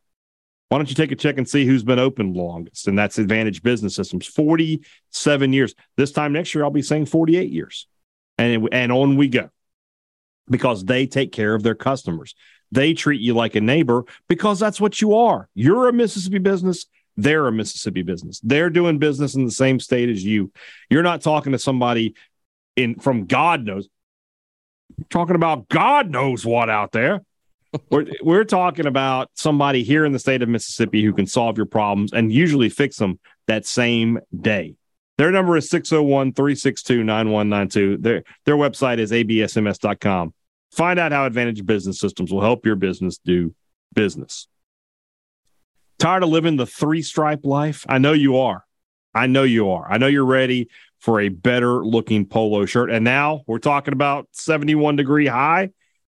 Why 0.70 0.78
don't 0.78 0.90
you 0.90 0.96
take 0.96 1.12
a 1.12 1.18
check 1.18 1.38
and 1.38 1.48
see 1.48 1.66
who's 1.66 1.84
been 1.84 2.00
open 2.00 2.34
longest? 2.34 2.88
And 2.88 2.98
that's 2.98 3.18
Advantage 3.18 3.62
Business 3.62 3.96
Systems, 3.96 4.26
47 4.28 5.52
years. 5.52 5.76
This 5.98 6.14
time 6.14 6.32
next 6.32 6.56
year, 6.56 6.64
I'll 6.64 6.72
be 6.72 6.82
saying 6.82 7.08
48 7.08 7.52
years. 7.52 7.88
And, 8.38 8.70
and 8.72 8.92
on 8.92 9.18
we 9.18 9.28
go 9.28 9.50
because 10.50 10.84
they 10.86 11.08
take 11.08 11.32
care 11.32 11.54
of 11.54 11.64
their 11.64 11.76
customers. 11.76 12.36
They 12.72 12.94
treat 12.94 13.22
you 13.22 13.34
like 13.34 13.56
a 13.56 13.62
neighbor 13.62 14.06
because 14.28 14.60
that's 14.60 14.80
what 14.80 15.02
you 15.02 15.16
are. 15.16 15.50
You're 15.54 15.90
a 15.90 15.94
Mississippi 15.94 16.40
business. 16.40 16.86
they're 17.18 17.48
a 17.48 17.52
Mississippi 17.52 18.04
business. 18.04 18.40
They're 18.42 18.70
doing 18.70 18.98
business 18.98 19.36
in 19.36 19.46
the 19.46 19.52
same 19.52 19.80
state 19.80 20.10
as 20.10 20.24
you. 20.24 20.52
You're 20.90 21.04
not 21.04 21.22
talking 21.22 21.52
to 21.52 21.60
somebody 21.60 22.16
in 22.76 22.96
from 22.96 23.26
God 23.26 23.66
knows. 23.66 23.90
You're 24.98 25.08
talking 25.10 25.36
about 25.36 25.68
God 25.68 26.10
knows 26.10 26.46
what 26.46 26.70
out 26.70 26.92
there. 26.94 27.22
we're 27.90 28.06
we're 28.22 28.44
talking 28.44 28.86
about 28.86 29.30
somebody 29.34 29.84
here 29.84 30.06
in 30.06 30.12
the 30.12 30.20
state 30.20 30.42
of 30.42 30.50
Mississippi 30.50 31.04
who 31.04 31.14
can 31.14 31.28
solve 31.28 31.58
your 31.58 31.66
problems 31.66 32.14
and 32.14 32.32
usually 32.32 32.70
fix 32.70 32.98
them 32.98 33.20
that 33.48 33.66
same 33.66 34.20
day. 34.40 34.76
Their 35.22 35.32
number 35.32 35.56
is 35.56 35.70
601-362-9192. 35.70 38.02
Their 38.02 38.24
their 38.44 38.56
website 38.56 38.98
is 38.98 39.12
absms.com. 39.12 40.34
Find 40.72 40.98
out 40.98 41.12
how 41.12 41.28
Advantage 41.28 41.64
Business 41.64 42.00
Systems 42.00 42.34
will 42.34 42.42
help 42.42 42.66
your 42.66 42.76
business 42.76 43.20
do 43.24 43.54
business. 43.94 44.48
Tired 46.00 46.24
of 46.24 46.30
living 46.30 46.56
the 46.56 46.66
three 46.66 47.04
stripe 47.04 47.42
life? 47.44 47.86
I 47.88 48.00
know 48.00 48.14
you 48.14 48.38
are. 48.38 48.66
I 49.14 49.28
know 49.28 49.44
you 49.44 49.70
are. 49.70 49.86
I 49.88 50.00
know 50.00 50.08
you're 50.08 50.26
ready 50.26 50.70
for 50.98 51.22
a 51.22 51.30
better 51.30 51.86
looking 51.86 52.26
polo 52.26 52.66
shirt. 52.66 52.90
And 52.90 53.06
now 53.06 53.44
we're 53.46 53.60
talking 53.60 53.94
about 53.94 54.28
71 54.32 54.96
degree 54.96 55.28
high. 55.28 55.70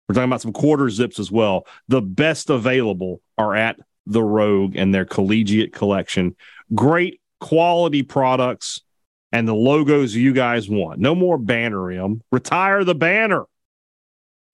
We're 0.09 0.15
talking 0.15 0.29
about 0.29 0.41
some 0.41 0.51
quarter 0.51 0.89
zips 0.89 1.17
as 1.17 1.31
well. 1.31 1.65
The 1.87 2.01
best 2.01 2.49
available 2.49 3.21
are 3.37 3.55
at 3.55 3.79
the 4.05 4.21
Rogue 4.21 4.75
and 4.75 4.93
their 4.93 5.05
collegiate 5.05 5.71
collection. 5.71 6.35
Great 6.75 7.21
quality 7.39 8.03
products 8.03 8.81
and 9.31 9.47
the 9.47 9.55
logos 9.55 10.15
you 10.15 10.33
guys 10.33 10.69
want. 10.69 10.99
No 10.99 11.13
more 11.15 11.37
banner 11.37 11.91
M. 11.91 12.21
Retire 12.31 12.83
the 12.83 12.95
banner 12.95 13.45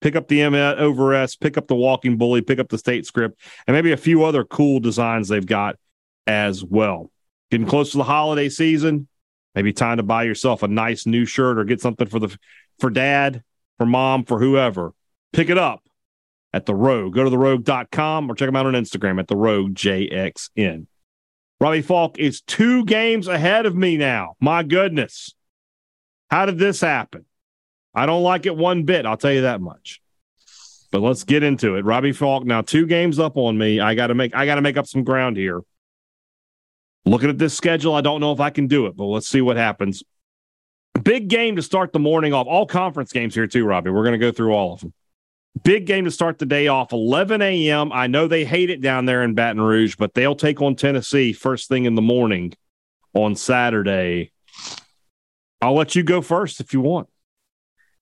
pick 0.04 0.16
up 0.18 0.28
the 0.28 0.42
M 0.42 0.54
over 0.54 1.14
S, 1.14 1.36
pick 1.36 1.58
up 1.58 1.68
the 1.68 1.76
walking 1.76 2.18
bully, 2.18 2.42
pick 2.42 2.60
up 2.60 2.68
the 2.70 2.78
state 2.78 3.06
script, 3.06 3.40
and 3.66 3.74
maybe 3.74 3.94
a 3.94 3.98
few 3.98 4.26
other 4.26 4.44
cool 4.44 4.80
designs 4.80 5.30
they've 5.30 5.46
got 5.46 5.78
as 6.28 6.64
well. 6.64 7.10
Getting 7.50 7.66
close 7.66 7.92
to 7.92 7.98
the 7.98 8.04
holiday 8.04 8.50
season, 8.50 9.08
maybe 9.56 9.72
time 9.72 9.98
to 9.98 10.04
buy 10.04 10.24
yourself 10.24 10.62
a 10.62 10.68
nice 10.68 11.06
new 11.06 11.26
shirt 11.26 11.58
or 11.58 11.64
get 11.64 11.82
something 11.82 12.08
for 12.08 12.20
the 12.20 12.38
for 12.80 12.90
dad, 12.90 13.44
for 13.78 13.86
mom, 13.86 14.26
for 14.26 14.40
whoever. 14.40 14.94
Pick 15.32 15.50
it 15.50 15.58
up 15.58 15.82
at 16.52 16.66
the 16.66 16.76
Rogue. 16.76 17.14
Go 17.14 17.24
to 17.24 17.30
therogue.com 17.30 18.30
or 18.30 18.36
check 18.36 18.48
them 18.48 18.56
out 18.56 18.66
on 18.66 18.74
Instagram 18.74 19.20
at 19.20 19.28
the 19.28 19.38
Rogue 19.38 19.74
JXN. 19.74 20.88
Robbie 21.64 21.82
Faulk 21.82 22.20
is 22.20 22.42
two 22.42 22.84
games 22.84 23.30
ahead 23.30 23.66
of 23.66 23.74
me 23.74 23.96
now. 23.96 24.36
My 24.42 24.64
goodness. 24.64 25.34
How 26.30 26.46
did 26.46 26.58
this 26.58 26.82
happen? 26.82 27.24
I 27.96 28.06
don't 28.06 28.22
like 28.22 28.46
it 28.46 28.58
one 28.58 28.84
bit. 28.84 29.06
I'll 29.06 29.16
tell 29.16 29.32
you 29.32 29.44
that 29.44 29.62
much. 29.62 30.02
But 30.92 31.00
let's 31.00 31.24
get 31.24 31.42
into 31.42 31.76
it. 31.76 31.86
Robbie 31.86 32.12
Faulk 32.12 32.44
now 32.44 32.64
two 32.64 32.86
games 32.86 33.18
up 33.18 33.38
on 33.38 33.58
me. 33.58 33.80
I 33.80 33.96
got 33.96 34.08
to 34.08 34.14
make 34.14 34.36
I 34.36 34.46
got 34.46 34.56
to 34.56 34.62
make 34.62 34.76
up 34.76 34.88
some 34.88 35.06
ground 35.06 35.38
here. 35.38 35.62
Looking 37.06 37.30
at 37.30 37.38
this 37.38 37.54
schedule, 37.54 37.96
I 37.96 38.02
don't 38.02 38.20
know 38.20 38.34
if 38.34 38.42
I 38.42 38.50
can 38.50 38.68
do 38.68 38.88
it, 38.88 38.98
but 38.98 39.06
let's 39.06 39.30
see 39.30 39.40
what 39.40 39.56
happens. 39.56 40.04
Big 41.02 41.30
game 41.30 41.56
to 41.56 41.62
start 41.62 41.94
the 41.94 42.00
morning 42.00 42.34
off. 42.34 42.46
All 42.46 42.66
conference 42.66 43.14
games 43.14 43.36
here 43.36 43.48
too, 43.48 43.64
Robbie. 43.64 43.90
We're 43.90 44.04
going 44.04 44.20
to 44.20 44.26
go 44.26 44.34
through 44.34 44.52
all 44.52 44.74
of 44.74 44.82
them. 44.82 44.94
Big 45.62 45.86
game 45.86 46.06
to 46.06 46.12
start 46.12 46.40
the 46.40 46.46
day 46.48 46.68
off. 46.68 46.92
11 46.92 47.42
a.m. 47.42 47.92
I 47.94 48.08
know 48.08 48.28
they 48.28 48.44
hate 48.44 48.72
it 48.72 48.82
down 48.82 49.06
there 49.06 49.22
in 49.22 49.36
Baton 49.36 49.62
Rouge, 49.62 49.96
but 49.96 50.16
they'll 50.16 50.36
take 50.36 50.62
on 50.62 50.76
Tennessee 50.76 51.32
first 51.32 51.70
thing 51.70 51.86
in 51.86 51.94
the 51.94 52.02
morning 52.02 52.54
on 53.14 53.36
Saturday. 53.36 54.32
I'll 55.62 55.76
let 55.76 55.96
you 55.96 56.04
go 56.04 56.22
first 56.22 56.60
if 56.60 56.74
you 56.74 56.82
want. 56.82 57.08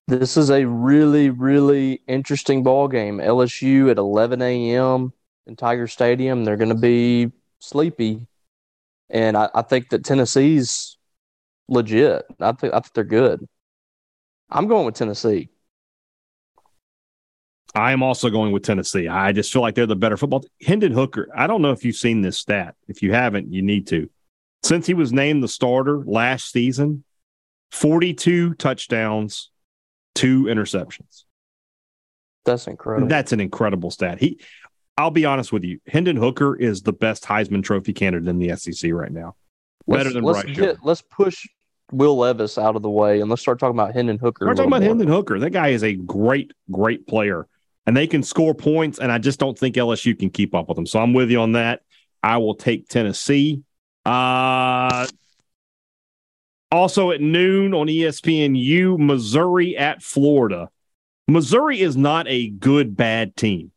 This 0.08 0.36
is 0.36 0.50
a 0.50 0.66
really, 0.66 1.30
really 1.30 2.02
interesting 2.08 2.62
ball 2.62 2.88
game. 2.88 3.18
LSU 3.18 3.90
at 3.90 3.98
11 3.98 4.42
a.m. 4.42 5.12
in 5.46 5.54
Tiger 5.54 5.86
Stadium. 5.86 6.44
They're 6.44 6.56
going 6.56 6.70
to 6.70 6.74
be 6.74 7.30
sleepy, 7.60 8.26
and 9.10 9.36
I, 9.36 9.48
I, 9.54 9.62
think 9.62 9.90
that 9.90 10.04
Tennessee's 10.04 10.98
legit. 11.68 12.24
I 12.40 12.52
think 12.52 12.74
I 12.74 12.80
think 12.80 12.92
they're 12.94 13.04
good. 13.04 13.46
I'm 14.50 14.66
going 14.66 14.86
with 14.86 14.96
Tennessee. 14.96 15.48
I 17.74 17.92
am 17.92 18.02
also 18.02 18.28
going 18.28 18.52
with 18.52 18.64
Tennessee. 18.64 19.08
I 19.08 19.32
just 19.32 19.52
feel 19.52 19.62
like 19.62 19.74
they're 19.74 19.86
the 19.86 19.96
better 19.96 20.16
football. 20.16 20.44
Hendon 20.60 20.92
Hooker. 20.92 21.28
I 21.34 21.46
don't 21.46 21.62
know 21.62 21.72
if 21.72 21.84
you've 21.84 21.96
seen 21.96 22.20
this 22.20 22.38
stat. 22.38 22.74
If 22.86 23.02
you 23.02 23.12
haven't, 23.12 23.52
you 23.52 23.62
need 23.62 23.86
to. 23.88 24.10
Since 24.62 24.86
he 24.86 24.94
was 24.94 25.12
named 25.12 25.42
the 25.42 25.48
starter 25.48 26.04
last 26.04 26.52
season, 26.52 27.04
42 27.70 28.54
touchdowns, 28.54 29.50
two 30.14 30.44
interceptions. 30.44 31.24
That's 32.44 32.66
incredible. 32.66 33.08
That's 33.08 33.32
an 33.32 33.40
incredible 33.40 33.90
stat. 33.90 34.20
He, 34.20 34.40
I'll 34.98 35.10
be 35.10 35.24
honest 35.24 35.52
with 35.52 35.64
you, 35.64 35.80
Hendon 35.86 36.16
Hooker 36.16 36.54
is 36.54 36.82
the 36.82 36.92
best 36.92 37.24
Heisman 37.24 37.62
Trophy 37.62 37.92
candidate 37.94 38.28
in 38.28 38.38
the 38.38 38.54
SEC 38.56 38.92
right 38.92 39.10
now. 39.10 39.36
Better 39.86 40.04
let's, 40.04 40.14
than 40.14 40.24
let's 40.24 40.42
Bryce. 40.42 40.56
Get, 40.56 40.76
let's 40.84 41.02
push 41.02 41.46
Will 41.92 42.16
Levis 42.16 42.58
out 42.58 42.76
of 42.76 42.82
the 42.82 42.90
way 42.90 43.20
and 43.20 43.30
let's 43.30 43.42
start 43.42 43.58
talking 43.58 43.78
about 43.78 43.94
Hendon 43.94 44.18
Hooker. 44.18 44.46
We're 44.46 44.54
talking 44.54 44.68
about 44.68 44.82
more. 44.82 44.88
Hendon 44.88 45.08
Hooker. 45.08 45.38
That 45.38 45.50
guy 45.50 45.68
is 45.68 45.82
a 45.82 45.94
great, 45.94 46.52
great 46.70 47.06
player, 47.06 47.48
and 47.86 47.96
they 47.96 48.06
can 48.06 48.22
score 48.22 48.54
points. 48.54 48.98
And 48.98 49.10
I 49.10 49.18
just 49.18 49.38
don't 49.38 49.58
think 49.58 49.76
LSU 49.76 50.18
can 50.18 50.30
keep 50.30 50.54
up 50.54 50.68
with 50.68 50.76
them. 50.76 50.86
So 50.86 51.00
I'm 51.00 51.12
with 51.12 51.30
you 51.30 51.40
on 51.40 51.52
that. 51.52 51.82
I 52.22 52.38
will 52.38 52.54
take 52.54 52.88
Tennessee. 52.88 53.62
Uh, 54.04 55.06
also 56.70 57.10
at 57.10 57.20
noon 57.20 57.74
on 57.74 57.86
ESPNU, 57.86 58.98
Missouri 58.98 59.76
at 59.76 60.02
Florida. 60.02 60.70
Missouri 61.28 61.80
is 61.80 61.96
not 61.96 62.26
a 62.28 62.48
good, 62.48 62.96
bad 62.96 63.36
team, 63.36 63.70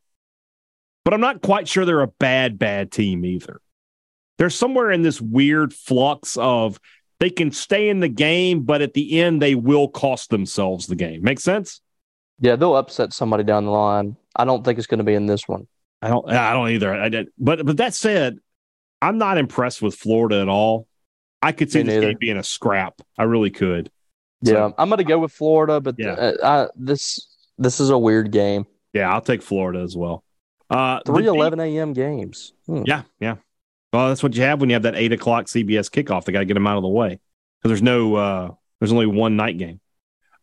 but 1.04 1.13
I'm 1.13 1.22
not 1.22 1.41
quite 1.41 1.68
sure 1.68 1.86
they're 1.86 2.02
a 2.02 2.08
bad, 2.08 2.58
bad 2.58 2.91
team 2.91 3.26
either. 3.26 3.62
They're 4.38 4.50
somewhere 4.50 4.91
in 4.91 5.02
this 5.02 5.22
weird 5.22 5.74
flux 5.74 6.38
of 6.38 6.80
they 7.20 7.30
can 7.30 7.52
stay 7.52 7.89
in 7.89 8.00
the 8.00 8.10
game, 8.10 8.63
but 8.63 8.82
at 8.82 8.94
the 8.94 9.22
end, 9.22 9.41
they 9.41 9.56
will 9.56 9.88
cost 9.88 10.30
themselves 10.30 10.88
the 10.88 10.96
game. 10.96 11.22
Make 11.22 11.39
sense? 11.39 11.82
Yeah, 12.39 12.56
they'll 12.56 12.76
upset 12.76 13.13
somebody 13.13 13.43
down 13.43 13.65
the 13.65 13.71
line. 13.71 14.17
I 14.36 14.45
don't 14.45 14.63
think 14.63 14.78
it's 14.78 14.88
going 14.88 14.98
to 15.00 15.06
be 15.06 15.13
in 15.13 15.26
this 15.26 15.48
one. 15.48 15.67
I 16.02 16.10
don't. 16.10 16.30
I 16.30 16.54
don't 16.54 16.69
either. 16.69 16.93
I 16.93 17.10
did, 17.10 17.30
but 17.38 17.65
but 17.65 17.78
that 17.78 17.93
said, 17.93 18.38
I'm 19.02 19.17
not 19.17 19.38
impressed 19.38 19.82
with 19.82 19.95
Florida 19.95 20.41
at 20.41 20.50
all. 20.50 20.88
I 21.41 21.52
could 21.52 21.71
see 21.71 21.84
this 21.84 22.04
game 22.04 22.17
being 22.19 22.38
a 22.38 22.43
scrap. 22.43 23.02
I 23.17 23.24
really 23.24 23.52
could. 23.52 23.89
So, 24.43 24.54
yeah, 24.54 24.71
I'm 24.78 24.89
going 24.89 24.98
to 24.98 25.04
go 25.04 25.19
with 25.19 25.32
Florida, 25.32 25.80
but 25.80 25.95
yeah. 25.98 26.12
Uh, 26.12 26.34
I, 26.43 26.67
this 26.76 27.36
this 27.58 27.80
is 27.80 27.89
a 27.89 27.98
weird 27.98 28.32
game. 28.32 28.65
Yeah, 28.93 29.13
I'll 29.13 29.21
take 29.21 29.41
Florida 29.41 29.80
as 29.80 29.95
well. 29.95 30.24
Uh, 30.69 31.00
Three 31.06 31.28
11 31.28 31.60
a.m. 31.60 31.93
games. 31.93 32.54
Hmm. 32.65 32.84
Yeah, 32.86 33.04
yeah. 33.19 33.36
Well, 33.93 34.10
that's 34.10 34.24
what 34.24 34.36
you 34.36 34.43
have 34.43 34.60
when 34.60 34.69
you 34.69 34.76
have 34.76 34.84
that 34.84 34.95
eight 34.95 35.13
o'clock 35.13 35.45
CBS 35.45 35.89
kickoff. 35.89 36.26
They 36.26 36.34
got 36.34 36.39
to 36.39 36.45
get 36.45 36.56
them 36.56 36.67
out 36.67 36.78
of 36.78 36.84
the 36.84 36.89
way 36.89 37.19
because 37.62 37.69
there's 37.69 37.82
no, 37.82 38.15
uh, 38.15 38.52
there's 38.80 38.91
only 38.91 39.06
one 39.06 39.36
night 39.36 39.58
game. 39.58 39.80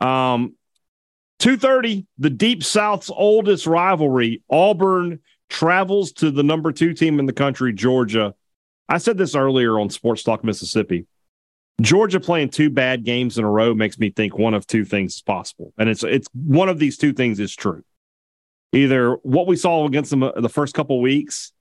Um, 0.00 0.55
two 1.42 1.57
thirty, 1.57 2.07
the 2.18 2.31
Deep 2.31 2.62
South's 2.62 3.11
oldest 3.11 3.66
rivalry. 3.66 4.42
Auburn 4.48 5.18
travels 5.50 6.12
to 6.12 6.31
the 6.31 6.44
number 6.44 6.70
two 6.70 6.94
team 6.94 7.18
in 7.18 7.26
the 7.26 7.33
country, 7.33 7.72
Georgia, 7.72 8.33
I 8.88 8.98
said 8.98 9.18
this 9.18 9.35
earlier 9.35 9.81
on 9.81 9.90
Sports 9.90 10.22
Talk 10.22 10.44
Mississippi. 10.44 11.07
Georgia 11.81 12.20
playing 12.20 12.50
two 12.50 12.70
bad 12.70 13.05
games 13.05 13.38
in 13.38 13.44
a 13.44 13.50
row 13.50 13.74
makes 13.74 13.98
me 13.98 14.11
think 14.11 14.38
one 14.38 14.55
of 14.55 14.66
two 14.66 14.85
things 14.85 15.16
is 15.16 15.22
possible, 15.22 15.72
and 15.78 15.88
it's 15.88 16.05
it's 16.05 16.28
one 16.33 16.68
of 16.68 16.78
these 16.78 16.96
two 16.96 17.12
things 17.12 17.40
is 17.40 17.57
true. 17.57 17.83
Either 18.72 19.14
what 19.22 19.48
we 19.48 19.57
saw 19.57 19.85
against 19.85 20.11
them 20.11 20.22
uh, 20.22 20.33
the 20.37 20.48
first 20.48 20.74
couple 20.74 21.00
weeks, 21.00 21.52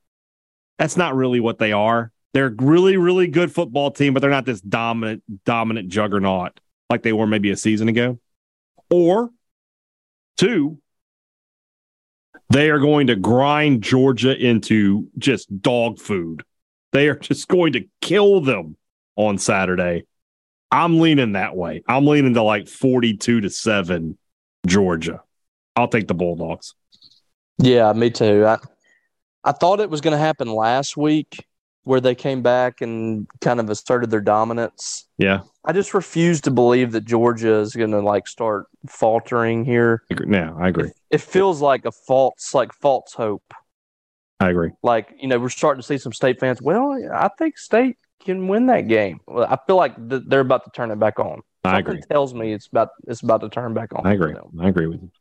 that's 0.77 0.95
not 0.95 1.15
really 1.15 1.39
what 1.39 1.57
they 1.57 1.71
are. 1.71 2.11
They're 2.33 2.47
a 2.47 2.55
really 2.59 2.97
really 2.97 3.27
good 3.27 3.51
football 3.51 3.89
team, 3.89 4.13
but 4.13 4.19
they're 4.19 4.29
not 4.29 4.45
this 4.45 4.61
dominant 4.61 5.23
dominant 5.43 5.89
juggernaut 5.89 6.59
like 6.89 7.01
they 7.01 7.13
were 7.13 7.25
maybe 7.25 7.49
a 7.49 7.57
season 7.57 7.89
ago. 7.89 8.19
Or 8.91 9.31
two, 10.37 10.79
they 12.49 12.69
are 12.69 12.79
going 12.79 13.07
to 13.07 13.15
grind 13.15 13.81
Georgia 13.81 14.35
into 14.35 15.07
just 15.17 15.61
dog 15.61 15.99
food 15.99 16.43
they 16.91 17.07
are 17.07 17.15
just 17.19 17.47
going 17.47 17.73
to 17.73 17.85
kill 18.01 18.41
them 18.41 18.75
on 19.15 19.37
Saturday. 19.37 20.05
I'm 20.71 20.99
leaning 20.99 21.33
that 21.33 21.55
way. 21.55 21.83
I'm 21.87 22.05
leaning 22.05 22.33
to 22.35 22.43
like 22.43 22.67
42 22.67 23.41
to 23.41 23.49
7 23.49 24.17
Georgia. 24.65 25.21
I'll 25.75 25.87
take 25.87 26.07
the 26.07 26.13
Bulldogs. 26.13 26.75
Yeah, 27.57 27.91
me 27.93 28.09
too. 28.09 28.45
I 28.45 28.57
I 29.43 29.51
thought 29.51 29.79
it 29.79 29.89
was 29.89 30.01
going 30.01 30.11
to 30.11 30.17
happen 30.17 30.47
last 30.53 30.95
week 30.95 31.45
where 31.83 31.99
they 31.99 32.15
came 32.15 32.41
back 32.41 32.81
and 32.81 33.27
kind 33.41 33.59
of 33.59 33.69
asserted 33.69 34.11
their 34.11 34.21
dominance. 34.21 35.07
Yeah. 35.17 35.41
I 35.65 35.73
just 35.73 35.93
refuse 35.93 36.41
to 36.41 36.51
believe 36.51 36.91
that 36.91 37.05
Georgia 37.05 37.55
is 37.55 37.75
going 37.75 37.91
to 37.91 38.01
like 38.01 38.27
start 38.27 38.65
faltering 38.87 39.65
here. 39.65 40.03
Now, 40.25 40.57
I 40.59 40.69
agree. 40.69 40.89
It, 40.89 40.95
it 41.09 41.21
feels 41.21 41.61
like 41.61 41.85
a 41.85 41.91
false 41.91 42.53
like 42.53 42.73
false 42.73 43.13
hope. 43.13 43.53
I 44.39 44.49
agree. 44.49 44.71
Like, 44.81 45.13
you 45.19 45.27
know, 45.27 45.39
we're 45.39 45.49
starting 45.49 45.81
to 45.81 45.87
see 45.87 45.97
some 45.99 46.13
state 46.13 46.39
fans. 46.39 46.61
Well, 46.61 46.97
I 47.13 47.29
think 47.37 47.57
state 47.57 47.97
can 48.23 48.47
win 48.47 48.67
that 48.67 48.87
game. 48.87 49.19
I 49.27 49.57
feel 49.67 49.75
like 49.75 49.95
th- 50.09 50.23
they're 50.25 50.39
about 50.39 50.63
to 50.65 50.71
turn 50.71 50.89
it 50.91 50.99
back 50.99 51.19
on. 51.19 51.41
I 51.63 51.79
agree. 51.79 52.01
Tells 52.09 52.33
me 52.33 52.53
it's 52.53 52.67
about 52.67 52.89
it's 53.07 53.21
about 53.21 53.41
to 53.41 53.49
turn 53.49 53.75
back 53.75 53.93
on. 53.93 54.05
I 54.05 54.13
agree. 54.13 54.33
I 54.59 54.67
agree 54.67 54.87
with 54.87 55.01
you. 55.01 55.11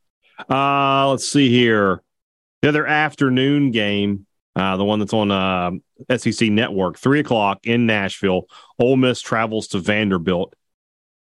Uh, 0.55 1.07
let's 1.09 1.27
see 1.27 1.49
here. 1.49 2.01
The 2.63 2.69
other 2.69 2.87
afternoon 2.87 3.71
game, 3.71 4.25
uh, 4.55 4.77
the 4.77 4.85
one 4.85 4.99
that's 4.99 5.13
on 5.13 5.31
uh, 5.31 5.71
SEC 6.17 6.49
Network, 6.49 6.97
three 6.97 7.19
o'clock 7.19 7.59
in 7.63 7.85
Nashville. 7.85 8.43
Ole 8.79 8.97
Miss 8.97 9.21
travels 9.21 9.67
to 9.69 9.79
Vanderbilt. 9.79 10.53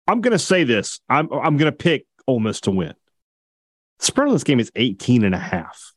I'm 0.08 0.22
going 0.22 0.32
to 0.32 0.40
say 0.40 0.64
this. 0.64 1.00
I'm 1.10 1.32
I'm 1.32 1.58
going 1.58 1.72
to 1.72 1.78
pick 1.78 2.06
Ole 2.28 2.40
Miss 2.40 2.62
to 2.62 2.72
win. 2.72 2.94
The 4.00 4.06
spread 4.06 4.28
on 4.28 4.34
this 4.34 4.44
game 4.44 4.60
is 4.60 4.72
18 4.76 5.24
and 5.24 5.36
a 5.36 5.40
half. 5.40 5.94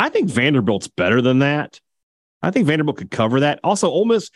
I 0.00 0.08
think 0.08 0.28
Vanderbilt's 0.28 0.88
better 0.88 1.22
than 1.22 1.38
that. 1.40 1.80
I 2.42 2.50
think 2.50 2.66
Vanderbilt 2.66 2.96
could 2.96 3.10
cover 3.10 3.40
that. 3.40 3.60
Also, 3.62 3.88
Ole 3.88 4.06
Miss, 4.06 4.30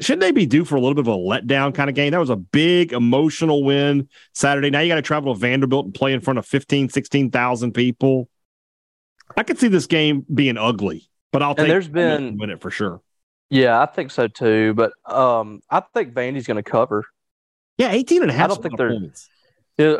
shouldn't 0.00 0.20
they 0.20 0.32
be 0.32 0.46
due 0.46 0.64
for 0.64 0.76
a 0.76 0.80
little 0.80 0.94
bit 0.94 1.08
of 1.08 1.08
a 1.08 1.16
letdown 1.16 1.74
kind 1.74 1.88
of 1.88 1.96
game? 1.96 2.12
That 2.12 2.20
was 2.20 2.30
a 2.30 2.36
big 2.36 2.92
emotional 2.92 3.64
win 3.64 4.08
Saturday. 4.34 4.70
Now 4.70 4.80
you 4.80 4.88
got 4.88 4.96
to 4.96 5.02
travel 5.02 5.32
to 5.32 5.40
Vanderbilt 5.40 5.86
and 5.86 5.94
play 5.94 6.12
in 6.12 6.20
front 6.20 6.38
of 6.38 6.46
15, 6.46 6.90
16,000 6.90 7.72
people. 7.72 8.28
I 9.36 9.42
could 9.42 9.58
see 9.58 9.68
this 9.68 9.86
game 9.86 10.24
being 10.32 10.56
ugly, 10.56 11.08
but 11.32 11.42
I'll 11.42 11.50
And 11.50 11.58
take 11.58 11.68
there's 11.68 11.88
been- 11.88 12.36
win 12.38 12.50
it 12.50 12.60
for 12.60 12.70
sure. 12.70 13.00
Yeah, 13.50 13.80
I 13.80 13.86
think 13.86 14.10
so 14.10 14.28
too. 14.28 14.74
But 14.74 14.92
um, 15.10 15.60
I 15.70 15.80
think 15.94 16.12
Vandy's 16.14 16.46
going 16.46 16.62
to 16.62 16.62
cover. 16.68 17.04
Yeah, 17.78 17.92
18 17.92 18.22
and 18.22 18.30
a 18.30 18.34
half. 18.34 18.44
I 18.44 18.48
don't 18.48 18.62
think 18.62 18.74
a 18.78 18.82
lot 18.82 18.86
of 18.86 18.90
they're- 18.92 19.00
points. 19.00 19.28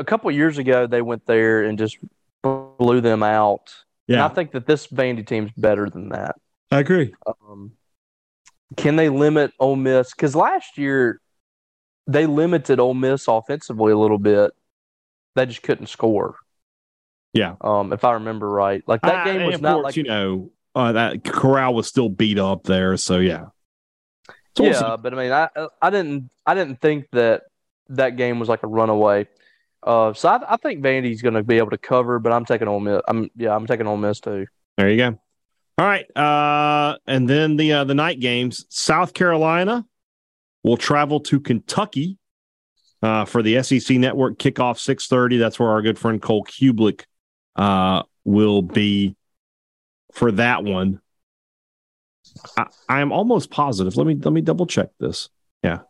A 0.00 0.04
couple 0.04 0.28
of 0.28 0.34
years 0.34 0.58
ago, 0.58 0.88
they 0.88 1.02
went 1.02 1.24
there 1.26 1.62
and 1.62 1.78
just 1.78 1.98
blew 2.42 3.00
them 3.00 3.22
out. 3.22 3.72
And 4.08 4.18
I 4.20 4.28
think 4.28 4.50
that 4.52 4.66
this 4.66 4.86
Vandy 4.88 5.24
team's 5.24 5.52
better 5.56 5.88
than 5.88 6.08
that. 6.08 6.34
I 6.72 6.80
agree. 6.80 7.14
Um, 7.26 7.72
can 8.76 8.96
they 8.96 9.08
limit 9.08 9.52
Ole 9.60 9.76
Miss? 9.76 10.10
Because 10.12 10.34
last 10.34 10.78
year 10.78 11.20
they 12.08 12.26
limited 12.26 12.80
Ole 12.80 12.94
Miss 12.94 13.28
offensively 13.28 13.92
a 13.92 13.96
little 13.98 14.18
bit. 14.18 14.50
They 15.36 15.46
just 15.46 15.62
couldn't 15.62 15.86
score. 15.86 16.36
Yeah. 17.32 17.54
Um, 17.60 17.92
if 17.92 18.04
I 18.04 18.12
remember 18.14 18.48
right, 18.48 18.82
like 18.86 19.02
that 19.02 19.22
Uh, 19.22 19.24
game 19.24 19.40
and 19.42 19.52
was 19.52 19.60
not 19.60 19.74
course, 19.74 19.84
like 19.84 19.96
you 19.96 20.02
know 20.04 20.50
uh, 20.74 20.92
that 20.92 21.24
Corral 21.24 21.74
was 21.74 21.86
still 21.86 22.08
beat 22.08 22.38
up 22.38 22.64
there, 22.64 22.96
so 22.96 23.18
yeah. 23.18 23.46
So 24.56 24.64
we'll 24.64 24.72
yeah, 24.72 24.96
but 24.96 25.14
I 25.14 25.16
mean, 25.16 25.32
I 25.32 25.48
I 25.80 25.90
didn't 25.90 26.30
I 26.46 26.54
didn't 26.54 26.80
think 26.80 27.06
that 27.12 27.42
that 27.90 28.16
game 28.16 28.38
was 28.40 28.48
like 28.48 28.62
a 28.62 28.66
runaway. 28.66 29.28
Uh, 29.82 30.12
so 30.12 30.28
I, 30.28 30.54
I 30.54 30.56
think 30.56 30.82
Vandy's 30.82 31.22
going 31.22 31.34
to 31.34 31.44
be 31.44 31.58
able 31.58 31.70
to 31.70 31.78
cover, 31.78 32.18
but 32.18 32.32
I'm 32.32 32.44
taking 32.44 32.66
Ole 32.66 32.80
Miss. 32.80 33.00
I'm 33.06 33.30
yeah, 33.36 33.54
I'm 33.54 33.66
taking 33.66 33.86
Ole 33.86 33.96
Miss 33.96 34.20
too. 34.20 34.46
There 34.76 34.90
you 34.90 34.96
go. 34.96 35.18
All 35.78 35.86
right, 35.86 36.04
uh, 36.16 36.98
and 37.06 37.28
then 37.28 37.56
the 37.56 37.72
uh, 37.72 37.84
the 37.84 37.94
night 37.94 38.18
games. 38.18 38.66
South 38.68 39.14
Carolina 39.14 39.86
will 40.64 40.76
travel 40.76 41.20
to 41.20 41.38
Kentucky 41.38 42.18
uh, 43.00 43.24
for 43.24 43.42
the 43.42 43.62
SEC 43.62 43.96
Network 43.96 44.38
kickoff 44.38 44.78
six 44.78 45.06
thirty. 45.06 45.36
That's 45.36 45.60
where 45.60 45.68
our 45.68 45.82
good 45.82 45.98
friend 45.98 46.20
Cole 46.20 46.44
Cubelic 46.44 47.04
uh, 47.58 48.04
will 48.24 48.62
be 48.62 49.16
for 50.12 50.32
that 50.32 50.64
one. 50.64 51.00
I, 52.88 53.00
am 53.00 53.10
almost 53.10 53.50
positive. 53.50 53.96
Let 53.96 54.06
me 54.06 54.14
let 54.14 54.32
me 54.32 54.40
double 54.40 54.66
check 54.66 54.90
this. 55.00 55.28
Yeah. 55.62 55.80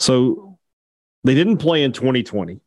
So 0.00 0.58
they 1.24 1.34
didn't 1.34 1.58
play 1.58 1.82
in 1.82 1.92
2020, 1.92 2.60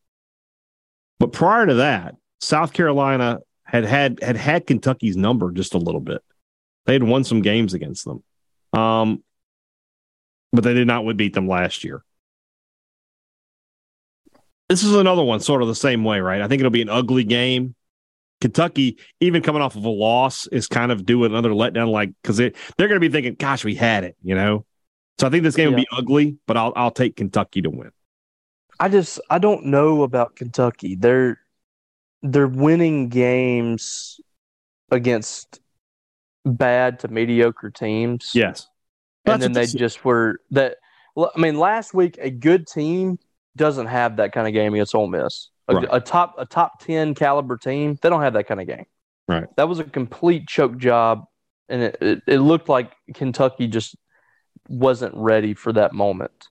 but 1.20 1.34
prior 1.34 1.66
to 1.66 1.76
that, 1.76 2.16
South 2.40 2.72
Carolina 2.72 3.40
had 3.64 3.86
had 3.86 4.20
had 4.22 4.38
had 4.38 4.68
Kentucky's 4.68 5.18
number 5.18 5.52
just 5.52 5.74
a 5.74 5.78
little 5.78 6.02
bit. 6.02 6.22
They 6.86 6.94
had 6.94 7.04
won 7.04 7.24
some 7.24 7.42
games 7.42 7.74
against 7.74 8.06
them, 8.06 8.24
um, 8.74 9.24
but 10.54 10.64
they 10.64 10.74
did 10.74 10.88
not 10.88 11.06
beat 11.18 11.34
them 11.34 11.48
last 11.48 11.84
year. 11.84 12.04
This 14.70 14.84
is 14.84 14.96
another 14.96 15.24
one, 15.24 15.42
sort 15.42 15.62
of 15.62 15.68
the 15.68 15.76
same 15.76 16.06
way, 16.06 16.22
right? 16.22 16.42
I 16.42 16.48
think 16.48 16.62
it'll 16.62 16.72
be 16.72 16.82
an 16.82 16.90
ugly 16.90 17.26
game. 17.26 17.76
Kentucky, 18.42 18.98
even 19.20 19.42
coming 19.42 19.62
off 19.62 19.76
of 19.76 19.86
a 19.86 19.90
loss, 19.90 20.48
is 20.48 20.68
kind 20.68 20.92
of 20.92 21.06
doing 21.06 21.32
another 21.32 21.52
letdown, 21.52 21.90
like 21.92 22.12
because 22.22 22.38
they 22.38 22.52
they're 22.78 22.88
going 22.88 23.00
to 23.00 23.08
be 23.08 23.12
thinking, 23.12 23.36
"Gosh, 23.36 23.64
we 23.64 23.76
had 23.76 24.04
it," 24.04 24.18
you 24.24 24.36
know. 24.36 24.66
So 25.20 25.28
I 25.28 25.30
think 25.30 25.44
this 25.44 25.56
game 25.56 25.70
will 25.70 25.78
be 25.78 25.88
ugly, 25.92 26.38
but 26.48 26.58
I'll 26.58 26.74
I'll 26.76 26.92
take 26.92 27.16
Kentucky 27.16 27.62
to 27.62 27.70
win. 27.70 27.92
I 28.80 28.90
just 28.90 29.22
I 29.30 29.38
don't 29.38 29.68
know 29.68 30.02
about 30.02 30.36
Kentucky. 30.36 30.96
They're 30.96 31.40
they're 32.24 32.48
winning 32.48 33.10
games 33.10 34.20
against 34.90 35.60
bad 36.44 37.00
to 37.02 37.08
mediocre 37.08 37.70
teams. 37.70 38.32
Yes, 38.34 38.68
and 39.26 39.40
then 39.40 39.54
they 39.54 39.68
just 39.68 40.04
were 40.04 40.42
that. 40.50 40.78
I 41.16 41.40
mean, 41.40 41.60
last 41.60 41.94
week 41.94 42.18
a 42.20 42.32
good 42.32 42.66
team 42.66 43.20
doesn't 43.56 43.86
have 43.86 44.18
that 44.18 44.32
kind 44.32 44.48
of 44.48 44.54
game 44.54 44.74
against 44.74 44.96
Ole 44.96 45.08
Miss. 45.08 45.51
A, 45.68 45.76
Right. 45.76 45.88
a 45.92 46.00
top 46.02 46.36
a 46.38 46.46
top 46.46 46.80
ten 46.84 47.14
caliber 47.14 47.58
team, 47.58 47.98
they 48.02 48.10
don't 48.10 48.22
have 48.22 48.34
that 48.34 48.48
kind 48.48 48.60
of 48.60 48.68
game. 48.68 48.86
Right. 49.28 49.46
That 49.56 49.70
was 49.70 49.80
a 49.80 49.84
complete 49.84 50.48
choke 50.48 50.78
job, 50.78 51.26
and 51.70 51.84
it, 51.84 51.98
it, 52.02 52.22
it 52.28 52.40
looked 52.40 52.68
like 52.68 52.92
Kentucky 53.14 53.68
just 53.68 53.96
wasn't 54.68 55.14
ready 55.16 55.54
for 55.54 55.72
that 55.74 55.94
moment. 55.94 56.48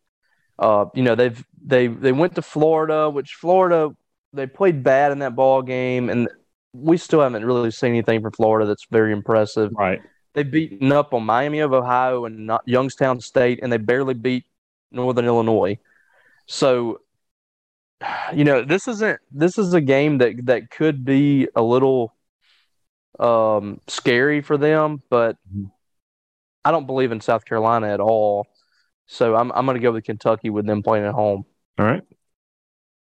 Uh, 0.59 0.87
you 0.95 1.03
know, 1.03 1.15
they've 1.15 1.45
they 1.65 1.87
they 1.89 2.13
went 2.13 2.35
to 2.37 2.43
Florida, 2.43 3.11
which 3.11 3.35
Florida 3.35 3.95
they 4.33 4.47
played 4.47 4.83
bad 4.83 5.11
in 5.13 5.19
that 5.19 5.35
ball 5.35 5.61
game, 5.63 6.09
and 6.09 6.29
we 6.73 6.97
still 6.97 7.21
haven't 7.21 7.45
really 7.45 7.71
seen 7.73 7.91
anything 7.91 8.23
from 8.23 8.31
Florida 8.33 8.67
that's 8.67 8.87
very 8.91 9.13
impressive. 9.13 9.73
right. 9.77 10.01
They've 10.33 10.49
beaten 10.49 10.93
up 10.93 11.13
on 11.13 11.25
Miami 11.25 11.59
of 11.59 11.73
Ohio 11.73 12.25
and 12.25 12.47
not 12.47 12.63
Youngstown 12.65 13.21
State, 13.21 13.59
and 13.63 13.73
they 13.73 13.79
barely 13.79 14.15
beat 14.15 14.45
Northern 14.93 15.25
Illinois. 15.25 15.77
So, 16.47 17.01
you 18.35 18.45
know, 18.45 18.63
this 18.65 18.89
isn't 18.89 19.21
this 19.31 19.59
is 19.59 19.75
a 19.75 19.81
game 19.81 20.19
that 20.19 20.47
that 20.47 20.71
could 20.71 21.05
be 21.05 21.49
a 21.55 21.63
little 21.63 22.15
um, 23.19 23.81
scary 23.89 24.41
for 24.41 24.57
them, 24.57 25.03
but 25.11 25.37
Mhm. 25.55 25.71
I 26.65 26.71
don't 26.71 26.87
believe 26.87 27.13
in 27.13 27.21
South 27.21 27.45
Carolina 27.45 27.89
at 27.89 28.01
all. 28.01 28.47
So 29.07 29.35
I'm 29.35 29.51
I'm 29.53 29.65
going 29.67 29.77
to 29.77 29.83
go 29.83 29.93
with 29.93 30.05
Kentucky 30.05 30.51
with 30.51 30.67
them 30.67 30.83
playing 30.83 31.05
at 31.05 31.15
home. 31.15 31.45
All 31.79 31.87
right. 31.87 32.03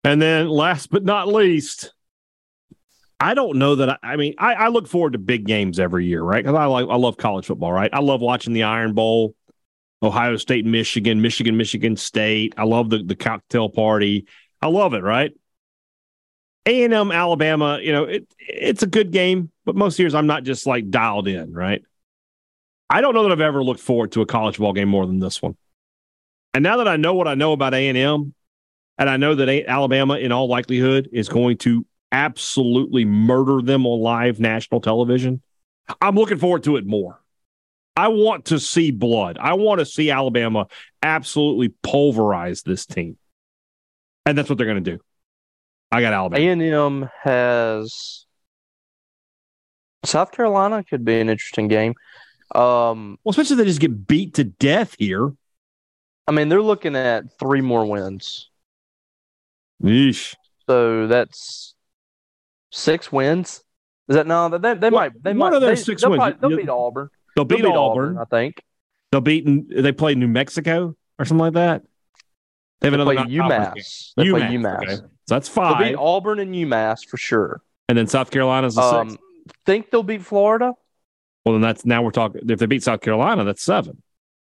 And 0.03 0.21
then 0.21 0.47
last 0.47 0.89
but 0.91 1.03
not 1.03 1.27
least, 1.27 1.93
I 3.19 3.33
don't 3.33 3.57
know 3.57 3.75
that 3.75 3.89
I, 3.89 3.97
I 4.03 4.15
mean 4.15 4.35
I, 4.37 4.53
I 4.53 4.67
look 4.69 4.87
forward 4.87 5.13
to 5.13 5.19
big 5.19 5.45
games 5.45 5.79
every 5.79 6.05
year, 6.05 6.21
right? 6.23 6.43
Because 6.43 6.57
I 6.57 6.65
like 6.65 6.87
I 6.89 6.95
love 6.95 7.17
college 7.17 7.47
football, 7.47 7.73
right? 7.73 7.89
I 7.91 7.99
love 7.99 8.21
watching 8.21 8.53
the 8.53 8.63
Iron 8.63 8.93
Bowl, 8.93 9.35
Ohio 10.01 10.37
State, 10.37 10.65
Michigan, 10.65 11.21
Michigan, 11.21 11.57
Michigan 11.57 11.97
State. 11.97 12.53
I 12.57 12.63
love 12.63 12.89
the 12.89 13.03
the 13.03 13.15
cocktail 13.15 13.69
party. 13.69 14.25
I 14.61 14.67
love 14.67 14.93
it, 14.93 15.03
right? 15.03 15.31
A 16.65 16.83
and 16.83 16.93
M, 16.93 17.11
Alabama. 17.11 17.79
You 17.81 17.91
know, 17.91 18.03
it 18.03 18.27
it's 18.39 18.83
a 18.83 18.87
good 18.87 19.11
game, 19.11 19.51
but 19.65 19.75
most 19.75 19.99
years 19.99 20.13
I'm 20.13 20.27
not 20.27 20.43
just 20.43 20.67
like 20.67 20.89
dialed 20.89 21.27
in, 21.27 21.53
right? 21.53 21.83
I 22.89 23.01
don't 23.01 23.13
know 23.13 23.23
that 23.23 23.31
I've 23.31 23.41
ever 23.41 23.63
looked 23.63 23.79
forward 23.79 24.11
to 24.13 24.21
a 24.21 24.25
college 24.25 24.57
ball 24.57 24.73
game 24.73 24.89
more 24.89 25.05
than 25.05 25.19
this 25.19 25.41
one. 25.41 25.55
And 26.53 26.63
now 26.63 26.77
that 26.77 26.87
I 26.87 26.97
know 26.97 27.13
what 27.13 27.27
I 27.27 27.35
know 27.35 27.53
about 27.53 27.73
A 27.73 27.87
and 27.87 27.97
M, 27.97 28.33
and 28.97 29.09
I 29.09 29.17
know 29.17 29.35
that 29.35 29.65
Alabama, 29.67 30.17
in 30.17 30.31
all 30.31 30.47
likelihood, 30.47 31.09
is 31.13 31.29
going 31.29 31.57
to 31.59 31.85
absolutely 32.11 33.05
murder 33.05 33.61
them 33.61 33.85
on 33.85 34.01
live 34.01 34.39
national 34.39 34.81
television. 34.81 35.41
I'm 36.01 36.15
looking 36.15 36.39
forward 36.39 36.63
to 36.63 36.75
it 36.77 36.85
more. 36.85 37.21
I 37.95 38.07
want 38.09 38.45
to 38.45 38.59
see 38.59 38.91
blood. 38.91 39.37
I 39.39 39.53
want 39.53 39.79
to 39.79 39.85
see 39.85 40.09
Alabama 40.09 40.67
absolutely 41.03 41.69
pulverize 41.83 42.63
this 42.63 42.85
team. 42.85 43.17
And 44.29 44.37
that's 44.37 44.47
what 44.47 44.57
they're 44.59 44.67
going 44.67 44.83
to 44.83 44.91
do. 44.91 44.99
I 45.91 46.01
got 46.01 46.13
Alabama. 46.13 46.43
A&M 46.45 47.09
has 47.23 48.27
South 50.05 50.31
Carolina 50.31 50.83
could 50.83 51.03
be 51.03 51.19
an 51.19 51.29
interesting 51.29 51.67
game. 51.67 51.95
Um, 52.53 53.17
well, 53.23 53.31
especially 53.31 53.55
if 53.55 53.57
they 53.57 53.65
just 53.65 53.79
get 53.79 54.05
beat 54.07 54.35
to 54.35 54.43
death 54.43 54.95
here. 54.99 55.33
I 56.27 56.31
mean, 56.31 56.47
they're 56.49 56.61
looking 56.61 56.95
at 56.95 57.39
three 57.39 57.61
more 57.61 57.85
wins. 57.85 58.51
Yeesh. 59.81 60.35
So 60.67 61.07
that's 61.07 61.73
six 62.71 63.11
wins. 63.11 63.63
Is 64.09 64.15
that 64.15 64.27
no? 64.27 64.47
They, 64.49 64.75
they 64.75 64.89
What- 64.91 65.13
might. 65.13 65.23
They 65.23 65.33
might. 65.33 65.57
they, 65.57 65.75
six 65.75 66.03
they'll 66.03 66.11
wins? 66.11 66.19
probably- 66.21 66.49
they'll 66.49 66.57
beat 66.59 66.69
Auburn. 66.69 67.09
They'll 67.35 67.45
They'll 67.45 67.57
beat, 67.57 67.65
Auburn. 67.65 68.17
I 68.19 68.25
think. 68.25 68.61
They'll 69.11 69.21
beat. 69.21 69.47
They 69.69 69.91
play 69.91 70.13
New 70.13 70.27
Mexico 70.27 70.95
or 71.17 71.25
something 71.25 71.39
like 71.39 71.53
that. 71.53 71.81
They 72.81 72.87
have 72.89 72.93
They 72.97 73.01
another 73.01 73.25
play. 73.25 73.35
UMass. 73.35 74.13
They 74.15 74.29
play 74.29 74.41
UMass, 74.41 74.51
UMass. 74.53 74.83
okay. 74.83 74.95
So 74.95 75.05
that's 75.27 75.49
They'll 75.49 75.75
beat 75.77 75.95
Auburn 75.95 76.39
and 76.39 76.53
UMass 76.55 77.05
for 77.07 77.17
sure. 77.17 77.61
and 77.87 77.97
then 77.97 78.07
South 78.07 78.31
Carolina's 78.31 78.75
the 78.75 78.81
Um, 78.81 79.17
think 79.65 79.91
they'll 79.91 80.03
beat 80.03 80.21
Florida. 80.23 80.73
Well, 81.45 81.53
then 81.53 81.61
that's 81.61 81.85
now 81.85 82.01
we're 82.03 82.11
talking. 82.11 82.41
If 82.49 82.59
they 82.59 82.65
beat 82.65 82.83
South 82.83 83.01
Carolina, 83.01 83.43
that's 83.43 83.63
seven. 83.63 84.01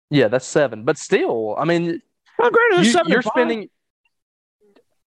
Yeah, 0.10 0.28
that's 0.28 0.46
seven. 0.46 0.84
But 0.84 0.98
still, 0.98 1.56
I 1.58 1.66
mean, 1.66 2.02
Oh, 2.42 2.50
granted, 2.50 2.86
you, 2.86 2.92
seven 2.92 3.12
you're 3.12 3.22
five. 3.22 3.32
spending 3.36 3.70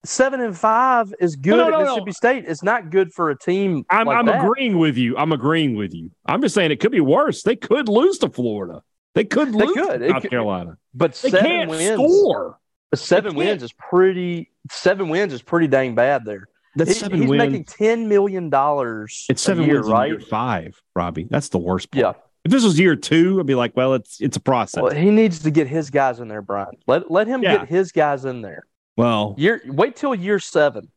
seven 0.04 0.40
and 0.40 0.56
five 0.56 1.12
is 1.20 1.36
good 1.36 1.56
no, 1.56 1.68
no, 1.68 1.78
no. 1.78 1.84
Mississippi 1.84 2.12
State. 2.12 2.44
It's 2.46 2.62
not 2.62 2.90
good 2.90 3.12
for 3.12 3.30
a 3.30 3.38
team. 3.38 3.84
I'm, 3.90 4.06
like 4.06 4.16
I'm 4.18 4.28
agreeing 4.28 4.78
with 4.78 4.96
you. 4.96 5.16
I'm 5.16 5.32
agreeing 5.32 5.76
with 5.76 5.92
you. 5.94 6.10
I'm 6.26 6.40
just 6.40 6.54
saying 6.54 6.70
it 6.70 6.80
could 6.80 6.92
be 6.92 7.00
worse. 7.00 7.42
They 7.42 7.56
could 7.56 7.88
lose 7.88 8.18
to 8.18 8.30
Florida. 8.30 8.82
They 9.14 9.24
could 9.24 9.52
They 9.52 9.66
lose 9.66 9.74
could. 9.76 10.00
to 10.00 10.08
South 10.10 10.22
could- 10.22 10.30
Carolina. 10.30 10.78
But 10.94 11.14
They 11.14 11.30
seven 11.30 11.46
can't 11.46 11.70
wins. 11.70 11.94
score. 11.94 12.58
Seven 12.94 13.32
They 13.34 13.38
wins 13.38 13.62
is 13.62 13.72
pretty. 13.72 14.50
Seven 14.70 15.08
wins 15.08 15.32
is 15.32 15.42
pretty 15.42 15.66
dang 15.66 15.94
bad 15.94 16.24
there. 16.24 16.48
That's 16.76 16.90
He- 16.92 16.96
seven 16.98 17.20
he's 17.20 17.28
wins. 17.30 17.38
making 17.38 17.64
ten 17.64 18.08
million 18.08 18.50
dollars. 18.50 19.26
it's 19.28 19.42
seven 19.42 19.64
a 19.64 19.66
year, 19.66 19.76
wins 19.76 19.86
in 19.88 19.92
right? 19.92 20.10
year 20.10 20.20
five, 20.20 20.80
Robbie. 20.96 21.26
That's 21.30 21.48
the 21.50 21.58
worst 21.58 21.90
part. 21.90 22.00
Yeah. 22.16 22.22
If 22.44 22.52
this 22.52 22.64
was 22.64 22.78
year 22.78 22.96
two, 22.96 23.40
I'd 23.40 23.46
be 23.46 23.54
like, 23.54 23.76
well, 23.76 23.94
it's 23.94 24.20
it's 24.20 24.36
a 24.36 24.40
process. 24.40 24.82
Well, 24.82 24.94
he 24.94 25.10
needs 25.10 25.40
to 25.40 25.50
get 25.50 25.66
his 25.66 25.90
guys 25.90 26.20
in 26.20 26.28
there, 26.28 26.40
Brian. 26.42 26.70
Let 26.86 27.10
let 27.10 27.26
him 27.26 27.42
Yeah. 27.42 27.58
get 27.58 27.68
his 27.68 27.92
guys 27.92 28.24
in 28.24 28.40
there. 28.42 28.64
well, 28.96 29.34
Year 29.36 29.60
wait 29.66 29.96
till 29.96 30.14
year 30.14 30.38
seven. 30.38 30.88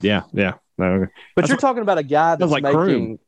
yeah, 0.00 0.22
yeah. 0.32 0.54
No, 0.78 1.00
But 1.00 1.42
That's 1.42 1.48
you're 1.48 1.56
what- 1.56 1.60
talking 1.60 1.82
about 1.82 1.98
a 1.98 2.02
guy 2.02 2.36
that's 2.36 2.50
like 2.50 2.62
making. 2.64 2.78
Kroom. 2.78 3.18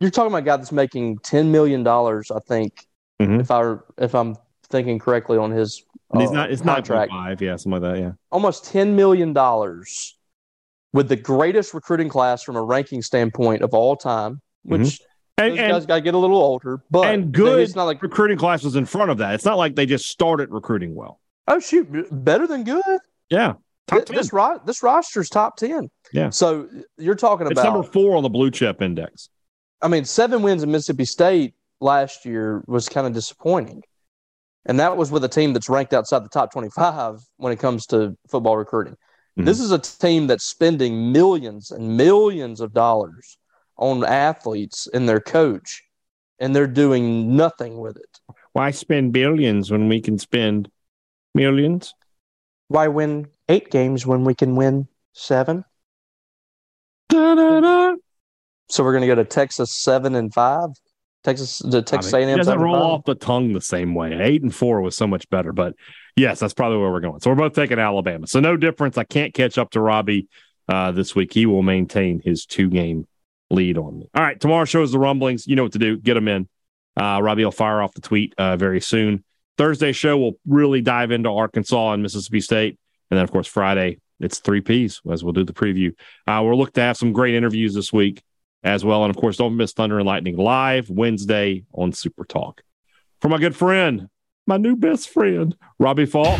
You're 0.00 0.10
talking 0.10 0.28
about 0.32 0.38
a 0.38 0.46
guy 0.46 0.56
that's 0.56 0.72
making 0.72 1.18
ten 1.18 1.52
million 1.52 1.82
dollars. 1.82 2.30
I 2.30 2.38
think 2.40 2.86
Mhm. 3.20 3.40
if 3.40 3.50
I 3.50 3.76
if 3.98 4.14
I'm 4.14 4.36
thinking 4.70 4.98
correctly 4.98 5.38
on 5.38 5.50
his 5.50 5.82
And 6.12 6.20
he's 6.22 6.30
uh, 6.30 6.34
not. 6.34 6.50
It's 6.50 6.64
not 6.64 6.76
contract, 6.76 7.10
five. 7.12 7.40
Yeah, 7.42 7.56
something 7.56 7.80
like 7.82 7.92
that. 7.94 8.00
Yeah. 8.00 8.12
almost 8.30 8.64
ten 8.64 8.96
million 8.96 9.32
dollars 9.32 10.16
with 10.92 11.08
the 11.08 11.16
greatest 11.16 11.74
recruiting 11.74 12.08
class 12.08 12.42
from 12.42 12.56
a 12.56 12.62
ranking 12.62 13.02
standpoint 13.02 13.62
of 13.62 13.74
all 13.74 13.96
time. 13.96 14.40
Which 14.62 14.80
Mhm. 14.80 15.00
And, 15.40 15.52
those 15.52 15.58
and 15.60 15.72
guys 15.72 15.86
got 15.86 15.94
to 15.96 16.00
get 16.00 16.14
a 16.14 16.18
little 16.18 16.38
older, 16.42 16.82
but 16.90 17.14
and 17.14 17.30
good 17.30 17.60
It's 17.60 17.76
not 17.76 17.84
like 17.84 18.02
recruiting 18.02 18.36
class 18.36 18.64
was 18.64 18.74
in 18.74 18.84
front 18.84 19.12
of 19.12 19.18
that. 19.18 19.34
It's 19.34 19.44
not 19.44 19.56
like 19.56 19.76
they 19.76 19.86
just 19.86 20.06
started 20.06 20.50
recruiting 20.50 20.96
well. 20.96 21.20
oh 21.46 21.60
shoot, 21.60 21.86
better 22.10 22.46
than 22.48 22.64
good. 22.64 22.82
Yeah, 23.30 23.52
top 23.86 23.98
Th- 23.98 24.04
ten. 24.06 24.16
This 24.16 24.32
ro- 24.32 24.60
this 24.66 24.82
roster's 24.82 25.28
top 25.30 25.56
ten. 25.56 25.90
Yeah. 26.12 26.30
So 26.30 26.68
you're 26.96 27.14
talking 27.14 27.46
It's 27.46 27.52
about. 27.60 27.72
number 27.72 27.88
four 27.88 28.16
on 28.16 28.24
the 28.24 28.28
blue 28.28 28.50
chip 28.50 28.82
index. 28.82 29.28
I 29.80 29.86
mean, 29.86 30.04
seven 30.04 30.42
wins 30.42 30.64
in 30.64 30.72
Mississippi 30.72 31.04
State 31.04 31.54
last 31.80 32.24
year 32.26 32.64
was 32.66 32.88
kind 32.88 33.06
of 33.06 33.12
disappointing, 33.12 33.84
and 34.68 34.78
that 34.78 34.96
was 34.96 35.10
with 35.10 35.24
a 35.24 35.28
team 35.28 35.52
that's 35.52 35.68
ranked 35.68 35.92
outside 35.92 36.24
the 36.24 36.28
top 36.28 36.52
twenty-five 36.52 37.20
when 37.38 37.52
it 37.52 37.58
comes 37.58 37.86
to 37.86 38.16
football 38.28 38.56
recruiting. 38.56 38.96
Mhm. 39.36 39.46
This 39.46 39.58
is 39.58 39.72
a 39.72 39.78
team 39.78 40.28
that's 40.28 40.44
spending 40.44 41.10
millions 41.12 41.72
and 41.72 41.96
millions 41.96 42.60
of 42.60 42.72
dollars 42.72 43.38
on 43.76 44.04
athletes 44.04 44.88
and 44.92 45.08
their 45.08 45.20
coach, 45.20 45.82
and 46.38 46.54
they're 46.54 46.66
doing 46.66 47.36
nothing 47.36 47.78
with 47.78 47.96
it. 47.96 48.20
Why 48.52 48.70
spend 48.70 49.12
billions 49.12 49.70
when 49.70 49.88
we 49.88 50.00
can 50.00 50.18
spend 50.18 50.70
millions? 51.34 51.94
Why 52.68 52.88
win 52.88 53.28
eight 53.48 53.70
games 53.70 54.04
when 54.04 54.24
we 54.24 54.34
can 54.34 54.56
win 54.56 54.88
seven? 55.12 55.64
Da-da-da. 57.08 57.94
So 58.68 58.84
we're 58.84 58.92
going 58.92 59.02
to 59.02 59.06
go 59.06 59.14
to 59.14 59.24
Texas 59.24 59.70
seven 59.70 60.14
and 60.14 60.34
five. 60.34 60.70
Texas, 61.28 61.58
the 61.58 61.82
Texas 61.82 62.14
I 62.14 62.20
mean, 62.20 62.28
A&M 62.30 62.40
it 62.40 62.44
doesn't 62.44 62.60
roll 62.60 62.76
off 62.76 63.04
the 63.04 63.14
tongue 63.14 63.52
the 63.52 63.60
same 63.60 63.94
way. 63.94 64.18
Eight 64.18 64.42
and 64.42 64.54
four 64.54 64.80
was 64.80 64.96
so 64.96 65.06
much 65.06 65.28
better, 65.28 65.52
but 65.52 65.74
yes, 66.16 66.40
that's 66.40 66.54
probably 66.54 66.78
where 66.78 66.90
we're 66.90 67.00
going. 67.00 67.20
So 67.20 67.28
we're 67.28 67.36
both 67.36 67.52
taking 67.52 67.78
Alabama. 67.78 68.26
So 68.26 68.40
no 68.40 68.56
difference. 68.56 68.96
I 68.96 69.04
can't 69.04 69.34
catch 69.34 69.58
up 69.58 69.70
to 69.72 69.80
Robbie 69.80 70.26
uh, 70.68 70.92
this 70.92 71.14
week. 71.14 71.34
He 71.34 71.44
will 71.44 71.62
maintain 71.62 72.22
his 72.24 72.46
two 72.46 72.70
game 72.70 73.06
lead 73.50 73.76
on 73.76 73.98
me. 73.98 74.08
All 74.14 74.22
right, 74.22 74.40
tomorrow 74.40 74.64
shows 74.64 74.90
the 74.90 74.98
rumblings. 74.98 75.46
You 75.46 75.56
know 75.56 75.64
what 75.64 75.72
to 75.72 75.78
do. 75.78 75.98
Get 75.98 76.14
them 76.14 76.28
in. 76.28 76.48
Uh, 76.96 77.20
Robbie 77.22 77.44
will 77.44 77.52
fire 77.52 77.82
off 77.82 77.92
the 77.92 78.00
tweet 78.00 78.34
uh, 78.38 78.56
very 78.56 78.80
soon. 78.80 79.22
Thursday 79.58 79.92
show 79.92 80.16
will 80.16 80.38
really 80.46 80.80
dive 80.80 81.10
into 81.10 81.28
Arkansas 81.28 81.92
and 81.92 82.02
Mississippi 82.02 82.40
State, 82.40 82.78
and 83.10 83.18
then 83.18 83.24
of 83.24 83.30
course 83.30 83.46
Friday 83.46 83.98
it's 84.18 84.38
three 84.38 84.60
Ps 84.60 85.00
as 85.10 85.22
we'll 85.22 85.34
do 85.34 85.44
the 85.44 85.52
preview. 85.52 85.92
Uh, 86.26 86.42
we're 86.42 86.56
looking 86.56 86.72
to 86.72 86.80
have 86.80 86.96
some 86.96 87.12
great 87.12 87.34
interviews 87.34 87.74
this 87.74 87.92
week 87.92 88.22
as 88.62 88.84
well. 88.84 89.04
And 89.04 89.10
of 89.10 89.16
course, 89.16 89.36
don't 89.36 89.56
miss 89.56 89.72
Thunder 89.72 89.98
and 89.98 90.06
Lightning 90.06 90.36
live 90.36 90.90
Wednesday 90.90 91.64
on 91.72 91.92
Super 91.92 92.24
Talk. 92.24 92.62
For 93.20 93.28
my 93.28 93.38
good 93.38 93.56
friend, 93.56 94.08
my 94.46 94.56
new 94.56 94.76
best 94.76 95.10
friend, 95.10 95.56
Robbie 95.78 96.06
Faulk, 96.06 96.38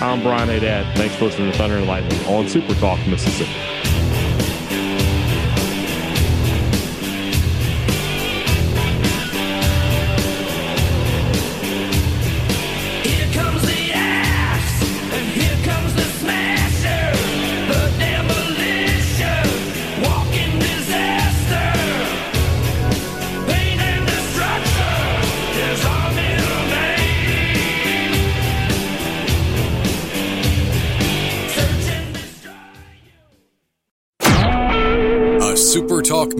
I'm 0.00 0.22
Brian 0.22 0.48
Hadad. 0.48 0.96
Thanks 0.96 1.14
for 1.16 1.26
listening 1.26 1.52
to 1.52 1.58
Thunder 1.58 1.76
and 1.76 1.86
Lightning 1.86 2.18
on 2.26 2.48
Super 2.48 2.74
Talk, 2.74 2.98
Mississippi. 3.06 3.75